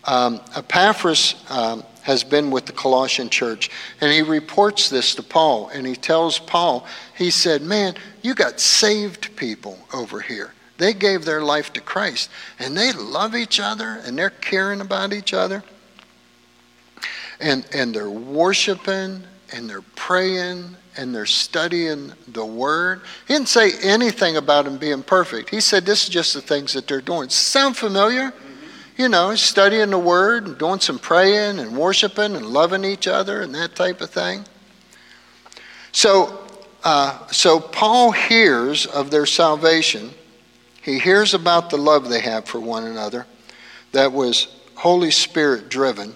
Um, 0.05 0.41
Epaphras 0.55 1.35
um, 1.49 1.83
has 2.01 2.23
been 2.23 2.51
with 2.51 2.65
the 2.65 2.73
Colossian 2.73 3.29
church, 3.29 3.69
and 4.01 4.11
he 4.11 4.21
reports 4.21 4.89
this 4.89 5.15
to 5.15 5.23
Paul, 5.23 5.69
and 5.69 5.85
he 5.85 5.95
tells 5.95 6.39
Paul, 6.39 6.85
he 7.15 7.29
said, 7.29 7.61
Man, 7.61 7.95
you 8.21 8.33
got 8.33 8.59
saved 8.59 9.35
people 9.35 9.77
over 9.93 10.19
here. 10.19 10.53
They 10.77 10.93
gave 10.93 11.25
their 11.25 11.41
life 11.41 11.73
to 11.73 11.81
Christ, 11.81 12.29
and 12.57 12.75
they 12.75 12.93
love 12.93 13.35
each 13.35 13.59
other, 13.59 14.01
and 14.05 14.17
they're 14.17 14.29
caring 14.29 14.81
about 14.81 15.13
each 15.13 15.33
other, 15.33 15.63
and, 17.39 17.67
and 17.73 17.93
they're 17.93 18.09
worshiping, 18.09 19.23
and 19.53 19.69
they're 19.69 19.81
praying 19.95 20.75
and 20.97 21.15
they're 21.15 21.25
studying 21.25 22.11
the 22.27 22.45
Word. 22.45 23.01
He 23.27 23.33
didn't 23.33 23.47
say 23.47 23.71
anything 23.81 24.35
about 24.35 24.65
them 24.65 24.77
being 24.77 25.01
perfect. 25.01 25.49
He 25.49 25.61
said 25.61 25.85
this 25.85 26.03
is 26.03 26.09
just 26.09 26.33
the 26.33 26.41
things 26.41 26.73
that 26.73 26.87
they're 26.87 26.99
doing. 26.99 27.29
Sound 27.29 27.77
familiar? 27.77 28.33
You 28.99 29.07
know, 29.07 29.33
studying 29.35 29.91
the 29.91 29.97
Word 29.97 30.45
and 30.45 30.57
doing 30.57 30.81
some 30.81 30.99
praying 30.99 31.59
and 31.59 31.77
worshiping 31.77 32.35
and 32.35 32.45
loving 32.45 32.83
each 32.83 33.07
other 33.07 33.39
and 33.39 33.55
that 33.55 33.73
type 33.73 34.01
of 34.01 34.09
thing. 34.09 34.43
So, 35.93 36.45
uh, 36.83 37.25
so 37.27 37.61
Paul 37.61 38.11
hears 38.11 38.87
of 38.87 39.09
their 39.09 39.25
salvation. 39.25 40.11
He 40.81 40.99
hears 40.99 41.33
about 41.33 41.69
the 41.69 41.77
love 41.77 42.09
they 42.09 42.19
have 42.19 42.43
for 42.43 42.59
one 42.59 42.87
another 42.87 43.25
that 43.93 44.11
was 44.11 44.49
Holy 44.75 45.11
Spirit 45.11 45.69
driven. 45.69 46.13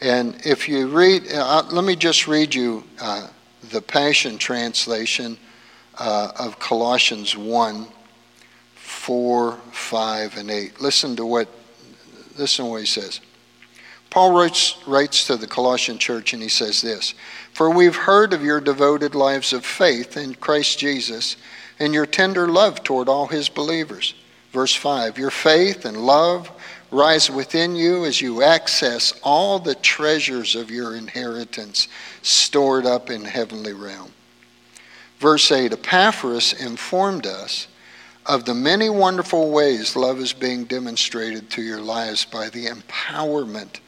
And 0.00 0.34
if 0.44 0.68
you 0.68 0.88
read, 0.88 1.32
uh, 1.32 1.62
let 1.70 1.84
me 1.84 1.94
just 1.94 2.26
read 2.26 2.52
you 2.52 2.82
uh, 3.00 3.28
the 3.70 3.80
Passion 3.80 4.36
Translation 4.36 5.38
uh, 5.96 6.32
of 6.40 6.58
Colossians 6.58 7.36
1 7.36 7.86
4, 8.74 9.52
5, 9.70 10.36
and 10.38 10.50
8. 10.50 10.80
Listen 10.80 11.14
to 11.14 11.24
what, 11.24 11.48
listen 12.36 12.64
to 12.64 12.70
what 12.70 12.80
he 12.80 12.86
says. 12.86 13.20
Paul 14.10 14.32
writes, 14.32 14.76
writes 14.86 15.26
to 15.28 15.36
the 15.36 15.46
Colossian 15.46 15.98
church 15.98 16.32
and 16.32 16.42
he 16.42 16.48
says 16.48 16.82
this 16.82 17.14
For 17.52 17.70
we've 17.70 17.96
heard 17.96 18.32
of 18.32 18.42
your 18.42 18.60
devoted 18.60 19.14
lives 19.14 19.52
of 19.52 19.64
faith 19.64 20.16
in 20.16 20.34
Christ 20.34 20.78
Jesus 20.78 21.36
and 21.78 21.94
your 21.94 22.06
tender 22.06 22.48
love 22.48 22.82
toward 22.82 23.08
all 23.08 23.28
his 23.28 23.48
believers. 23.48 24.14
Verse 24.52 24.74
5 24.74 25.16
Your 25.16 25.30
faith 25.30 25.84
and 25.84 25.96
love 25.96 26.50
rise 26.90 27.30
within 27.30 27.76
you 27.76 28.04
as 28.04 28.20
you 28.20 28.42
access 28.42 29.12
all 29.22 29.58
the 29.58 29.76
treasures 29.76 30.56
of 30.56 30.70
your 30.70 30.96
inheritance 30.96 31.86
stored 32.22 32.84
up 32.84 33.10
in 33.10 33.24
heavenly 33.24 33.72
realm. 33.72 34.10
Verse 35.18 35.52
8 35.52 35.72
Epaphras 35.72 36.52
informed 36.54 37.26
us 37.26 37.68
of 38.30 38.44
the 38.44 38.54
many 38.54 38.88
wonderful 38.88 39.50
ways 39.50 39.96
love 39.96 40.20
is 40.20 40.32
being 40.32 40.62
demonstrated 40.62 41.50
through 41.50 41.64
your 41.64 41.80
lives 41.80 42.24
by 42.24 42.48
the 42.48 42.66
empowerment 42.66 43.80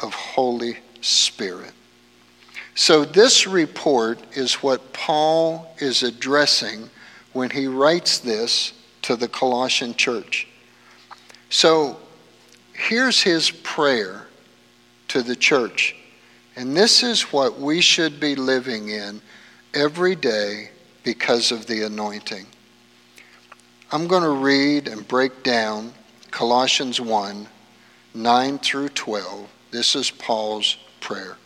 of 0.00 0.12
Holy 0.12 0.76
Spirit. 1.00 1.72
So, 2.74 3.06
this 3.06 3.46
report 3.46 4.18
is 4.36 4.56
what 4.56 4.92
Paul 4.92 5.74
is 5.78 6.02
addressing 6.02 6.90
when 7.32 7.48
he 7.48 7.66
writes 7.66 8.18
this 8.18 8.74
to 9.00 9.16
the 9.16 9.28
Colossian 9.28 9.94
church. 9.94 10.46
So, 11.48 11.96
here's 12.74 13.22
his 13.22 13.50
prayer 13.50 14.26
to 15.08 15.22
the 15.22 15.36
church. 15.36 15.96
And 16.54 16.76
this 16.76 17.02
is 17.02 17.32
what 17.32 17.58
we 17.58 17.80
should 17.80 18.20
be 18.20 18.34
living 18.34 18.90
in 18.90 19.22
every 19.72 20.16
day 20.16 20.68
because 21.02 21.50
of 21.50 21.64
the 21.64 21.86
anointing. 21.86 22.44
I'm 23.94 24.08
going 24.08 24.24
to 24.24 24.28
read 24.30 24.88
and 24.88 25.06
break 25.06 25.44
down 25.44 25.92
Colossians 26.32 27.00
1 27.00 27.46
9 28.12 28.58
through 28.58 28.88
12. 28.88 29.48
This 29.70 29.94
is 29.94 30.10
Paul's 30.10 30.78
prayer. 30.98 31.36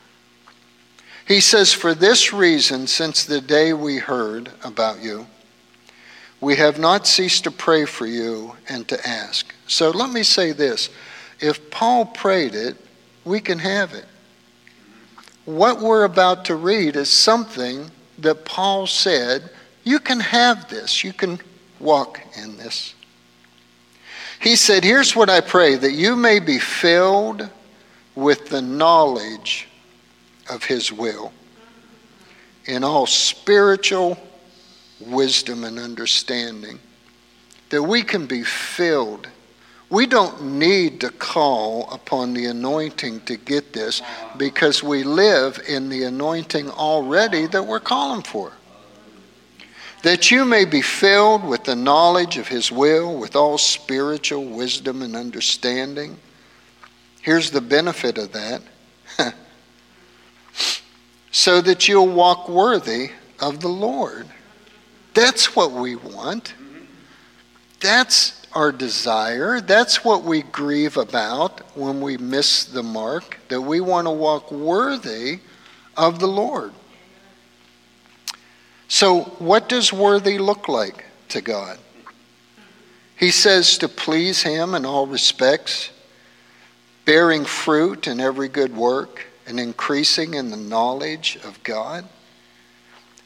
He 1.27 1.41
says, 1.41 1.75
For 1.75 1.95
this 1.95 2.33
reason, 2.33 2.87
since 2.87 3.27
the 3.27 3.43
day 3.43 3.75
we 3.75 3.99
heard 3.99 4.51
about 4.65 5.03
you, 5.03 5.27
we 6.41 6.57
have 6.57 6.79
not 6.79 7.07
ceased 7.07 7.45
to 7.45 7.51
pray 7.51 7.85
for 7.85 8.07
you 8.07 8.57
and 8.67 8.89
to 8.89 9.07
ask. 9.07 9.55
So 9.67 9.91
let 9.91 10.09
me 10.09 10.23
say 10.23 10.53
this 10.53 10.89
if 11.41 11.71
Paul 11.71 12.07
prayed 12.07 12.55
it, 12.55 12.79
we 13.27 13.41
can 13.41 13.59
have 13.59 13.93
it. 13.93 14.07
What 15.45 15.83
we're 15.83 16.05
about 16.05 16.47
to 16.47 16.55
read 16.55 16.97
is 16.97 17.11
something 17.11 17.91
that 18.17 18.47
Paul 18.47 18.87
said, 18.87 19.51
you 19.85 20.01
can 20.01 20.21
have 20.21 20.71
this, 20.71 21.05
you 21.05 21.13
can 21.13 21.41
walk 21.81 22.21
in 22.37 22.57
this. 22.57 22.95
He 24.41 24.57
said, 24.57 24.85
Here's 24.85 25.17
what 25.17 25.31
I 25.31 25.41
pray 25.41 25.75
that 25.75 25.93
you 25.93 26.17
may 26.17 26.39
be 26.41 26.59
filled 26.59 27.49
with 28.15 28.49
the 28.49 28.63
knowledge 28.63 29.69
of 30.51 30.65
His 30.65 30.93
will 30.93 31.33
in 32.67 32.85
all 32.85 33.07
spiritual 33.07 34.19
wisdom 35.01 35.65
and 35.65 35.79
understanding, 35.79 36.79
that 37.71 37.83
we 37.83 38.03
can 38.03 38.27
be 38.27 38.43
filled 38.43 39.29
We 39.91 40.07
don't 40.07 40.59
need 40.59 41.01
to 41.01 41.11
call 41.11 41.91
upon 41.91 42.35
the 42.35 42.47
anointing 42.47 43.23
to 43.23 43.37
get 43.37 43.73
this 43.73 44.03
because 44.37 44.83
we 44.83 45.03
live 45.03 45.61
in 45.67 45.89
the 45.89 46.05
anointing 46.05 46.71
already 46.71 47.47
that 47.47 47.67
we're 47.67 47.81
calling 47.81 48.23
for. 48.23 48.53
That 50.03 50.31
you 50.31 50.45
may 50.45 50.65
be 50.65 50.81
filled 50.81 51.45
with 51.45 51.65
the 51.65 51.75
knowledge 51.75 52.37
of 52.37 52.49
His 52.49 52.71
will, 52.71 53.19
with 53.19 53.35
all 53.35 53.59
spiritual 53.59 54.45
wisdom 54.45 55.03
and 55.03 55.17
understanding. 55.17 56.17
Here's 57.21 57.51
the 57.51 57.61
benefit 57.61 58.17
of 58.17 58.33
that 58.33 58.63
so 61.33 61.61
that 61.61 61.89
you'll 61.89 62.09
walk 62.09 62.49
worthy 62.49 63.11
of 63.41 63.61
the 63.61 63.69
Lord. 63.69 64.27
That's 65.15 65.57
what 65.57 65.73
we 65.73 65.97
want. 65.97 66.55
That's 67.81 68.43
our 68.53 68.73
desire. 68.73 69.61
That's 69.61 70.05
what 70.05 70.25
we 70.25 70.43
grieve 70.43 70.97
about 70.97 71.77
when 71.77 72.01
we 72.01 72.17
miss 72.17 72.65
the 72.65 72.83
mark, 72.83 73.39
that 73.49 73.61
we 73.61 73.81
want 73.81 74.07
to 74.07 74.11
walk 74.11 74.51
worthy 74.51 75.41
of 75.97 76.19
the 76.19 76.29
Lord. 76.29 76.73
So, 78.89 79.21
what 79.39 79.69
does 79.69 79.93
worthy 79.93 80.39
look 80.39 80.67
like 80.67 81.05
to 81.29 81.43
God? 81.43 81.79
He 83.17 83.31
says 83.31 83.77
to 83.79 83.89
please 83.89 84.43
Him 84.43 84.75
in 84.75 84.87
all 84.87 85.07
respects, 85.07 85.91
bearing 87.05 87.45
fruit 87.45 88.07
in 88.07 88.19
every 88.19 88.49
good 88.49 88.75
work, 88.75 89.27
and 89.47 89.61
increasing 89.61 90.35
in 90.35 90.51
the 90.51 90.57
knowledge 90.57 91.39
of 91.45 91.63
God. 91.63 92.07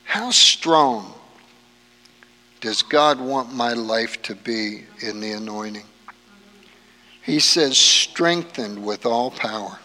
How 0.04 0.30
strong 0.30 1.14
does 2.60 2.82
God 2.82 3.20
want 3.20 3.52
my 3.52 3.72
life 3.72 4.20
to 4.22 4.34
be 4.34 4.84
in 5.00 5.20
the 5.20 5.32
anointing? 5.32 5.86
He 7.22 7.38
says, 7.38 7.78
strengthened 7.78 8.84
with 8.84 9.06
all 9.06 9.30
power 9.30 9.78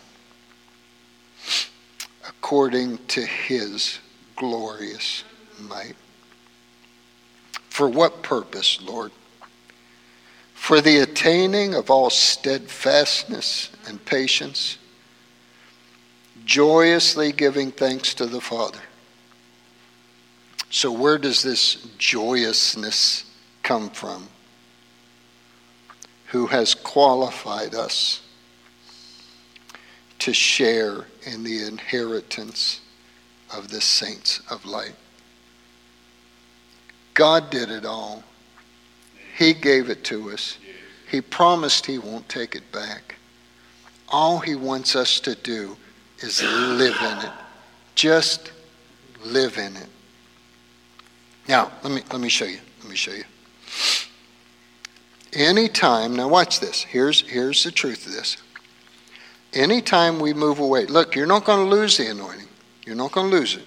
according 2.27 2.97
to 3.07 3.25
his 3.25 3.99
glorious 4.35 5.23
might. 5.59 5.95
For 7.69 7.87
what 7.87 8.23
purpose, 8.23 8.81
Lord? 8.81 9.11
For 10.53 10.81
the 10.81 10.99
attaining 10.99 11.75
of 11.75 11.89
all 11.89 12.09
steadfastness 12.09 13.69
and 13.87 14.03
patience, 14.03 14.77
joyously 16.45 17.31
giving 17.31 17.71
thanks 17.71 18.13
to 18.15 18.25
the 18.25 18.41
Father 18.41 18.79
so, 20.69 20.91
where 20.91 21.17
does 21.17 21.43
this 21.43 21.75
joyousness 21.97 23.25
come 23.63 23.89
from? 23.89 24.27
Who 26.27 26.47
has 26.47 26.73
qualified 26.73 27.73
us 27.73 28.21
to 30.19 30.33
share 30.33 31.05
in 31.23 31.43
the 31.43 31.63
inheritance 31.63 32.81
of 33.53 33.69
the 33.69 33.79
saints 33.79 34.41
of 34.49 34.65
light? 34.65 34.95
God 37.17 37.49
did 37.49 37.71
it 37.71 37.83
all. 37.83 38.23
He 39.35 39.55
gave 39.55 39.89
it 39.89 40.03
to 40.03 40.29
us. 40.29 40.59
He 41.09 41.19
promised 41.19 41.87
He 41.87 41.97
won't 41.97 42.29
take 42.29 42.53
it 42.53 42.71
back. 42.71 43.15
All 44.07 44.37
He 44.37 44.53
wants 44.53 44.95
us 44.95 45.19
to 45.21 45.33
do 45.33 45.75
is 46.19 46.43
live 46.43 46.95
in 47.01 47.17
it. 47.25 47.31
Just 47.95 48.51
live 49.25 49.57
in 49.57 49.75
it. 49.75 49.87
Now, 51.47 51.71
let 51.81 51.91
me, 51.91 52.03
let 52.11 52.21
me 52.21 52.29
show 52.29 52.45
you. 52.45 52.59
Let 52.81 52.89
me 52.91 52.95
show 52.95 53.13
you. 53.13 53.23
Anytime, 55.33 56.15
now 56.15 56.27
watch 56.27 56.59
this. 56.59 56.83
Here's, 56.83 57.21
here's 57.21 57.63
the 57.63 57.71
truth 57.71 58.05
of 58.05 58.13
this. 58.13 58.37
Anytime 59.53 60.19
we 60.19 60.35
move 60.35 60.59
away, 60.59 60.85
look, 60.85 61.15
you're 61.15 61.25
not 61.25 61.45
going 61.45 61.67
to 61.67 61.75
lose 61.75 61.97
the 61.97 62.11
anointing. 62.11 62.47
You're 62.85 62.95
not 62.95 63.11
going 63.11 63.31
to 63.31 63.35
lose 63.35 63.55
it. 63.55 63.65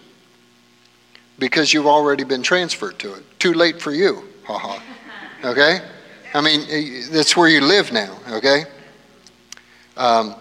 Because 1.40 1.74
you've 1.74 1.88
already 1.88 2.22
been 2.22 2.42
transferred 2.42 3.00
to 3.00 3.14
it. 3.14 3.24
Too 3.40 3.54
late 3.54 3.80
for 3.80 3.90
you. 3.90 4.28
Ha 4.44 4.56
ha. 4.56 4.82
Okay? 5.42 5.80
I 6.34 6.40
mean, 6.40 6.60
eh, 6.70 7.06
that's 7.10 7.36
where 7.36 7.48
you 7.48 7.62
live 7.62 7.92
now. 7.92 8.16
Okay? 8.30 8.64
Um, 9.96 10.36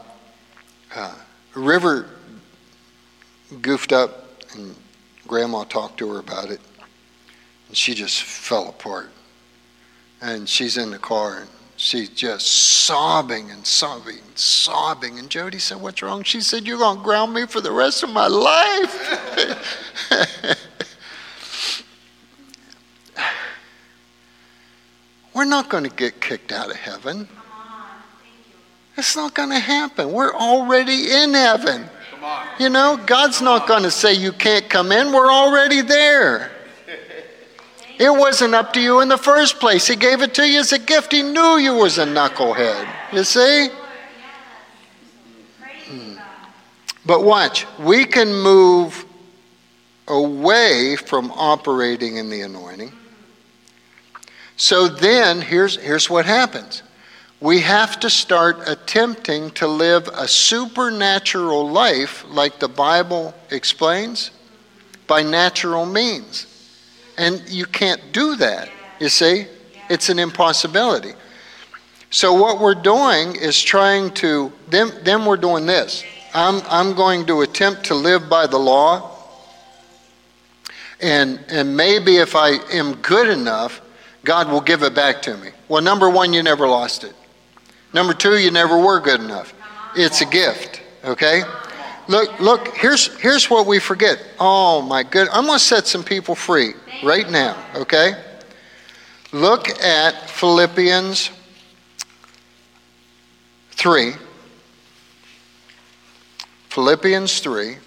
uh, 0.95 1.15
River 1.55 2.07
goofed 3.61 3.91
up, 3.91 4.43
and 4.53 4.75
Grandma 5.27 5.63
talked 5.63 5.97
to 5.99 6.11
her 6.11 6.19
about 6.19 6.51
it. 6.51 6.59
And 7.67 7.77
she 7.77 7.95
just 7.95 8.21
fell 8.21 8.69
apart. 8.69 9.09
And 10.21 10.47
she's 10.47 10.77
in 10.77 10.91
the 10.91 10.99
car 10.99 11.39
and 11.39 11.49
she's 11.77 12.09
just 12.09 12.47
sobbing 12.47 13.51
and 13.51 13.65
sobbing 13.65 14.17
and 14.17 14.37
sobbing. 14.37 15.17
And 15.17 15.29
Jody 15.29 15.59
said, 15.59 15.79
What's 15.79 16.01
wrong? 16.01 16.23
She 16.23 16.41
said, 16.41 16.67
You're 16.67 16.77
going 16.77 16.97
to 16.97 17.03
ground 17.03 17.33
me 17.33 17.45
for 17.45 17.61
the 17.61 17.71
rest 17.71 18.03
of 18.03 18.09
my 18.09 18.27
life. 18.27 19.77
We're 25.33 25.45
not 25.45 25.69
going 25.69 25.83
to 25.83 25.89
get 25.89 26.19
kicked 26.19 26.51
out 26.51 26.69
of 26.69 26.75
heaven. 26.75 27.27
It's 28.97 29.15
not 29.15 29.33
going 29.33 29.49
to 29.49 29.59
happen. 29.59 30.11
We're 30.11 30.33
already 30.33 31.11
in 31.11 31.33
heaven. 31.33 31.85
You 32.59 32.69
know, 32.69 32.99
God's 33.05 33.41
not 33.41 33.67
going 33.67 33.83
to 33.83 33.91
say 33.91 34.13
you 34.13 34.33
can't 34.33 34.69
come 34.69 34.91
in. 34.91 35.13
We're 35.13 35.31
already 35.31 35.81
there. 35.81 36.51
It 37.97 38.09
wasn't 38.09 38.55
up 38.55 38.73
to 38.73 38.81
you 38.81 39.01
in 39.01 39.09
the 39.09 39.17
first 39.17 39.59
place. 39.59 39.87
He 39.87 39.95
gave 39.95 40.21
it 40.21 40.33
to 40.35 40.47
you 40.47 40.59
as 40.59 40.71
a 40.71 40.79
gift. 40.79 41.11
He 41.11 41.21
knew 41.21 41.57
you 41.57 41.75
was 41.75 41.97
a 41.97 42.05
knucklehead. 42.05 42.87
You 43.13 43.23
see? 43.25 43.69
Hmm. 45.85 46.15
But 47.05 47.23
watch, 47.23 47.65
we 47.77 48.05
can 48.05 48.33
move 48.33 49.05
away 50.07 50.95
from 50.95 51.31
operating 51.31 52.17
in 52.17 52.29
the 52.29 52.41
anointing. 52.41 52.91
So 54.59 54.89
then, 54.89 55.41
here's, 55.41 55.77
here's 55.77 56.09
what 56.09 56.25
happens 56.25 56.83
we 57.39 57.61
have 57.61 57.97
to 58.01 58.09
start 58.09 58.67
attempting 58.67 59.51
to 59.51 59.65
live 59.65 60.09
a 60.09 60.27
supernatural 60.27 61.69
life, 61.69 62.25
like 62.27 62.59
the 62.59 62.67
Bible 62.67 63.33
explains, 63.49 64.31
by 65.07 65.23
natural 65.23 65.85
means. 65.85 66.45
And 67.17 67.41
you 67.47 67.65
can't 67.65 68.01
do 68.11 68.35
that, 68.35 68.69
you 68.99 69.07
see? 69.07 69.47
It's 69.89 70.09
an 70.09 70.19
impossibility. 70.19 71.13
So 72.09 72.33
what 72.33 72.59
we're 72.59 72.75
doing 72.75 73.37
is 73.37 73.61
trying 73.61 74.13
to, 74.15 74.51
then, 74.67 74.91
then 75.03 75.23
we're 75.23 75.37
doing 75.37 75.65
this. 75.65 76.03
I'm, 76.33 76.61
I'm 76.67 76.93
going 76.93 77.25
to 77.27 77.41
attempt 77.41 77.85
to 77.85 77.95
live 77.95 78.29
by 78.29 78.47
the 78.47 78.59
law. 78.59 79.15
And, 80.99 81.39
and 81.47 81.77
maybe 81.77 82.17
if 82.17 82.35
I 82.35 82.57
am 82.73 82.95
good 82.95 83.29
enough, 83.29 83.81
God 84.29 84.51
will 84.51 84.61
give 84.61 84.83
it 84.83 84.93
back 84.93 85.23
to 85.23 85.35
me. 85.37 85.49
Well, 85.69 85.81
number 85.81 86.07
one, 86.07 86.33
you 86.33 86.43
never 86.43 86.67
lost 86.67 87.03
it. 87.03 87.15
Number 87.95 88.13
two, 88.13 88.37
you 88.37 88.51
never 88.51 88.77
were 88.77 88.99
good 88.99 89.21
enough. 89.21 89.55
It's 89.95 90.21
a 90.21 90.25
gift, 90.27 90.83
okay? 91.03 91.41
Look, 92.07 92.39
look, 92.39 92.67
here's, 92.77 93.07
here's 93.19 93.49
what 93.49 93.65
we 93.65 93.79
forget. 93.79 94.23
Oh 94.39 94.83
my 94.83 95.01
good, 95.01 95.29
I'm 95.29 95.47
going 95.47 95.57
to 95.57 95.65
set 95.65 95.87
some 95.87 96.03
people 96.03 96.35
free 96.35 96.73
right 97.01 97.27
now, 97.27 97.57
okay? 97.73 98.23
Look 99.31 99.67
at 99.81 100.29
Philippians 100.29 101.31
3. 103.71 104.13
Philippians 106.69 107.39
3. 107.39 107.77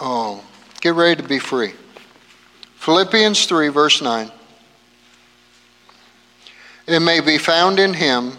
Oh, 0.00 0.42
get 0.80 0.94
ready 0.94 1.20
to 1.20 1.28
be 1.28 1.38
free. 1.38 1.72
Philippians 2.76 3.46
3, 3.46 3.68
verse 3.68 4.00
9. 4.00 4.30
It 6.86 7.00
may 7.00 7.20
be 7.20 7.36
found 7.36 7.78
in 7.78 7.94
him 7.94 8.38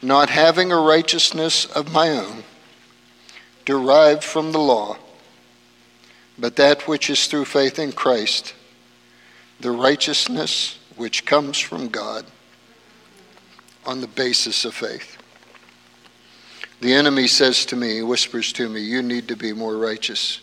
not 0.00 0.30
having 0.30 0.70
a 0.70 0.76
righteousness 0.76 1.64
of 1.66 1.92
my 1.92 2.10
own, 2.10 2.44
derived 3.64 4.22
from 4.22 4.52
the 4.52 4.58
law, 4.58 4.96
but 6.38 6.56
that 6.56 6.86
which 6.86 7.10
is 7.10 7.26
through 7.26 7.44
faith 7.44 7.78
in 7.78 7.90
Christ, 7.90 8.54
the 9.60 9.72
righteousness 9.72 10.78
which 10.96 11.26
comes 11.26 11.58
from 11.58 11.88
God 11.88 12.24
on 13.84 14.00
the 14.00 14.06
basis 14.06 14.64
of 14.64 14.74
faith. 14.74 15.16
The 16.80 16.94
enemy 16.94 17.26
says 17.26 17.66
to 17.66 17.76
me, 17.76 18.02
whispers 18.02 18.52
to 18.52 18.68
me, 18.68 18.80
You 18.80 19.02
need 19.02 19.26
to 19.28 19.36
be 19.36 19.52
more 19.52 19.76
righteous. 19.76 20.40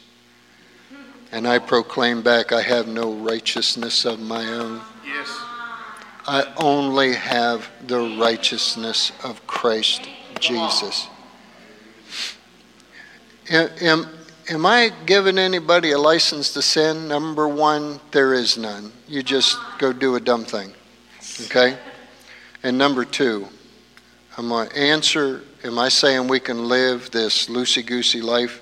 And 1.35 1.45
I 1.45 1.59
proclaim 1.59 2.21
back, 2.21 2.53
I 2.53 2.61
have 2.61 2.87
no 2.87 3.11
righteousness 3.11 4.05
of 4.05 4.21
my 4.21 4.47
own. 4.47 4.79
Yes. 5.05 5.27
I 6.25 6.53
only 6.55 7.13
have 7.13 7.69
the 7.85 7.99
righteousness 8.17 9.11
of 9.21 9.45
Christ 9.45 10.07
Jesus. 10.39 11.07
Am, 13.49 14.07
am 14.49 14.65
I 14.65 14.93
giving 15.05 15.37
anybody 15.37 15.91
a 15.91 15.99
license 15.99 16.53
to 16.53 16.61
sin? 16.61 17.09
Number 17.09 17.49
one, 17.49 17.99
there 18.11 18.33
is 18.33 18.57
none. 18.57 18.93
You 19.05 19.21
just 19.21 19.57
go 19.77 19.91
do 19.91 20.15
a 20.15 20.21
dumb 20.21 20.45
thing. 20.45 20.71
Okay? 21.47 21.77
And 22.63 22.77
number 22.77 23.03
two, 23.03 23.45
I'm 24.37 24.47
going 24.47 24.69
to 24.69 24.77
answer 24.77 25.41
Am 25.65 25.79
I 25.79 25.89
saying 25.89 26.29
we 26.29 26.39
can 26.39 26.69
live 26.69 27.11
this 27.11 27.47
loosey 27.47 27.85
goosey 27.85 28.21
life? 28.21 28.61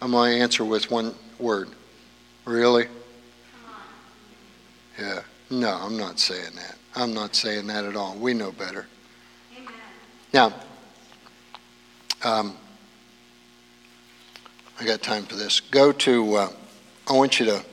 I'm 0.00 0.12
going 0.12 0.36
to 0.36 0.40
answer 0.40 0.64
with 0.64 0.88
one 0.88 1.12
word. 1.40 1.70
Really? 2.46 2.86
Yeah. 4.98 5.22
No, 5.50 5.78
I'm 5.82 5.96
not 5.96 6.18
saying 6.18 6.54
that. 6.54 6.76
I'm 6.94 7.12
not 7.12 7.34
saying 7.34 7.66
that 7.66 7.84
at 7.84 7.96
all. 7.96 8.14
We 8.14 8.34
know 8.34 8.52
better. 8.52 8.86
Amen. 9.54 9.74
Now, 10.32 10.54
um, 12.24 12.56
I 14.80 14.84
got 14.84 15.02
time 15.02 15.24
for 15.24 15.34
this. 15.34 15.60
Go 15.60 15.92
to, 15.92 16.34
uh, 16.36 16.52
I 17.08 17.12
want 17.12 17.40
you 17.40 17.46
to 17.46 17.64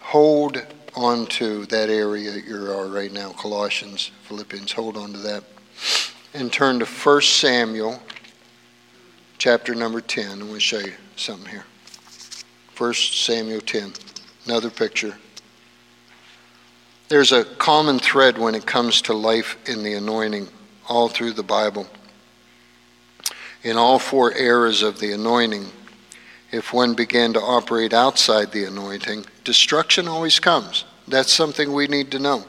hold 0.00 0.60
on 0.94 1.26
to 1.26 1.64
that 1.66 1.88
area 1.88 2.32
you 2.36 2.70
are 2.70 2.88
right 2.88 3.12
now 3.12 3.30
Colossians, 3.30 4.10
Philippians, 4.24 4.72
hold 4.72 4.96
on 4.96 5.12
to 5.12 5.18
that. 5.18 5.44
And 6.34 6.52
turn 6.52 6.80
to 6.80 6.84
1 6.84 7.22
Samuel, 7.22 8.02
chapter 9.38 9.74
number 9.74 10.00
10. 10.00 10.32
I'm 10.32 10.38
going 10.40 10.54
to 10.54 10.60
show 10.60 10.80
you 10.80 10.94
something 11.16 11.48
here. 11.48 11.64
1 12.76 12.94
Samuel 12.94 13.60
10, 13.60 13.92
another 14.46 14.70
picture. 14.70 15.16
There's 17.08 17.32
a 17.32 17.44
common 17.44 17.98
thread 17.98 18.38
when 18.38 18.54
it 18.54 18.66
comes 18.66 19.02
to 19.02 19.12
life 19.12 19.56
in 19.68 19.82
the 19.82 19.94
anointing 19.94 20.48
all 20.88 21.08
through 21.08 21.32
the 21.32 21.42
Bible 21.42 21.86
in 23.62 23.76
all 23.76 23.98
four 23.98 24.36
eras 24.36 24.82
of 24.82 24.98
the 24.98 25.12
anointing, 25.12 25.70
if 26.50 26.72
one 26.72 26.94
began 26.94 27.32
to 27.32 27.40
operate 27.40 27.92
outside 27.92 28.52
the 28.52 28.64
anointing, 28.64 29.24
destruction 29.44 30.08
always 30.08 30.38
comes. 30.38 30.84
That's 31.08 31.32
something 31.32 31.72
we 31.72 31.86
need 31.86 32.10
to 32.12 32.18
know. 32.18 32.44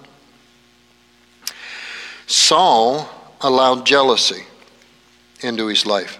Saul 2.27 3.09
allowed 3.41 3.85
jealousy 3.85 4.43
into 5.41 5.67
his 5.67 5.85
life. 5.85 6.19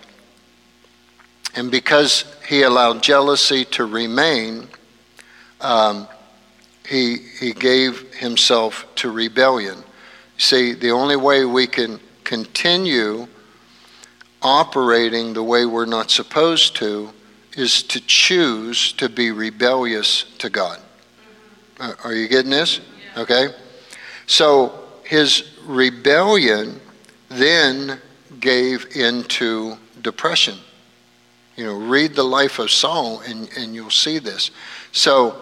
And 1.56 1.70
because 1.70 2.26
he 2.47 2.64
allowed 2.64 3.04
jealousy 3.04 3.66
to 3.66 3.86
remain, 3.86 4.68
um, 5.62 6.08
he, 6.88 7.18
he 7.39 7.54
gave 7.54 8.14
himself 8.14 8.86
to 8.95 9.12
rebellion. 9.12 9.78
See, 10.38 10.74
the 10.74 10.91
only 10.91 11.16
way 11.16 11.45
we 11.45 11.68
can 11.68 11.99
continue 12.24 13.28
operating 14.41 15.34
the 15.34 15.43
way 15.43 15.66
we're 15.66 15.86
not 15.86 16.12
supposed 16.12 16.76
to 16.78 17.12
is 17.56 17.84
to 17.84 18.01
choose 18.01 18.93
to 18.93 19.08
be 19.08 19.32
rebellious 19.32 20.26
to 20.39 20.49
God. 20.49 20.80
Uh, 21.80 21.93
are 22.04 22.14
you 22.14 22.28
getting 22.28 22.51
this? 22.51 22.82
Okay? 23.16 23.49
So 24.26 24.84
his 25.04 25.43
rebellion 25.66 26.80
then 27.30 28.01
gave 28.39 28.95
into 28.95 29.78
depression. 30.01 30.58
You 31.56 31.66
know, 31.66 31.78
read 31.78 32.16
the 32.16 32.24
life 32.24 32.60
of 32.60 32.72
Saul 32.72 33.20
and, 33.22 33.49
and 33.58 33.76
you'll 33.76 33.89
see 33.89 34.20
this. 34.20 34.51
So, 34.91 35.36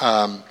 um, 0.00 0.42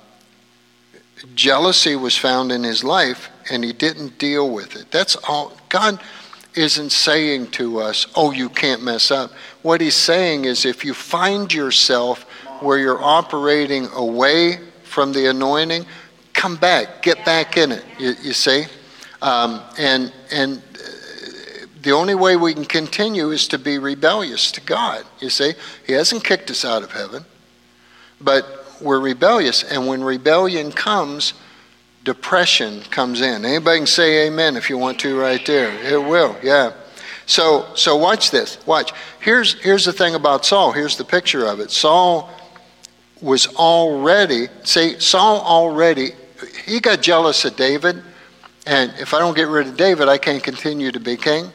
jealousy 1.34 1.96
was 1.96 2.16
found 2.16 2.52
in 2.52 2.62
his 2.62 2.82
life 2.84 3.30
and 3.50 3.64
he 3.64 3.72
didn't 3.72 4.18
deal 4.18 4.50
with 4.50 4.76
it. 4.76 4.90
That's 4.90 5.16
all. 5.28 5.52
God 5.68 6.00
isn't 6.54 6.90
saying 6.90 7.50
to 7.52 7.78
us, 7.78 8.06
oh, 8.14 8.30
you 8.30 8.48
can't 8.48 8.82
mess 8.82 9.10
up. 9.10 9.32
What 9.62 9.80
he's 9.80 9.96
saying 9.96 10.44
is 10.44 10.64
if 10.64 10.84
you 10.84 10.94
find 10.94 11.52
yourself 11.52 12.22
where 12.60 12.78
you're 12.78 13.02
operating 13.02 13.86
away 13.88 14.60
from 14.84 15.12
the 15.12 15.28
anointing, 15.28 15.84
come 16.32 16.56
back, 16.56 17.02
get 17.02 17.24
back 17.24 17.56
in 17.56 17.72
it, 17.72 17.84
you, 17.98 18.14
you 18.22 18.32
see? 18.32 18.64
Um, 19.20 19.62
and, 19.78 20.12
and 20.30 20.62
the 21.84 21.92
only 21.92 22.14
way 22.14 22.36
we 22.36 22.54
can 22.54 22.64
continue 22.64 23.30
is 23.30 23.46
to 23.48 23.58
be 23.58 23.78
rebellious 23.78 24.50
to 24.52 24.60
God, 24.60 25.04
you 25.20 25.30
see? 25.30 25.52
He 25.86 25.92
hasn't 25.92 26.24
kicked 26.24 26.50
us 26.50 26.64
out 26.64 26.82
of 26.82 26.92
heaven, 26.92 27.24
but 28.20 28.66
we're 28.80 29.00
rebellious. 29.00 29.62
And 29.62 29.86
when 29.86 30.02
rebellion 30.02 30.72
comes, 30.72 31.34
depression 32.02 32.80
comes 32.90 33.20
in. 33.20 33.44
Anybody 33.44 33.78
can 33.78 33.86
say 33.86 34.26
amen 34.26 34.56
if 34.56 34.68
you 34.70 34.78
want 34.78 34.98
to 35.00 35.18
right 35.18 35.44
there. 35.46 35.72
It 35.84 36.02
will, 36.02 36.36
yeah. 36.42 36.72
So 37.26 37.66
so 37.74 37.96
watch 37.96 38.30
this. 38.30 38.58
Watch. 38.66 38.92
Here's 39.20 39.54
here's 39.62 39.84
the 39.84 39.92
thing 39.92 40.14
about 40.14 40.44
Saul. 40.44 40.72
Here's 40.72 40.96
the 40.96 41.04
picture 41.04 41.46
of 41.46 41.60
it. 41.60 41.70
Saul 41.70 42.30
was 43.22 43.46
already 43.56 44.48
see 44.64 44.98
Saul 44.98 45.40
already 45.40 46.10
he 46.66 46.80
got 46.80 47.00
jealous 47.00 47.44
of 47.46 47.56
David 47.56 48.02
and 48.66 48.92
if 48.98 49.14
I 49.14 49.18
don't 49.18 49.34
get 49.34 49.48
rid 49.48 49.66
of 49.66 49.76
David 49.78 50.08
I 50.08 50.18
can't 50.18 50.42
continue 50.42 50.92
to 50.92 51.00
be 51.00 51.16
king. 51.16 51.50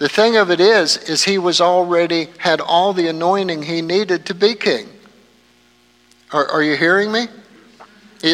The 0.00 0.08
thing 0.08 0.38
of 0.38 0.50
it 0.50 0.60
is 0.60 0.96
is 0.96 1.24
he 1.24 1.36
was 1.36 1.60
already 1.60 2.30
had 2.38 2.62
all 2.62 2.94
the 2.94 3.08
anointing 3.08 3.62
he 3.62 3.82
needed 3.82 4.24
to 4.26 4.34
be 4.34 4.54
king. 4.54 4.88
Are, 6.32 6.48
are 6.48 6.62
you 6.62 6.74
hearing 6.74 7.12
me? 7.12 7.26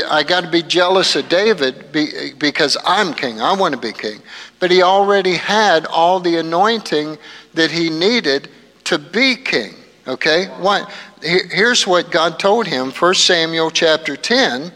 I 0.09 0.23
got 0.23 0.43
to 0.43 0.51
be 0.51 0.63
jealous 0.63 1.17
of 1.17 1.29
David 1.29 1.91
because 2.39 2.77
I'm 2.87 3.13
king. 3.15 3.41
I 3.41 3.53
want 3.55 3.75
to 3.75 3.81
be 3.81 3.93
king. 3.93 4.23
But 4.61 4.71
he 4.71 4.83
already 4.83 5.35
had 5.35 5.87
all 5.87 6.21
the 6.21 6.37
anointing 6.37 7.19
that 7.55 7.73
he 7.73 7.91
needed 7.91 8.49
to 8.85 8.99
be 8.99 9.35
king. 9.35 9.75
Okay? 10.07 10.47
What? 10.61 10.89
Here's 11.21 11.85
what 11.85 12.13
God 12.13 12.39
told 12.39 12.69
him 12.69 12.93
1 12.93 13.15
Samuel 13.15 13.73
chapter 13.73 14.17
10, 14.17 14.71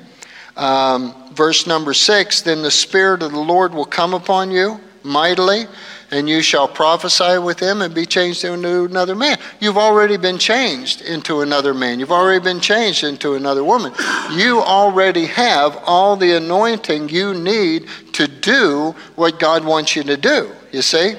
um, 0.57 1.15
verse 1.35 1.69
number 1.69 1.95
6 1.95 2.43
Then 2.43 2.63
the 2.63 2.71
Spirit 2.71 3.23
of 3.23 3.31
the 3.31 3.39
Lord 3.39 3.73
will 3.75 3.85
come 3.85 4.13
upon 4.13 4.51
you 4.51 4.81
mightily 5.05 5.67
and 6.11 6.29
you 6.29 6.43
shall 6.43 6.67
prophesy 6.67 7.39
with 7.39 7.61
him 7.61 7.83
and 7.83 7.95
be 7.95 8.05
changed 8.05 8.45
into 8.45 8.85
another 8.85 9.15
man. 9.15 9.39
You've 9.61 9.79
already 9.79 10.17
been 10.17 10.39
changed 10.39 11.03
into 11.03 11.41
another 11.41 11.73
man. 11.73 12.01
You've 12.01 12.11
already 12.11 12.43
been 12.43 12.61
changed 12.61 13.05
into 13.05 13.35
another 13.35 13.63
woman. 13.63 13.93
You 14.33 14.61
already 14.61 15.27
have 15.27 15.77
all 15.87 16.17
the 16.17 16.37
anointing 16.37 17.09
you 17.09 17.35
need 17.35 17.87
to 18.15 18.27
do 18.27 18.95
what 19.15 19.39
God 19.39 19.65
wants 19.65 19.95
you 19.95 20.03
to 20.05 20.17
do. 20.17 20.51
You 20.73 20.83
see? 20.83 21.15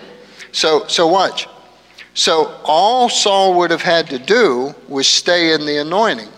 So 0.51 0.85
so 0.87 1.07
watch. 1.07 1.47
So 2.13 2.59
all 2.65 3.07
Saul 3.07 3.57
would 3.59 3.71
have 3.71 3.81
had 3.81 4.07
to 4.07 4.19
do 4.19 4.75
was 4.89 5.07
stay 5.07 5.53
in 5.53 5.65
the 5.65 5.77
anointing. 5.77 6.29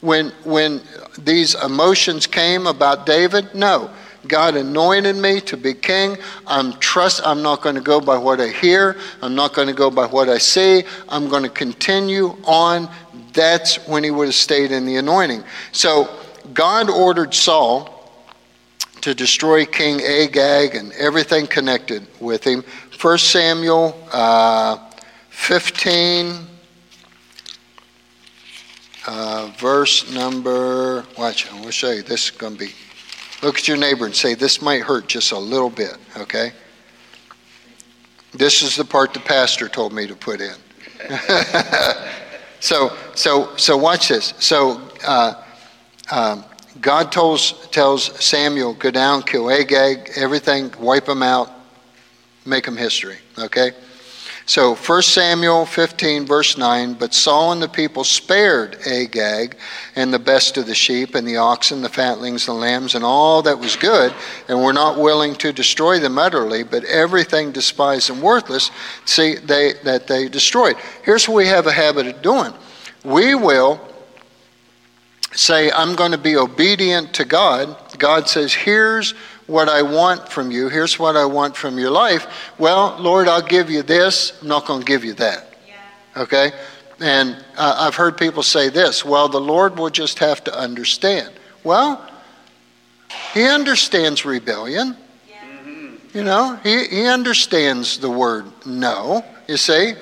When 0.00 0.30
when 0.44 0.82
these 1.18 1.54
emotions 1.54 2.26
came 2.26 2.66
about 2.66 3.06
David, 3.06 3.54
no. 3.54 3.90
God 4.28 4.56
anointed 4.56 5.16
me 5.16 5.40
to 5.42 5.56
be 5.56 5.74
king. 5.74 6.16
I'm 6.46 6.72
trust 6.74 7.20
I'm 7.24 7.42
not 7.42 7.62
going 7.62 7.74
to 7.74 7.80
go 7.80 8.00
by 8.00 8.18
what 8.18 8.40
I 8.40 8.48
hear. 8.48 8.96
I'm 9.22 9.34
not 9.34 9.54
going 9.54 9.68
to 9.68 9.74
go 9.74 9.90
by 9.90 10.06
what 10.06 10.28
I 10.28 10.38
see. 10.38 10.84
I'm 11.08 11.28
going 11.28 11.42
to 11.42 11.48
continue 11.48 12.36
on. 12.44 12.88
That's 13.32 13.76
when 13.86 14.04
he 14.04 14.10
would 14.10 14.26
have 14.28 14.34
stayed 14.34 14.70
in 14.70 14.86
the 14.86 14.96
anointing. 14.96 15.42
So 15.72 16.08
God 16.52 16.88
ordered 16.88 17.34
Saul 17.34 17.90
to 19.00 19.14
destroy 19.14 19.66
King 19.66 20.00
Agag 20.00 20.74
and 20.74 20.92
everything 20.92 21.46
connected 21.46 22.06
with 22.20 22.44
him. 22.44 22.64
1 23.00 23.18
Samuel 23.18 23.94
uh, 24.12 24.78
15, 25.28 26.46
uh, 29.06 29.52
verse 29.58 30.10
number, 30.10 31.04
watch, 31.18 31.46
I'm 31.48 31.56
going 31.56 31.66
to 31.66 31.72
show 31.72 31.90
you. 31.90 32.02
This 32.02 32.26
is 32.26 32.30
going 32.30 32.54
to 32.54 32.58
be 32.58 32.72
Look 33.44 33.58
at 33.58 33.68
your 33.68 33.76
neighbor 33.76 34.06
and 34.06 34.16
say, 34.16 34.32
This 34.32 34.62
might 34.62 34.80
hurt 34.80 35.06
just 35.06 35.30
a 35.30 35.38
little 35.38 35.68
bit, 35.68 35.98
okay? 36.16 36.52
This 38.32 38.62
is 38.62 38.74
the 38.74 38.86
part 38.86 39.12
the 39.12 39.20
pastor 39.20 39.68
told 39.68 39.92
me 39.92 40.06
to 40.06 40.16
put 40.16 40.40
in. 40.40 40.54
so, 42.60 42.96
so, 43.14 43.54
so 43.58 43.76
watch 43.76 44.08
this. 44.08 44.32
So, 44.38 44.80
uh, 45.06 45.42
um, 46.10 46.42
God 46.80 47.12
tells, 47.12 47.68
tells 47.68 48.04
Samuel, 48.24 48.72
go 48.72 48.90
down, 48.90 49.22
kill 49.22 49.50
Agag, 49.50 50.12
everything, 50.16 50.72
wipe 50.80 51.04
them 51.04 51.22
out, 51.22 51.50
make 52.46 52.64
them 52.64 52.78
history, 52.78 53.18
okay? 53.38 53.72
So 54.46 54.74
1 54.74 55.02
Samuel 55.02 55.64
15, 55.64 56.26
verse 56.26 56.58
9 56.58 56.94
But 56.94 57.14
Saul 57.14 57.52
and 57.52 57.62
the 57.62 57.68
people 57.68 58.04
spared 58.04 58.76
Agag 58.86 59.56
and 59.96 60.12
the 60.12 60.18
best 60.18 60.58
of 60.58 60.66
the 60.66 60.74
sheep 60.74 61.14
and 61.14 61.26
the 61.26 61.38
oxen, 61.38 61.80
the 61.80 61.88
fatlings, 61.88 62.44
the 62.44 62.52
lambs, 62.52 62.94
and 62.94 63.04
all 63.04 63.40
that 63.42 63.58
was 63.58 63.74
good, 63.76 64.12
and 64.48 64.62
were 64.62 64.74
not 64.74 64.98
willing 64.98 65.34
to 65.36 65.52
destroy 65.52 65.98
them 65.98 66.18
utterly, 66.18 66.62
but 66.62 66.84
everything 66.84 67.52
despised 67.52 68.10
and 68.10 68.20
worthless, 68.20 68.70
see, 69.06 69.36
they, 69.36 69.72
that 69.84 70.06
they 70.06 70.28
destroyed. 70.28 70.76
Here's 71.02 71.26
what 71.26 71.36
we 71.36 71.46
have 71.46 71.66
a 71.66 71.72
habit 71.72 72.06
of 72.06 72.20
doing 72.20 72.52
we 73.02 73.34
will 73.34 73.80
say, 75.32 75.70
I'm 75.70 75.94
going 75.94 76.12
to 76.12 76.18
be 76.18 76.36
obedient 76.36 77.12
to 77.14 77.24
God. 77.24 77.76
God 77.98 78.28
says, 78.28 78.52
Here's 78.52 79.14
what 79.46 79.68
I 79.68 79.82
want 79.82 80.28
from 80.28 80.50
you. 80.50 80.68
Here's 80.68 80.98
what 80.98 81.16
I 81.16 81.24
want 81.24 81.56
from 81.56 81.78
your 81.78 81.90
life. 81.90 82.26
Well, 82.58 82.96
Lord, 82.98 83.28
I'll 83.28 83.42
give 83.42 83.70
you 83.70 83.82
this. 83.82 84.38
I'm 84.40 84.48
not 84.48 84.66
going 84.66 84.80
to 84.80 84.86
give 84.86 85.04
you 85.04 85.14
that. 85.14 85.54
Yeah. 85.66 86.22
Okay? 86.22 86.52
And 87.00 87.44
uh, 87.56 87.76
I've 87.78 87.96
heard 87.96 88.16
people 88.16 88.42
say 88.42 88.68
this 88.68 89.04
well, 89.04 89.28
the 89.28 89.40
Lord 89.40 89.78
will 89.78 89.90
just 89.90 90.18
have 90.20 90.42
to 90.44 90.58
understand. 90.58 91.32
Well, 91.62 92.08
He 93.32 93.46
understands 93.46 94.24
rebellion. 94.24 94.96
You 96.14 96.22
know, 96.22 96.54
he, 96.62 96.86
he 96.86 97.06
understands 97.08 97.98
the 97.98 98.08
word 98.08 98.46
no, 98.64 99.24
you 99.48 99.56
see. 99.56 99.94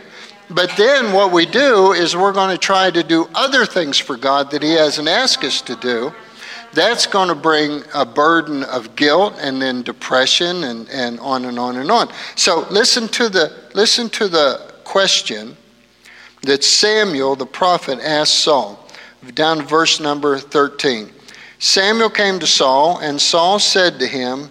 But 0.51 0.71
then 0.77 1.15
what 1.15 1.33
we 1.33 1.47
do 1.47 1.93
is 1.93 2.15
we're 2.15 2.35
going 2.35 2.51
to 2.51 2.59
try 2.59 2.91
to 2.91 3.03
do 3.03 3.31
other 3.35 3.65
things 3.65 3.97
for 3.97 4.19
God 4.19 4.51
that 4.51 4.63
He 4.63 4.73
hasn't 4.73 5.09
asked 5.09 5.43
us 5.43 5.63
to 5.63 5.77
do. 5.77 6.13
That's 6.73 7.07
going 7.07 7.29
to 7.29 7.35
bring 7.35 7.83
a 7.95 8.05
burden 8.05 8.65
of 8.65 8.97
guilt 8.97 9.35
and 9.39 9.61
then 9.61 9.83
depression 9.83 10.65
and, 10.65 10.89
and 10.89 11.21
on 11.21 11.45
and 11.45 11.59
on 11.59 11.77
and 11.77 11.91
on. 11.91 12.11
So 12.35 12.67
listen 12.71 13.09
to 13.09 13.29
the 13.29 13.53
listen 13.75 14.09
to 14.11 14.29
the 14.29 14.73
question 14.85 15.57
that 16.43 16.65
Samuel 16.65 17.37
the 17.37 17.47
prophet 17.47 17.99
asked 18.01 18.35
Saul. 18.41 18.79
Down 19.35 19.59
to 19.59 19.63
verse 19.63 20.01
number 20.01 20.39
13. 20.39 21.11
Samuel 21.59 22.11
came 22.11 22.41
to 22.41 22.47
Saul, 22.47 22.99
and 22.99 23.21
Saul 23.21 23.61
said 23.61 24.01
to 24.01 24.07
him, 24.07 24.51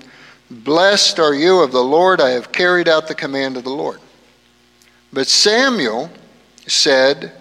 Blessed 0.50 1.20
are 1.20 1.34
you 1.34 1.60
of 1.60 1.74
the 1.74 1.84
Lord, 1.84 2.22
I 2.22 2.30
have 2.30 2.54
carried 2.54 2.88
out 2.88 3.08
the 3.08 3.16
command 3.16 3.58
of 3.58 3.66
the 3.66 3.70
Lord. 3.70 4.00
But 5.12 5.28
Samuel 5.28 6.10
said, 6.68 7.34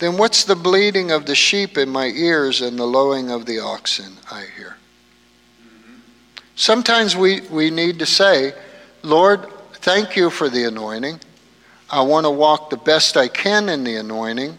Then 0.00 0.16
what's 0.16 0.44
the 0.44 0.56
bleating 0.56 1.10
of 1.10 1.26
the 1.26 1.34
sheep 1.34 1.76
in 1.76 1.90
my 1.90 2.06
ears 2.06 2.62
and 2.62 2.78
the 2.78 2.86
lowing 2.86 3.30
of 3.30 3.44
the 3.44 3.60
oxen 3.60 4.16
I 4.30 4.46
hear? 4.56 4.76
Sometimes 6.56 7.14
we, 7.14 7.42
we 7.42 7.70
need 7.70 7.98
to 7.98 8.06
say, 8.06 8.54
Lord, 9.02 9.46
thank 9.74 10.16
you 10.16 10.30
for 10.30 10.48
the 10.48 10.64
anointing. 10.64 11.20
I 11.90 12.00
want 12.00 12.24
to 12.24 12.30
walk 12.30 12.70
the 12.70 12.78
best 12.78 13.18
I 13.18 13.28
can 13.28 13.68
in 13.68 13.84
the 13.84 13.96
anointing. 13.96 14.56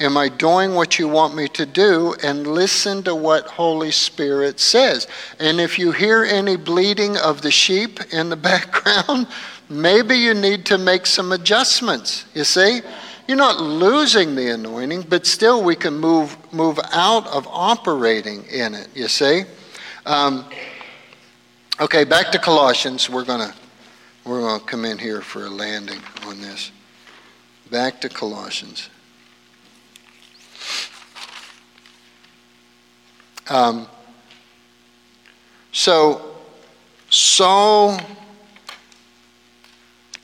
Am 0.00 0.18
I 0.18 0.28
doing 0.28 0.74
what 0.74 0.98
you 0.98 1.08
want 1.08 1.34
me 1.34 1.48
to 1.48 1.64
do? 1.64 2.14
And 2.22 2.46
listen 2.46 3.02
to 3.04 3.14
what 3.14 3.46
Holy 3.46 3.90
Spirit 3.90 4.60
says. 4.60 5.06
And 5.40 5.62
if 5.62 5.78
you 5.78 5.92
hear 5.92 6.24
any 6.24 6.56
bleating 6.56 7.16
of 7.16 7.40
the 7.40 7.50
sheep 7.50 8.00
in 8.12 8.28
the 8.28 8.36
background, 8.52 9.28
maybe 9.70 10.16
you 10.16 10.34
need 10.34 10.66
to 10.66 10.76
make 10.76 11.06
some 11.06 11.32
adjustments. 11.32 12.26
You 12.34 12.44
see? 12.44 12.82
You're 13.26 13.36
not 13.36 13.60
losing 13.60 14.34
the 14.34 14.50
anointing, 14.50 15.02
but 15.02 15.26
still 15.26 15.62
we 15.62 15.74
can 15.74 15.98
move, 15.98 16.36
move 16.52 16.78
out 16.92 17.26
of 17.26 17.46
operating 17.48 18.44
in 18.44 18.74
it. 18.74 18.88
You 18.94 19.08
see? 19.08 19.42
Um, 20.04 20.44
okay, 21.80 22.04
back 22.04 22.30
to 22.32 22.38
Colossians. 22.38 23.10
We're 23.10 23.24
going 23.24 23.48
to 23.48 23.54
we're 24.24 24.40
going 24.40 24.58
to 24.58 24.66
come 24.66 24.84
in 24.84 24.98
here 24.98 25.20
for 25.20 25.46
a 25.46 25.48
landing 25.48 26.00
on 26.26 26.40
this. 26.40 26.72
Back 27.70 28.00
to 28.00 28.08
Colossians. 28.08 28.88
Um, 33.48 33.86
so, 35.70 36.34
Saul 37.08 38.00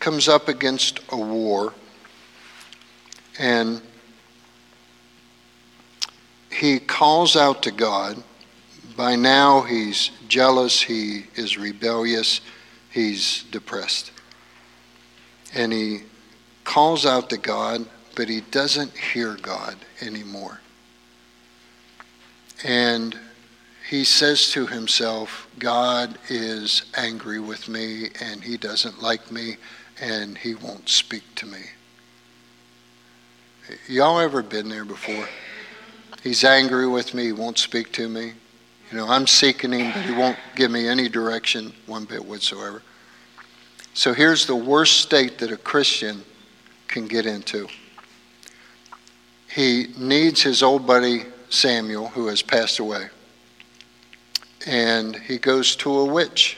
comes 0.00 0.26
up 0.26 0.48
against 0.48 0.98
a 1.10 1.16
war, 1.16 1.72
and 3.42 3.82
he 6.50 6.78
calls 6.78 7.36
out 7.36 7.62
to 7.64 7.70
God. 7.70 8.22
By 8.96 9.16
now, 9.16 9.62
he's 9.62 10.10
jealous, 10.28 10.80
he 10.80 11.24
is 11.34 11.58
rebellious 11.58 12.40
he's 12.92 13.44
depressed. 13.44 14.12
And 15.54 15.72
he 15.72 16.02
calls 16.64 17.04
out 17.04 17.30
to 17.30 17.38
God, 17.38 17.86
but 18.14 18.28
he 18.28 18.42
doesn't 18.42 18.96
hear 18.96 19.34
God 19.34 19.76
anymore. 20.00 20.60
And 22.62 23.18
he 23.88 24.04
says 24.04 24.50
to 24.52 24.66
himself, 24.66 25.48
God 25.58 26.16
is 26.28 26.84
angry 26.96 27.40
with 27.40 27.68
me 27.68 28.10
and 28.20 28.44
he 28.44 28.56
doesn't 28.56 29.02
like 29.02 29.32
me 29.32 29.56
and 30.00 30.38
he 30.38 30.54
won't 30.54 30.88
speak 30.88 31.22
to 31.36 31.46
me. 31.46 31.62
Y'all 33.88 34.18
ever 34.18 34.42
been 34.42 34.68
there 34.68 34.84
before? 34.84 35.28
He's 36.22 36.44
angry 36.44 36.86
with 36.86 37.14
me, 37.14 37.24
he 37.24 37.32
won't 37.32 37.58
speak 37.58 37.92
to 37.92 38.08
me. 38.08 38.32
You 38.90 38.98
know, 38.98 39.08
I'm 39.08 39.26
seeking 39.26 39.72
him, 39.72 39.92
but 39.92 40.02
he 40.02 40.12
won't 40.12 40.38
give 40.54 40.70
me 40.70 40.86
any 40.86 41.08
direction 41.08 41.72
one 41.86 42.04
bit 42.04 42.24
whatsoever. 42.24 42.82
So 43.94 44.12
here's 44.12 44.46
the 44.46 44.56
worst 44.56 45.00
state 45.00 45.38
that 45.38 45.50
a 45.50 45.56
Christian 45.56 46.22
can 46.88 47.08
get 47.08 47.26
into. 47.26 47.68
He 49.48 49.88
needs 49.98 50.42
his 50.42 50.62
old 50.62 50.86
buddy 50.86 51.24
Samuel, 51.50 52.08
who 52.08 52.28
has 52.28 52.40
passed 52.40 52.78
away, 52.78 53.08
and 54.66 55.16
he 55.16 55.38
goes 55.38 55.76
to 55.76 55.98
a 55.98 56.04
witch 56.04 56.56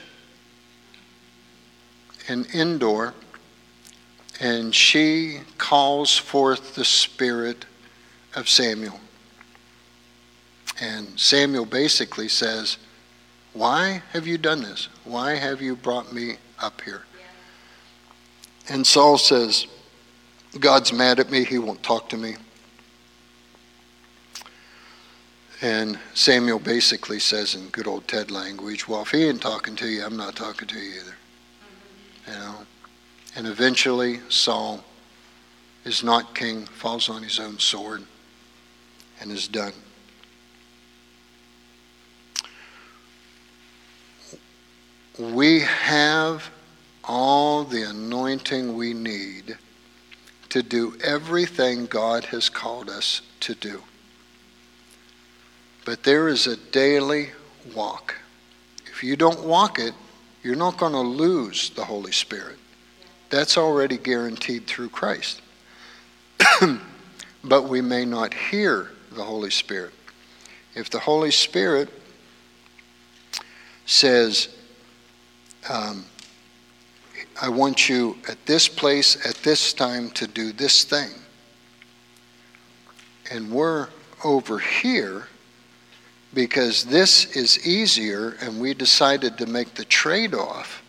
in 2.29 2.47
Endor, 2.55 3.15
and 4.41 4.75
she 4.75 5.41
calls 5.59 6.17
forth 6.17 6.75
the 6.75 6.85
spirit 6.85 7.65
of 8.35 8.49
Samuel. 8.49 8.99
And 10.81 11.19
Samuel 11.19 11.67
basically 11.67 12.29
says, 12.29 12.79
Why 13.53 14.03
have 14.13 14.27
you 14.27 14.39
done 14.39 14.63
this? 14.63 14.89
Why 15.05 15.35
have 15.35 15.63
you 15.63 15.77
brought 15.77 16.13
me 16.13 16.37
up 16.61 16.81
here? 16.83 17.05
And 18.69 18.87
Saul 18.87 19.19
says, 19.19 19.67
God's 20.59 20.93
mad 20.93 21.21
at 21.21 21.31
me. 21.31 21.45
He 21.45 21.59
won't 21.59 21.83
talk 21.83 22.09
to 22.11 22.17
me. 22.17 22.37
And 25.63 25.99
Samuel 26.15 26.59
basically 26.59 27.19
says 27.19 27.55
in 27.55 27.69
good 27.69 27.87
old 27.87 28.09
Ted 28.09 28.31
language, 28.31 28.89
Well, 28.89 29.03
if 29.03 29.11
he 29.11 29.25
ain't 29.25 29.41
talking 29.41 29.77
to 29.77 29.87
you, 29.87 30.05
I'm 30.05 30.17
not 30.17 30.37
talking 30.37 30.69
to 30.69 30.79
you 30.79 31.01
either. 31.01 31.15
You 32.27 32.33
know? 32.33 32.55
And 33.37 33.47
eventually, 33.47 34.21
Saul 34.29 34.85
is 35.85 36.05
not 36.05 36.35
king, 36.35 36.67
falls 36.67 37.09
on 37.09 37.23
his 37.23 37.41
own 37.41 37.59
sword, 37.59 38.05
and 39.21 39.31
is 39.31 39.49
done. 39.49 39.73
we 45.19 45.61
have 45.61 46.51
all 47.05 47.65
the 47.65 47.83
anointing 47.83 48.75
we 48.77 48.93
need 48.95 49.57
to 50.49 50.63
do 50.63 50.97
everything 51.03 51.87
God 51.87 52.25
has 52.27 52.49
called 52.49 52.89
us 52.89 53.23
to 53.41 53.55
do. 53.55 53.83
But 55.85 56.03
there 56.03 56.29
is 56.29 56.47
a 56.47 56.57
daily 56.57 57.31
walk. 57.75 58.15
If 58.87 59.05
you 59.05 59.17
don't 59.17 59.45
walk 59.45 59.79
it, 59.79 59.95
you're 60.43 60.57
not 60.57 60.79
going 60.79 60.93
to 60.93 61.01
lose 61.01 61.71
the 61.71 61.85
Holy 61.85 62.13
Spirit. 62.13 62.59
That's 63.35 63.59
already 63.59 63.99
guaranteed 63.99 64.69
through 64.69 64.91
Christ. 64.91 65.43
but 67.43 67.65
we 67.65 67.81
may 67.81 68.05
not 68.05 68.33
hear 68.33 68.93
the 69.11 69.25
Holy 69.25 69.51
Spirit. 69.51 69.93
If 70.77 70.89
the 70.89 71.01
Holy 71.01 71.33
Spirit 71.33 71.89
says, 73.87 74.55
um, 75.69 76.05
I 77.43 77.49
want 77.49 77.89
you 77.89 78.19
at 78.29 78.47
this 78.47 78.69
place, 78.69 79.27
at 79.29 79.35
this 79.43 79.73
time, 79.73 80.11
to 80.11 80.29
do 80.29 80.53
this 80.53 80.85
thing. 80.85 81.11
And 83.33 83.51
we're 83.51 83.89
over 84.25 84.61
here 84.61 85.27
because 86.35 86.85
this 86.85 87.35
is 87.35 87.67
easier, 87.67 88.37
and 88.41 88.61
we 88.61 88.75
decided 88.75 89.39
to 89.39 89.47
make 89.47 89.75
the 89.75 89.85
trade 89.85 90.35
off. 90.35 90.84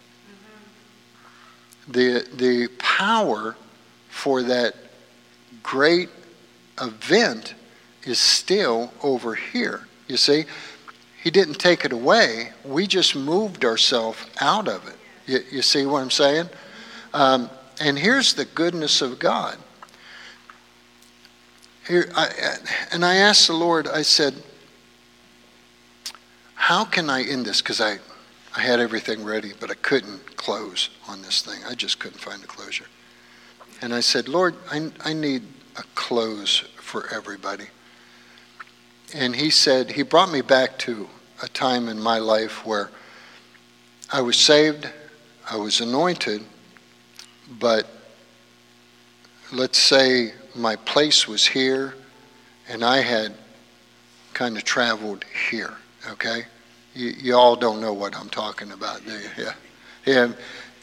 The, 1.88 2.28
the 2.36 2.70
power 2.80 3.56
for 4.10 4.42
that 4.44 4.76
great 5.62 6.10
event 6.82 7.54
is 8.04 8.20
still 8.20 8.92
over 9.04 9.36
here. 9.36 9.88
You 10.08 10.18
see, 10.18 10.46
he 11.24 11.32
didn't 11.32 11.56
take 11.56 11.86
it 11.86 11.92
away. 11.92 12.52
We 12.64 12.88
just 12.88 13.16
moved 13.16 13.66
ourselves 13.66 14.20
out 14.40 14.68
of 14.68 14.88
it. 14.88 14.96
You, 15.26 15.40
you, 15.52 15.62
see 15.62 15.86
what 15.86 16.02
I'm 16.02 16.12
saying? 16.12 16.50
Um, 17.14 17.50
and 17.82 17.98
here's 17.98 18.36
the 18.36 18.46
goodness 18.46 19.02
of 19.02 19.18
God. 19.18 19.58
Here, 21.88 22.12
I, 22.16 22.58
and 22.92 23.04
I 23.04 23.16
asked 23.16 23.48
the 23.48 23.54
Lord, 23.54 23.88
I 23.88 24.04
said, 24.04 24.36
how 26.54 26.86
can 26.86 27.10
I 27.10 27.24
end 27.24 27.46
this? 27.46 27.62
Because 27.62 27.82
I, 27.82 27.98
I 28.56 28.62
had 28.62 28.80
everything 28.80 29.24
ready, 29.24 29.51
but 29.60 29.70
I 29.70 29.74
couldn't 29.76 30.38
close 30.38 30.89
on 31.10 31.22
this 31.22 31.41
thing. 31.41 31.60
I 31.68 31.76
just 31.76 31.99
couldn't 31.99 32.20
find 32.20 32.41
a 32.43 32.47
closure. 32.47 32.86
And 33.82 33.93
I 33.93 33.99
said, 33.99 34.30
Lord, 34.30 34.56
I, 34.72 34.91
I 35.03 35.14
need 35.14 35.43
a 35.76 35.84
close 35.93 36.60
for 36.78 37.14
everybody. 37.14 37.66
And 39.14 39.36
he 39.36 39.49
said, 39.49 39.91
he 39.91 40.03
brought 40.03 40.32
me 40.32 40.41
back 40.41 40.78
to 40.80 41.10
a 41.43 41.49
time 41.49 41.89
in 41.89 41.99
my 41.99 42.18
life 42.18 42.66
where 42.66 42.91
I 44.12 44.22
was 44.22 44.38
saved, 44.38 44.89
I 45.49 45.58
was 45.58 45.82
anointed, 45.82 46.41
but 47.60 47.88
let's 49.51 49.78
say 49.78 50.34
my 50.56 50.78
place 50.78 51.28
was 51.28 51.45
here 51.45 51.95
and 52.70 52.84
I 52.84 53.01
had 53.01 53.34
kind 54.34 54.58
of 54.58 54.64
traveled 54.64 55.26
here, 55.49 55.74
okay? 56.10 56.45
You, 56.96 57.10
you 57.10 57.36
all 57.36 57.56
don't 57.56 57.82
know 57.82 57.93
what 57.93 58.16
I'm 58.16 58.30
talking 58.30 58.72
about, 58.72 59.06
do 59.06 59.12
you? 59.12 59.30
Yeah. 59.38 59.54
Yeah. 60.06 60.32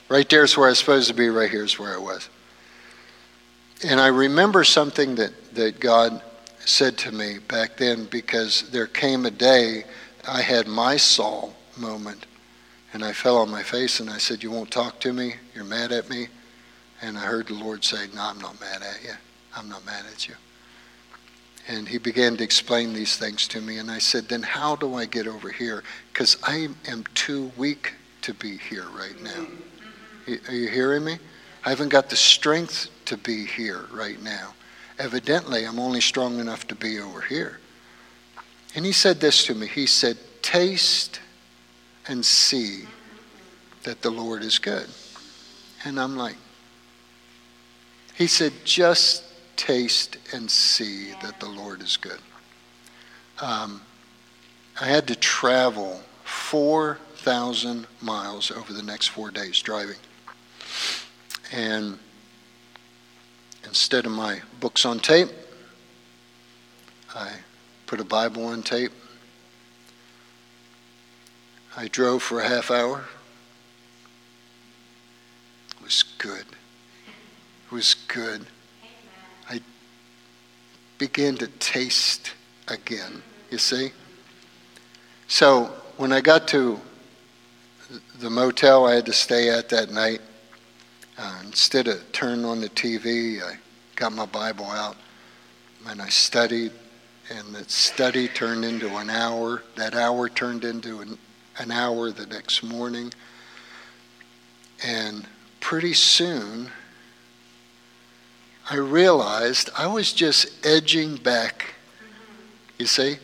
Right 0.09 0.29
there's 0.29 0.57
where 0.57 0.67
I 0.67 0.71
was 0.71 0.79
supposed 0.79 1.09
to 1.09 1.15
be, 1.15 1.31
right 1.31 1.51
here's 1.51 1.79
where 1.79 1.95
I 1.95 1.99
was. 1.99 2.29
And 3.85 4.01
I 4.01 4.09
remember 4.09 4.63
something 4.63 5.15
that, 5.17 5.55
that 5.55 5.81
God 5.81 6.23
said 6.65 6.99
to 6.99 7.13
me 7.13 7.39
back 7.49 7.77
then 7.77 8.05
because 8.07 8.71
there 8.71 8.87
came 8.87 9.27
a 9.27 9.31
day 9.31 9.85
I 10.29 10.43
had 10.43 10.69
my 10.69 10.97
Saul 10.97 11.55
moment 11.77 12.27
and 12.93 13.05
I 13.05 13.13
fell 13.13 13.39
on 13.39 13.51
my 13.51 13.63
face 13.63 14.01
and 14.01 14.11
I 14.11 14.19
said, 14.19 14.43
You 14.43 14.51
won't 14.51 14.71
talk 14.71 15.01
to 15.01 15.13
me? 15.13 15.35
You're 15.55 15.65
mad 15.65 15.93
at 15.93 16.09
me? 16.11 16.29
And 17.01 17.19
I 17.19 17.23
heard 17.23 17.49
the 17.49 17.55
Lord 17.55 17.83
say, 17.83 18.07
No, 18.15 18.23
I'm 18.23 18.39
not 18.39 18.61
mad 18.61 18.83
at 18.83 19.03
you. 19.03 19.15
I'm 19.57 19.69
not 19.69 19.85
mad 19.85 20.05
at 20.13 20.29
you. 20.29 20.35
And 21.69 21.89
he 21.89 21.99
began 21.99 22.37
to 22.37 22.45
explain 22.45 22.93
these 22.93 23.17
things 23.17 23.47
to 23.49 23.61
me. 23.61 23.79
And 23.79 23.91
I 23.91 23.99
said, 23.99 24.29
Then 24.29 24.43
how 24.43 24.77
do 24.77 24.95
I 24.95 25.05
get 25.05 25.27
over 25.27 25.51
here? 25.51 25.85
Because 26.13 26.37
I 26.43 26.69
am 26.89 27.05
too 27.15 27.53
weak 27.57 27.95
to 28.23 28.35
be 28.35 28.57
here 28.57 28.87
right 28.97 29.21
now. 29.23 29.47
Are 30.49 30.55
you 30.55 30.69
hearing 30.69 31.05
me? 31.05 31.19
I 31.65 31.71
haven't 31.71 31.91
got 31.91 32.11
the 32.11 32.17
strength 32.17 32.89
to 33.07 33.17
be 33.17 33.45
here 33.45 33.85
right 33.93 34.21
now. 34.21 34.55
Evidently, 34.99 35.65
I'm 35.65 35.79
only 35.79 36.01
strong 36.01 36.41
enough 36.41 36.67
to 36.69 36.75
be 36.75 36.99
over 36.99 37.21
here. 37.21 37.61
And 38.75 38.85
he 38.85 38.93
said 38.93 39.21
this 39.21 39.45
to 39.47 39.55
me 39.55 39.67
He 39.67 39.87
said, 39.87 40.17
Taste 40.43 41.21
and 42.09 42.25
see 42.25 42.85
that 43.85 44.03
the 44.03 44.11
Lord 44.11 44.43
is 44.43 44.59
good. 44.59 44.89
And 45.85 46.01
I'm 46.01 46.17
like, 46.17 46.37
He 48.15 48.27
said, 48.27 48.53
Just 48.65 49.25
taste 49.57 50.17
and 50.33 50.51
see 50.51 51.13
that 51.23 51.41
the 51.41 51.49
Lord 51.49 51.83
is 51.83 51.97
good. 51.97 52.19
Um, 53.41 53.83
I 54.81 54.87
had 54.87 55.07
to 55.09 55.17
travel 55.17 56.01
4,000 56.25 57.87
miles 58.01 58.51
over 58.51 58.73
the 58.73 58.83
next 58.83 59.09
four 59.09 59.31
days 59.31 59.61
driving. 59.61 59.97
And 61.53 61.99
instead 63.65 64.07
of 64.07 64.13
my 64.13 64.41
books 64.61 64.87
on 64.87 64.99
tape, 64.99 65.29
I 67.15 67.33
put 67.87 68.01
a 68.01 68.05
Bible 68.05 68.47
on 68.47 68.63
tape. 68.63 68.93
I 71.77 71.89
drove 71.89 72.23
for 72.23 72.41
a 72.41 72.49
half 72.49 72.71
hour. 72.71 73.05
It 75.77 75.83
was 75.83 76.05
good. 76.19 76.47
It 77.67 77.73
was 77.73 77.95
good. 78.09 78.47
I 81.03 81.07
began 81.07 81.35
to 81.39 81.49
taste 81.49 82.33
again, 82.69 83.25
you 83.51 83.59
see? 83.59 83.91
So 85.27 85.65
when 85.97 86.13
I 86.13 86.21
got 86.21 86.47
to 86.49 86.81
the 88.21 88.31
motel 88.31 88.87
I 88.87 88.95
had 88.95 89.07
to 89.07 89.13
stay 89.13 89.51
at 89.51 89.69
that 89.71 89.91
night, 89.91 90.21
uh, 91.19 91.41
instead 91.45 91.89
of 91.89 92.13
turning 92.13 92.45
on 92.45 92.61
the 92.61 92.69
TV, 92.69 93.43
I 93.43 93.59
got 93.97 94.13
my 94.13 94.27
Bible 94.27 94.67
out 94.67 94.97
and 95.89 96.01
I 96.01 96.09
studied, 96.09 96.71
and 97.31 97.53
the 97.53 97.65
study 97.65 98.29
turned 98.29 98.65
into 98.65 98.97
an 98.97 99.11
hour. 99.11 99.65
That 99.75 99.97
hour 99.97 100.29
turned 100.29 100.63
into 100.65 101.01
an, 101.01 101.19
an 101.59 101.73
hour 101.73 102.13
the 102.13 102.27
next 102.27 102.63
morning. 102.63 103.13
And 104.85 105.27
pretty 105.59 105.95
soon, 105.95 106.71
I 108.73 108.77
realized 108.77 109.69
I 109.77 109.87
was 109.87 110.15
just 110.15 110.67
edging 110.67 111.17
back. 111.17 111.75
You 112.79 112.87
see? 112.87 113.19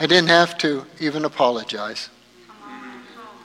I 0.00 0.06
didn't 0.06 0.30
have 0.30 0.56
to 0.58 0.86
even 0.98 1.26
apologize. 1.26 2.08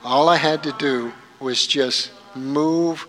All 0.02 0.30
I 0.30 0.36
had 0.36 0.62
to 0.62 0.72
do 0.78 1.12
was 1.40 1.66
just 1.66 2.10
move 2.34 3.06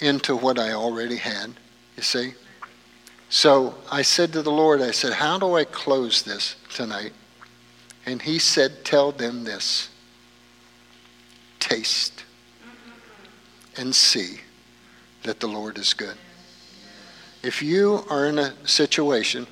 into 0.00 0.36
what 0.36 0.58
I 0.58 0.72
already 0.72 1.16
had, 1.16 1.54
you 1.96 2.02
see? 2.02 2.34
So 3.30 3.74
I 3.90 4.02
said 4.02 4.34
to 4.34 4.42
the 4.42 4.52
Lord, 4.52 4.82
I 4.82 4.90
said, 4.90 5.14
How 5.14 5.38
do 5.38 5.54
I 5.56 5.64
close 5.64 6.20
this 6.20 6.56
tonight? 6.74 7.14
And 8.04 8.20
He 8.20 8.38
said, 8.38 8.84
Tell 8.84 9.12
them 9.12 9.44
this 9.44 9.88
taste 11.58 12.24
and 13.78 13.94
see 13.94 14.40
that 15.22 15.40
the 15.40 15.48
Lord 15.48 15.78
is 15.78 15.94
good. 15.94 16.18
If 17.48 17.62
you 17.62 18.04
are 18.10 18.26
in 18.26 18.38
a 18.38 18.52
situation 18.68 19.46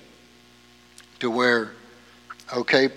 to 1.19 1.31
where, 1.31 1.71
okay, 2.55 2.91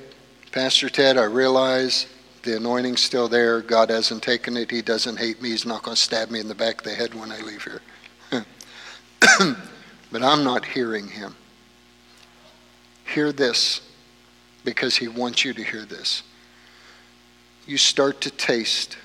Pastor 0.52 0.90
Ted, 0.90 1.18
I 1.18 1.24
realize 1.24 2.06
the 2.44 2.58
anointing's 2.58 3.00
still 3.00 3.30
there. 3.30 3.62
God 3.62 3.92
hasn't 3.92 4.24
taken 4.24 4.58
it. 4.58 4.70
He 4.70 4.82
doesn't 4.82 5.16
hate 5.16 5.42
me. 5.42 5.52
He's 5.52 5.66
not 5.66 5.84
going 5.84 5.96
to 5.96 6.02
stab 6.02 6.30
me 6.30 6.42
in 6.42 6.50
the 6.50 6.54
back 6.54 6.80
of 6.80 6.84
the 6.84 6.94
head 6.94 7.14
when 7.14 7.32
I 7.32 7.40
leave 7.40 7.64
here. 7.64 8.44
but 10.12 10.22
I'm 10.22 10.44
not 10.44 10.66
hearing 10.66 11.08
him. 11.08 11.34
Hear 13.06 13.32
this 13.32 13.80
because 14.66 14.98
he 14.98 15.08
wants 15.08 15.46
you 15.46 15.54
to 15.54 15.64
hear 15.64 15.86
this. 15.86 16.24
You 17.66 17.78
start 17.78 18.20
to 18.20 18.32
taste, 18.32 18.98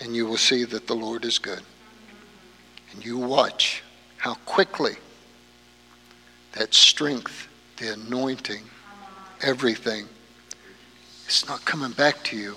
and 0.00 0.14
you 0.14 0.26
will 0.26 0.36
see 0.36 0.64
that 0.64 0.86
the 0.86 0.94
Lord 0.94 1.24
is 1.24 1.38
good. 1.38 1.62
And 2.92 3.02
you 3.02 3.16
watch 3.16 3.82
how 4.26 4.34
quickly 4.44 4.96
that 6.54 6.74
strength, 6.74 7.46
the 7.76 7.92
anointing, 7.92 8.64
everything 9.40 10.04
it's 11.26 11.46
not 11.46 11.64
coming 11.64 11.92
back 11.92 12.24
to 12.24 12.36
you. 12.36 12.56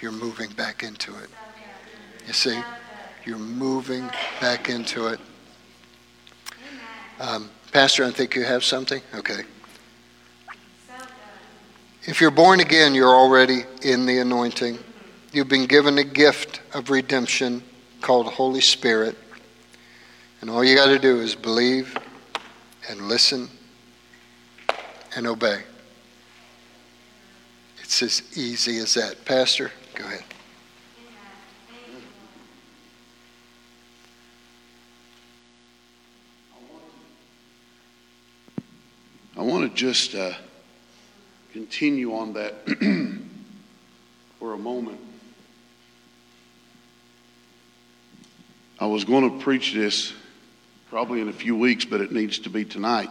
You're 0.00 0.10
moving 0.10 0.50
back 0.50 0.82
into 0.82 1.12
it. 1.18 1.30
You 2.26 2.32
see? 2.32 2.60
You're 3.24 3.38
moving 3.38 4.10
back 4.40 4.68
into 4.68 5.06
it. 5.06 5.20
Um, 7.20 7.48
Pastor, 7.70 8.04
I 8.04 8.10
think 8.10 8.34
you 8.34 8.42
have 8.42 8.64
something? 8.64 9.02
Okay. 9.14 9.42
If 12.02 12.20
you're 12.20 12.32
born 12.32 12.58
again, 12.58 12.92
you're 12.92 13.14
already 13.14 13.66
in 13.82 14.04
the 14.04 14.18
anointing. 14.18 14.80
You've 15.32 15.48
been 15.48 15.66
given 15.66 15.98
a 15.98 16.04
gift 16.04 16.60
of 16.74 16.90
redemption 16.90 17.62
called 18.00 18.26
Holy 18.26 18.60
Spirit. 18.60 19.16
And 20.40 20.48
all 20.48 20.64
you 20.64 20.74
got 20.74 20.86
to 20.86 20.98
do 20.98 21.20
is 21.20 21.34
believe 21.34 21.94
and 22.88 23.08
listen 23.08 23.48
and 25.14 25.26
obey. 25.26 25.62
It's 27.82 28.02
as 28.02 28.38
easy 28.38 28.78
as 28.78 28.94
that. 28.94 29.24
Pastor, 29.26 29.70
go 29.94 30.04
ahead. 30.04 30.24
I 39.36 39.42
want 39.42 39.70
to 39.70 39.76
just 39.76 40.14
uh, 40.14 40.32
continue 41.52 42.14
on 42.14 42.32
that 42.34 42.54
for 44.38 44.54
a 44.54 44.58
moment. 44.58 45.00
I 48.78 48.86
was 48.86 49.04
going 49.04 49.30
to 49.30 49.44
preach 49.44 49.74
this 49.74 50.14
probably 50.90 51.20
in 51.20 51.28
a 51.28 51.32
few 51.32 51.56
weeks, 51.56 51.84
but 51.84 52.00
it 52.00 52.10
needs 52.10 52.40
to 52.40 52.50
be 52.50 52.64
tonight. 52.64 53.10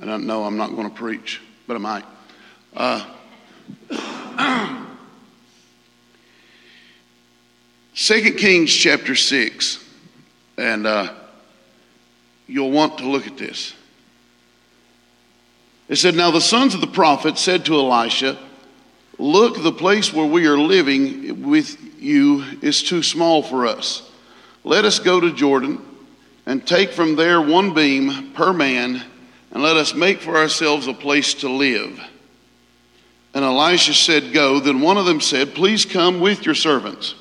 And 0.00 0.08
I 0.08 0.14
don't 0.14 0.26
know, 0.26 0.44
I'm 0.44 0.56
not 0.56 0.70
going 0.70 0.88
to 0.88 0.94
preach, 0.94 1.38
but 1.66 1.74
I 1.74 1.78
might. 1.78 2.04
Uh, 2.74 3.04
Second 7.94 8.38
Kings 8.38 8.72
chapter 8.72 9.14
6, 9.14 9.84
and 10.56 10.86
uh, 10.86 11.12
you'll 12.46 12.70
want 12.70 12.96
to 12.98 13.06
look 13.06 13.26
at 13.26 13.36
this. 13.36 13.74
It 15.90 15.96
said, 15.96 16.14
Now 16.14 16.30
the 16.30 16.40
sons 16.40 16.74
of 16.74 16.80
the 16.80 16.86
prophet 16.86 17.36
said 17.36 17.66
to 17.66 17.74
Elisha, 17.74 18.38
Look, 19.18 19.62
the 19.62 19.72
place 19.72 20.10
where 20.14 20.24
we 20.24 20.46
are 20.46 20.56
living 20.56 21.50
with 21.50 21.76
you 22.00 22.44
is 22.62 22.82
too 22.82 23.02
small 23.02 23.42
for 23.42 23.66
us. 23.66 24.10
Let 24.64 24.86
us 24.86 24.98
go 25.00 25.20
to 25.20 25.34
Jordan 25.34 25.84
and 26.48 26.66
take 26.66 26.92
from 26.92 27.14
there 27.14 27.42
one 27.42 27.74
beam 27.74 28.32
per 28.32 28.54
man, 28.54 29.02
and 29.50 29.62
let 29.62 29.76
us 29.76 29.92
make 29.92 30.22
for 30.22 30.38
ourselves 30.38 30.86
a 30.86 30.94
place 30.94 31.34
to 31.34 31.48
live. 31.48 32.00
And 33.34 33.44
Elisha 33.44 33.92
said, 33.92 34.32
Go. 34.32 34.58
Then 34.58 34.80
one 34.80 34.96
of 34.96 35.04
them 35.04 35.20
said, 35.20 35.54
Please 35.54 35.84
come 35.84 36.20
with 36.20 36.46
your 36.46 36.54
servants. 36.54 37.14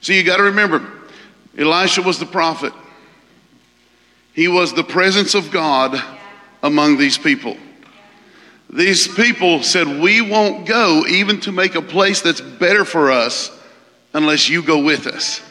See, 0.00 0.16
you 0.16 0.22
got 0.22 0.36
to 0.36 0.44
remember, 0.44 0.88
Elisha 1.58 2.02
was 2.02 2.20
the 2.20 2.26
prophet. 2.26 2.72
He 4.32 4.46
was 4.46 4.72
the 4.72 4.84
presence 4.84 5.34
of 5.34 5.50
God 5.50 6.00
among 6.62 6.98
these 6.98 7.18
people. 7.18 7.56
These 8.70 9.08
people 9.08 9.64
said, 9.64 10.00
We 10.00 10.20
won't 10.20 10.66
go 10.66 11.04
even 11.08 11.40
to 11.40 11.52
make 11.52 11.74
a 11.74 11.82
place 11.82 12.22
that's 12.22 12.40
better 12.40 12.84
for 12.84 13.10
us 13.10 13.50
unless 14.14 14.48
you 14.48 14.62
go 14.62 14.84
with 14.84 15.08
us. 15.08 15.42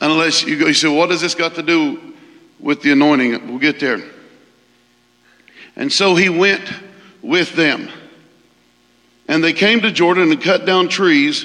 Unless 0.00 0.44
you 0.44 0.58
go, 0.58 0.66
you 0.66 0.74
say, 0.74 0.88
what 0.88 1.08
does 1.08 1.20
this 1.20 1.34
got 1.34 1.54
to 1.56 1.62
do 1.62 2.14
with 2.60 2.82
the 2.82 2.92
anointing? 2.92 3.48
We'll 3.48 3.58
get 3.58 3.80
there. 3.80 4.00
And 5.76 5.92
so 5.92 6.14
he 6.14 6.28
went 6.28 6.62
with 7.22 7.54
them. 7.54 7.88
And 9.26 9.42
they 9.42 9.52
came 9.52 9.80
to 9.80 9.90
Jordan 9.90 10.30
and 10.30 10.42
cut 10.42 10.64
down 10.64 10.88
trees. 10.88 11.44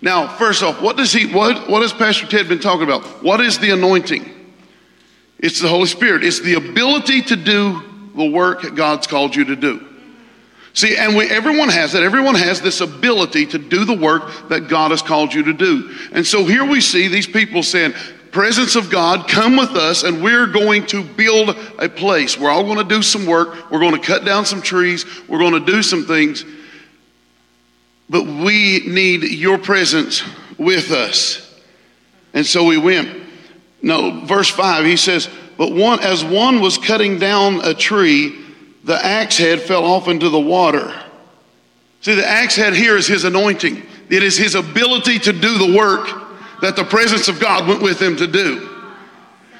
Now, 0.00 0.28
first 0.28 0.62
off, 0.62 0.80
what 0.80 0.96
does 0.96 1.12
he 1.12 1.26
what, 1.26 1.68
what 1.68 1.82
has 1.82 1.92
Pastor 1.92 2.26
Ted 2.26 2.48
been 2.48 2.60
talking 2.60 2.84
about? 2.84 3.02
What 3.22 3.40
is 3.40 3.58
the 3.58 3.70
anointing? 3.70 4.32
It's 5.38 5.60
the 5.60 5.68
Holy 5.68 5.86
Spirit. 5.86 6.24
It's 6.24 6.40
the 6.40 6.54
ability 6.54 7.22
to 7.22 7.36
do 7.36 7.82
the 8.14 8.30
work 8.30 8.74
God's 8.74 9.06
called 9.06 9.34
you 9.34 9.44
to 9.46 9.56
do. 9.56 9.86
See, 10.76 10.94
and 10.94 11.16
we, 11.16 11.26
everyone 11.30 11.70
has 11.70 11.92
that. 11.92 12.02
Everyone 12.02 12.34
has 12.34 12.60
this 12.60 12.82
ability 12.82 13.46
to 13.46 13.58
do 13.58 13.86
the 13.86 13.96
work 13.96 14.50
that 14.50 14.68
God 14.68 14.90
has 14.90 15.00
called 15.00 15.32
you 15.32 15.42
to 15.44 15.54
do. 15.54 15.90
And 16.12 16.24
so 16.24 16.44
here 16.44 16.66
we 16.66 16.82
see 16.82 17.08
these 17.08 17.26
people 17.26 17.62
saying, 17.62 17.94
presence 18.30 18.76
of 18.76 18.90
God, 18.90 19.26
come 19.26 19.56
with 19.56 19.70
us, 19.70 20.02
and 20.02 20.22
we're 20.22 20.46
going 20.46 20.84
to 20.88 21.02
build 21.02 21.56
a 21.78 21.88
place. 21.88 22.38
We're 22.38 22.50
all 22.50 22.64
going 22.64 22.76
to 22.76 22.94
do 22.94 23.00
some 23.00 23.24
work. 23.24 23.70
We're 23.70 23.80
going 23.80 23.98
to 23.98 24.06
cut 24.06 24.26
down 24.26 24.44
some 24.44 24.60
trees. 24.60 25.06
We're 25.26 25.38
going 25.38 25.54
to 25.54 25.64
do 25.64 25.82
some 25.82 26.04
things. 26.04 26.44
But 28.10 28.26
we 28.26 28.80
need 28.86 29.22
your 29.22 29.56
presence 29.56 30.22
with 30.58 30.90
us. 30.90 31.58
And 32.34 32.44
so 32.44 32.64
we 32.64 32.76
went. 32.76 33.22
No, 33.80 34.20
verse 34.26 34.50
5, 34.50 34.84
he 34.84 34.98
says, 34.98 35.30
But 35.56 35.72
one 35.72 36.00
as 36.00 36.22
one 36.22 36.60
was 36.60 36.76
cutting 36.76 37.18
down 37.18 37.64
a 37.64 37.72
tree, 37.72 38.45
the 38.86 39.04
axe 39.04 39.36
head 39.36 39.60
fell 39.60 39.84
off 39.84 40.06
into 40.06 40.30
the 40.30 40.40
water. 40.40 40.94
See, 42.02 42.14
the 42.14 42.26
axe 42.26 42.54
head 42.54 42.72
here 42.72 42.96
is 42.96 43.08
his 43.08 43.24
anointing. 43.24 43.82
It 44.08 44.22
is 44.22 44.38
his 44.38 44.54
ability 44.54 45.18
to 45.18 45.32
do 45.32 45.58
the 45.58 45.76
work 45.76 46.08
that 46.62 46.76
the 46.76 46.84
presence 46.84 47.26
of 47.26 47.40
God 47.40 47.66
went 47.66 47.82
with 47.82 48.00
him 48.00 48.16
to 48.16 48.28
do. 48.28 48.72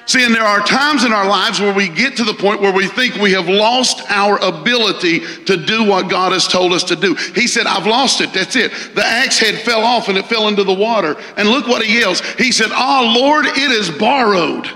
See, 0.05 0.23
and 0.23 0.33
there 0.33 0.43
are 0.43 0.61
times 0.61 1.03
in 1.03 1.11
our 1.11 1.27
lives 1.27 1.59
where 1.59 1.73
we 1.73 1.89
get 1.89 2.15
to 2.15 2.23
the 2.23 2.33
point 2.33 2.61
where 2.61 2.71
we 2.71 2.87
think 2.87 3.15
we 3.15 3.33
have 3.33 3.49
lost 3.49 4.09
our 4.09 4.41
ability 4.41 5.19
to 5.43 5.57
do 5.57 5.83
what 5.83 6.09
God 6.09 6.31
has 6.31 6.47
told 6.47 6.71
us 6.71 6.85
to 6.85 6.95
do. 6.95 7.13
He 7.35 7.47
said, 7.47 7.65
I've 7.67 7.85
lost 7.85 8.21
it. 8.21 8.31
That's 8.31 8.55
it. 8.55 8.71
The 8.95 9.05
axe 9.05 9.37
head 9.37 9.55
fell 9.55 9.81
off 9.81 10.07
and 10.07 10.17
it 10.17 10.25
fell 10.27 10.47
into 10.47 10.63
the 10.63 10.73
water. 10.73 11.17
And 11.35 11.49
look 11.49 11.67
what 11.67 11.83
he 11.83 11.99
yells. 11.99 12.21
He 12.35 12.53
said, 12.53 12.69
Oh, 12.71 13.13
Lord, 13.19 13.45
it 13.45 13.71
is 13.71 13.89
borrowed. 13.89 14.69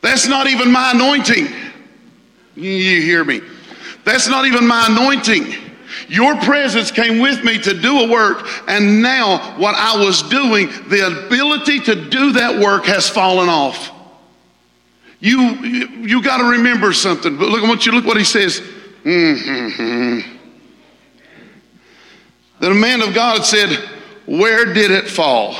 That's 0.00 0.26
not 0.26 0.48
even 0.48 0.72
my 0.72 0.90
anointing. 0.90 1.46
You 2.56 3.02
hear 3.02 3.22
me? 3.22 3.42
That's 4.06 4.28
not 4.28 4.46
even 4.46 4.66
my 4.66 4.86
anointing. 4.88 5.52
Your 6.08 6.36
presence 6.36 6.92
came 6.92 7.20
with 7.20 7.42
me 7.42 7.58
to 7.58 7.78
do 7.78 8.00
a 8.00 8.08
work, 8.08 8.46
and 8.68 9.02
now 9.02 9.58
what 9.58 9.74
I 9.74 10.02
was 10.02 10.22
doing, 10.22 10.68
the 10.88 11.24
ability 11.26 11.80
to 11.80 12.08
do 12.08 12.32
that 12.32 12.60
work 12.62 12.84
has 12.84 13.08
fallen 13.08 13.48
off. 13.48 13.90
You, 15.18 15.40
you, 15.40 16.22
got 16.22 16.38
to 16.38 16.44
remember 16.44 16.92
something. 16.92 17.36
But 17.36 17.48
look, 17.48 17.64
I 17.64 17.68
want 17.68 17.84
you 17.84 17.92
to 17.92 17.98
look 17.98 18.06
what 18.06 18.16
he 18.16 18.24
says. 18.24 18.60
Mm-hmm. 19.02 20.36
The 22.60 22.74
man 22.74 23.02
of 23.02 23.12
God 23.12 23.44
said, 23.44 23.76
Where 24.26 24.72
did 24.72 24.92
it 24.92 25.08
fall? 25.08 25.56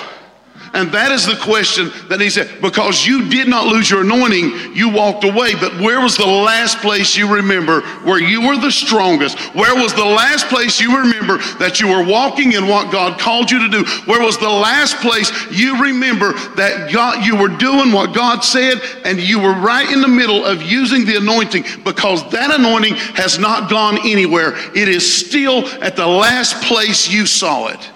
And 0.77 0.93
that 0.93 1.11
is 1.11 1.25
the 1.25 1.37
question 1.37 1.91
that 2.11 2.21
he 2.21 2.29
said, 2.29 2.61
because 2.61 3.07
you 3.07 3.31
did 3.31 3.49
not 3.49 3.65
lose 3.65 3.89
your 3.89 4.03
anointing, 4.03 4.77
you 4.77 4.91
walked 4.91 5.25
away. 5.25 5.55
But 5.55 5.81
where 5.81 6.03
was 6.03 6.19
the 6.19 6.27
last 6.27 6.79
place 6.81 7.17
you 7.17 7.35
remember 7.35 7.81
where 8.05 8.21
you 8.21 8.47
were 8.47 8.59
the 8.59 8.71
strongest? 8.71 9.39
Where 9.55 9.75
was 9.75 9.95
the 9.95 10.05
last 10.05 10.49
place 10.49 10.79
you 10.79 10.99
remember 10.99 11.39
that 11.59 11.81
you 11.81 11.89
were 11.89 12.05
walking 12.05 12.53
in 12.53 12.69
what 12.69 12.93
God 12.93 13.19
called 13.19 13.51
you 13.51 13.59
to 13.61 13.71
do? 13.71 13.89
Where 14.05 14.21
was 14.21 14.37
the 14.37 14.51
last 14.51 14.97
place 14.99 15.33
you 15.51 15.83
remember 15.83 16.35
that 16.57 16.93
God, 16.93 17.25
you 17.25 17.37
were 17.37 17.49
doing 17.49 17.91
what 17.91 18.15
God 18.15 18.41
said 18.45 18.79
and 19.07 19.19
you 19.19 19.41
were 19.41 19.55
right 19.55 19.91
in 19.91 20.03
the 20.03 20.09
middle 20.09 20.45
of 20.45 20.61
using 20.61 21.07
the 21.07 21.17
anointing 21.17 21.65
because 21.85 22.29
that 22.33 22.55
anointing 22.55 22.97
has 23.17 23.39
not 23.39 23.71
gone 23.71 23.97
anywhere. 24.07 24.53
It 24.77 24.89
is 24.91 25.11
still 25.11 25.67
at 25.83 25.97
the 25.97 26.07
last 26.07 26.63
place 26.65 27.09
you 27.09 27.25
saw 27.25 27.69
it. 27.69 27.93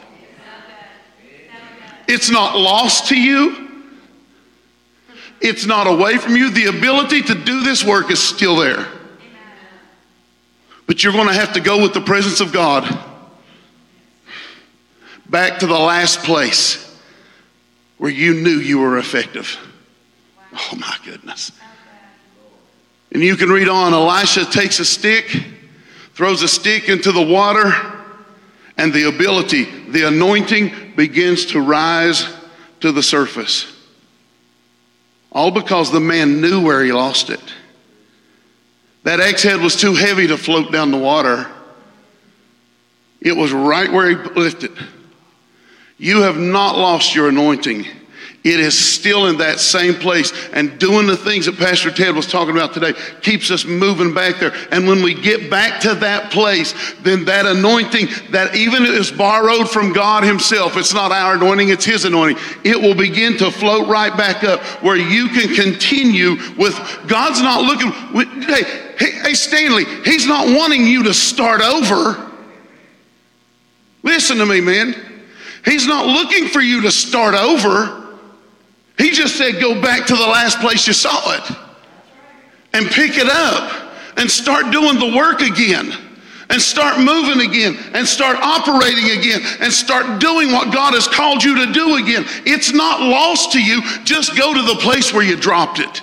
It's 2.12 2.28
not 2.28 2.58
lost 2.58 3.06
to 3.10 3.16
you. 3.16 3.68
It's 5.40 5.64
not 5.64 5.86
away 5.86 6.18
from 6.18 6.34
you. 6.34 6.50
The 6.50 6.66
ability 6.66 7.22
to 7.22 7.34
do 7.36 7.62
this 7.62 7.84
work 7.84 8.10
is 8.10 8.20
still 8.20 8.56
there. 8.56 8.84
But 10.88 11.04
you're 11.04 11.12
going 11.12 11.28
to 11.28 11.34
have 11.34 11.52
to 11.52 11.60
go 11.60 11.80
with 11.80 11.94
the 11.94 12.00
presence 12.00 12.40
of 12.40 12.52
God 12.52 12.82
back 15.28 15.60
to 15.60 15.68
the 15.68 15.78
last 15.78 16.24
place 16.24 17.00
where 17.98 18.10
you 18.10 18.34
knew 18.34 18.56
you 18.56 18.80
were 18.80 18.98
effective. 18.98 19.56
Oh 20.52 20.76
my 20.76 20.96
goodness. 21.04 21.52
And 23.12 23.22
you 23.22 23.36
can 23.36 23.50
read 23.50 23.68
on 23.68 23.94
Elisha 23.94 24.46
takes 24.46 24.80
a 24.80 24.84
stick, 24.84 25.26
throws 26.14 26.42
a 26.42 26.48
stick 26.48 26.88
into 26.88 27.12
the 27.12 27.22
water 27.22 27.72
and 28.76 28.92
the 28.92 29.08
ability, 29.08 29.64
the 29.90 30.08
anointing 30.08 30.72
begins 30.96 31.46
to 31.46 31.60
rise 31.60 32.26
to 32.80 32.92
the 32.92 33.02
surface. 33.02 33.70
All 35.32 35.50
because 35.50 35.92
the 35.92 36.00
man 36.00 36.40
knew 36.40 36.62
where 36.62 36.82
he 36.84 36.92
lost 36.92 37.30
it. 37.30 37.40
That 39.04 39.20
axe 39.20 39.42
head 39.42 39.60
was 39.60 39.76
too 39.76 39.94
heavy 39.94 40.26
to 40.26 40.36
float 40.36 40.72
down 40.72 40.90
the 40.90 40.98
water. 40.98 41.50
It 43.20 43.36
was 43.36 43.52
right 43.52 43.90
where 43.90 44.08
he 44.08 44.16
lifted. 44.16 44.72
You 45.98 46.22
have 46.22 46.38
not 46.38 46.76
lost 46.76 47.14
your 47.14 47.28
anointing. 47.28 47.86
It 48.42 48.58
is 48.58 48.78
still 48.78 49.26
in 49.26 49.36
that 49.38 49.60
same 49.60 49.94
place. 49.94 50.32
And 50.54 50.78
doing 50.78 51.06
the 51.06 51.16
things 51.16 51.44
that 51.44 51.58
Pastor 51.58 51.90
Ted 51.90 52.16
was 52.16 52.26
talking 52.26 52.56
about 52.56 52.72
today 52.72 52.94
keeps 53.20 53.50
us 53.50 53.66
moving 53.66 54.14
back 54.14 54.40
there. 54.40 54.54
And 54.70 54.88
when 54.88 55.02
we 55.02 55.12
get 55.12 55.50
back 55.50 55.80
to 55.82 55.94
that 55.96 56.30
place, 56.32 56.72
then 57.02 57.26
that 57.26 57.44
anointing 57.44 58.08
that 58.30 58.54
even 58.54 58.84
is 58.84 59.12
borrowed 59.12 59.68
from 59.68 59.92
God 59.92 60.24
Himself, 60.24 60.78
it's 60.78 60.94
not 60.94 61.12
our 61.12 61.34
anointing, 61.34 61.68
it's 61.68 61.84
His 61.84 62.06
anointing, 62.06 62.42
it 62.64 62.80
will 62.80 62.94
begin 62.94 63.36
to 63.38 63.50
float 63.50 63.88
right 63.88 64.16
back 64.16 64.42
up 64.42 64.62
where 64.82 64.96
you 64.96 65.28
can 65.28 65.54
continue 65.54 66.36
with 66.56 66.74
God's 67.06 67.42
not 67.42 67.60
looking. 67.60 67.90
Hey, 68.42 69.10
hey, 69.10 69.34
Stanley, 69.34 69.84
He's 70.04 70.26
not 70.26 70.46
wanting 70.46 70.86
you 70.86 71.02
to 71.02 71.12
start 71.12 71.60
over. 71.60 72.30
Listen 74.02 74.38
to 74.38 74.46
me, 74.46 74.62
man. 74.62 74.94
He's 75.62 75.86
not 75.86 76.06
looking 76.06 76.48
for 76.48 76.62
you 76.62 76.80
to 76.82 76.90
start 76.90 77.34
over. 77.34 77.99
He 79.00 79.12
just 79.12 79.36
said, 79.36 79.58
go 79.58 79.80
back 79.80 80.06
to 80.08 80.14
the 80.14 80.26
last 80.26 80.60
place 80.60 80.86
you 80.86 80.92
saw 80.92 81.32
it 81.32 81.56
and 82.74 82.84
pick 82.86 83.16
it 83.16 83.28
up 83.28 83.94
and 84.18 84.30
start 84.30 84.70
doing 84.70 84.98
the 84.98 85.16
work 85.16 85.40
again 85.40 85.90
and 86.50 86.60
start 86.60 86.98
moving 86.98 87.48
again 87.48 87.78
and 87.94 88.06
start 88.06 88.36
operating 88.42 89.18
again 89.18 89.40
and 89.60 89.72
start 89.72 90.20
doing 90.20 90.52
what 90.52 90.74
God 90.74 90.92
has 90.92 91.08
called 91.08 91.42
you 91.42 91.64
to 91.64 91.72
do 91.72 91.96
again. 91.96 92.26
It's 92.44 92.72
not 92.74 93.00
lost 93.00 93.52
to 93.52 93.62
you. 93.62 93.80
Just 94.04 94.36
go 94.36 94.52
to 94.52 94.60
the 94.60 94.78
place 94.82 95.14
where 95.14 95.24
you 95.24 95.36
dropped 95.36 95.78
it. 95.78 96.02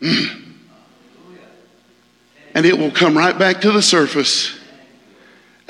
Mm. 0.00 0.42
And 2.56 2.66
it 2.66 2.76
will 2.76 2.90
come 2.90 3.16
right 3.16 3.38
back 3.38 3.60
to 3.60 3.70
the 3.70 3.80
surface 3.80 4.58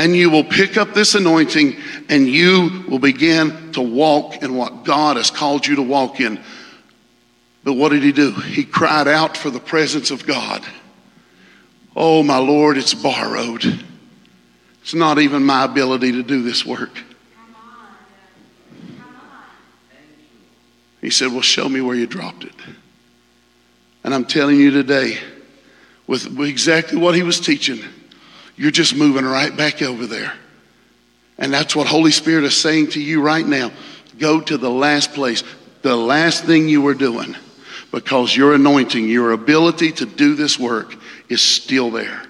and 0.02 0.16
you 0.16 0.30
will 0.30 0.42
pick 0.42 0.76
up 0.76 0.94
this 0.94 1.14
anointing 1.14 1.76
and 2.08 2.26
you 2.26 2.84
will 2.88 2.98
begin 2.98 3.70
to 3.70 3.80
walk 3.80 4.42
in 4.42 4.56
what 4.56 4.84
God 4.84 5.16
has 5.16 5.30
called 5.30 5.64
you 5.64 5.76
to 5.76 5.82
walk 5.82 6.18
in. 6.18 6.40
But 7.62 7.74
what 7.74 7.90
did 7.90 8.02
he 8.02 8.10
do? 8.10 8.32
He 8.32 8.64
cried 8.64 9.06
out 9.06 9.36
for 9.36 9.48
the 9.48 9.60
presence 9.60 10.10
of 10.10 10.26
God. 10.26 10.66
Oh, 11.94 12.24
my 12.24 12.38
Lord, 12.38 12.78
it's 12.78 12.94
borrowed. 12.94 13.64
It's 14.82 14.92
not 14.92 15.20
even 15.20 15.44
my 15.44 15.66
ability 15.66 16.10
to 16.10 16.24
do 16.24 16.42
this 16.42 16.66
work. 16.66 16.98
He 21.00 21.10
said, 21.10 21.30
Well, 21.30 21.42
show 21.42 21.68
me 21.68 21.80
where 21.80 21.94
you 21.94 22.08
dropped 22.08 22.42
it. 22.42 22.54
And 24.02 24.12
I'm 24.12 24.24
telling 24.24 24.58
you 24.58 24.72
today, 24.72 25.18
with 26.08 26.40
exactly 26.40 26.98
what 26.98 27.14
he 27.14 27.22
was 27.22 27.38
teaching, 27.38 27.84
you're 28.62 28.70
just 28.70 28.94
moving 28.94 29.24
right 29.24 29.56
back 29.56 29.82
over 29.82 30.06
there. 30.06 30.32
And 31.36 31.52
that's 31.52 31.74
what 31.74 31.88
Holy 31.88 32.12
Spirit 32.12 32.44
is 32.44 32.56
saying 32.56 32.90
to 32.90 33.02
you 33.02 33.20
right 33.20 33.44
now. 33.44 33.72
Go 34.20 34.40
to 34.40 34.56
the 34.56 34.70
last 34.70 35.14
place, 35.14 35.42
the 35.82 35.96
last 35.96 36.44
thing 36.44 36.68
you 36.68 36.80
were 36.80 36.94
doing, 36.94 37.34
because 37.90 38.36
your 38.36 38.54
anointing, 38.54 39.08
your 39.08 39.32
ability 39.32 39.90
to 39.90 40.06
do 40.06 40.36
this 40.36 40.60
work 40.60 40.94
is 41.28 41.42
still 41.42 41.90
there. 41.90 42.22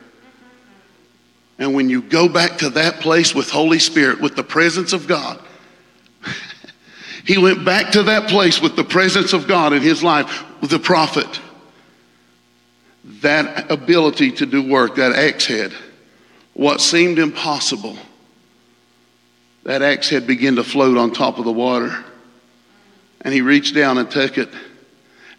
And 1.59 1.74
when 1.74 1.91
you 1.91 2.01
go 2.01 2.30
back 2.30 2.57
to 2.59 2.70
that 2.70 3.01
place 3.01 3.35
with 3.35 3.51
Holy 3.51 3.78
Spirit, 3.78 4.18
with 4.18 4.35
the 4.35 4.43
presence 4.43 4.95
of 4.95 5.07
God, 5.07 5.39
he 7.26 7.37
went 7.37 7.62
back 7.62 7.93
to 7.93 8.05
that 8.05 8.30
place 8.30 8.59
with 8.59 8.74
the 8.74 8.85
presence 8.85 9.35
of 9.35 9.47
God 9.47 9.74
in 9.74 9.83
his 9.83 10.03
life 10.03 10.45
with 10.62 10.70
the 10.70 10.78
prophet. 10.78 11.43
That 13.20 13.70
ability 13.70 14.33
to 14.33 14.47
do 14.47 14.66
work, 14.66 14.95
that 14.95 15.12
axe 15.12 15.45
head, 15.45 15.74
what 16.55 16.80
seemed 16.80 17.18
impossible, 17.18 17.96
that 19.64 19.82
axe 19.82 20.11
head 20.11 20.26
began 20.26 20.57
to 20.57 20.64
float 20.64 20.96
on 20.96 21.12
top 21.12 21.38
of 21.38 21.44
the 21.44 21.53
water. 21.53 22.05
And 23.20 23.32
he 23.32 23.40
reached 23.40 23.74
down 23.74 23.98
and 23.98 24.11
took 24.11 24.36
it 24.36 24.48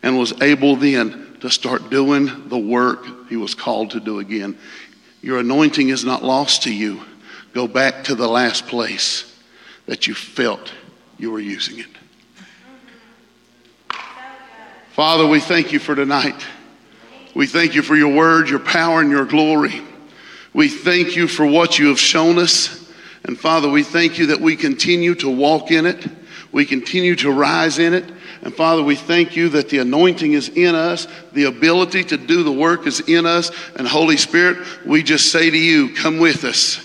and 0.02 0.18
was 0.18 0.42
able 0.42 0.76
then 0.76 1.38
to 1.42 1.50
start 1.50 1.90
doing 1.90 2.48
the 2.48 2.58
work 2.58 3.30
he 3.30 3.36
was 3.36 3.54
called 3.54 3.92
to 3.92 4.00
do 4.00 4.20
again. 4.20 4.58
Your 5.22 5.40
anointing 5.40 5.90
is 5.90 6.06
not 6.06 6.24
lost 6.24 6.64
to 6.64 6.74
you. 6.74 7.02
Go 7.54 7.68
back 7.68 8.06
to 8.06 8.16
the 8.16 8.28
last 8.28 8.68
place 8.68 9.30
that 9.86 10.08
you 10.08 10.14
felt 10.14 10.74
you 11.18 11.32
were 11.32 11.40
using 11.40 11.80
it. 11.80 11.88
Father, 14.94 15.28
we 15.28 15.40
thank 15.40 15.72
you 15.72 15.80
for 15.80 15.96
tonight. 15.96 16.46
We 17.34 17.48
thank 17.48 17.76
you 17.76 17.82
for 17.82 17.96
your 17.96 18.14
word, 18.14 18.50
your 18.50 18.60
power, 18.60 19.02
and 19.02 19.10
your 19.10 19.26
glory. 19.26 19.82
We 20.54 20.70
thank 20.70 21.16
you 21.16 21.28
for 21.28 21.46
what 21.46 21.80
you 21.80 21.88
have 21.90 22.00
shown 22.00 22.38
us. 22.38 22.80
And 23.24 23.40
Father, 23.40 23.70
we 23.70 23.84
thank 23.84 24.18
you 24.18 24.28
that 24.28 24.40
we 24.40 24.56
continue 24.56 25.16
to 25.16 25.30
walk 25.30 25.72
in 25.72 25.86
it. 25.86 26.06
We 26.52 26.66
continue 26.66 27.16
to 27.18 27.32
rise 27.32 27.80
in 27.80 27.94
it. 27.94 28.06
And 28.44 28.54
Father, 28.54 28.84
we 28.84 28.96
thank 28.96 29.36
you 29.36 29.50
that 29.50 29.70
the 29.70 29.80
anointing 29.80 30.34
is 30.34 30.50
in 30.50 30.76
us, 30.76 31.08
the 31.32 31.46
ability 31.46 32.04
to 32.06 32.18
do 32.18 32.44
the 32.44 32.52
work 32.52 32.86
is 32.86 33.00
in 33.00 33.26
us. 33.26 33.52
And 33.76 33.88
Holy 33.88 34.18
Spirit, 34.18 34.86
we 34.86 35.02
just 35.02 35.32
say 35.32 35.50
to 35.50 35.58
you, 35.58 35.96
come 35.96 36.20
with 36.20 36.44
us. 36.44 36.80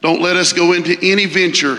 Don't 0.00 0.20
let 0.20 0.36
us 0.36 0.52
go 0.52 0.72
into 0.72 0.98
any 1.00 1.26
venture 1.26 1.78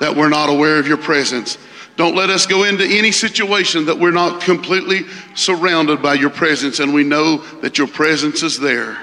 that 0.00 0.16
we're 0.16 0.30
not 0.30 0.48
aware 0.48 0.78
of 0.78 0.88
your 0.88 0.96
presence. 0.96 1.58
Don't 1.96 2.16
let 2.16 2.30
us 2.30 2.46
go 2.46 2.64
into 2.64 2.84
any 2.84 3.12
situation 3.12 3.86
that 3.86 3.98
we're 3.98 4.10
not 4.10 4.40
completely 4.40 5.02
surrounded 5.36 6.02
by 6.02 6.14
your 6.14 6.30
presence 6.30 6.80
and 6.80 6.92
we 6.92 7.04
know 7.04 7.36
that 7.60 7.78
your 7.78 7.86
presence 7.86 8.42
is 8.42 8.58
there. 8.58 8.98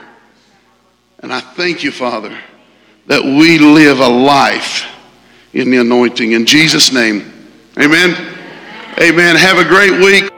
And 1.22 1.32
I 1.32 1.40
thank 1.40 1.84
you, 1.84 1.92
Father, 1.92 2.36
that 3.08 3.24
we 3.24 3.60
live 3.60 4.00
a 4.00 4.08
life 4.08 4.86
in 5.54 5.70
the 5.70 5.78
anointing. 5.78 6.32
In 6.32 6.46
Jesus' 6.46 6.92
name, 6.92 7.32
amen. 7.78 8.38
Amen. 9.00 9.36
Have 9.36 9.58
a 9.58 9.66
great 9.66 9.92
week. 9.92 10.31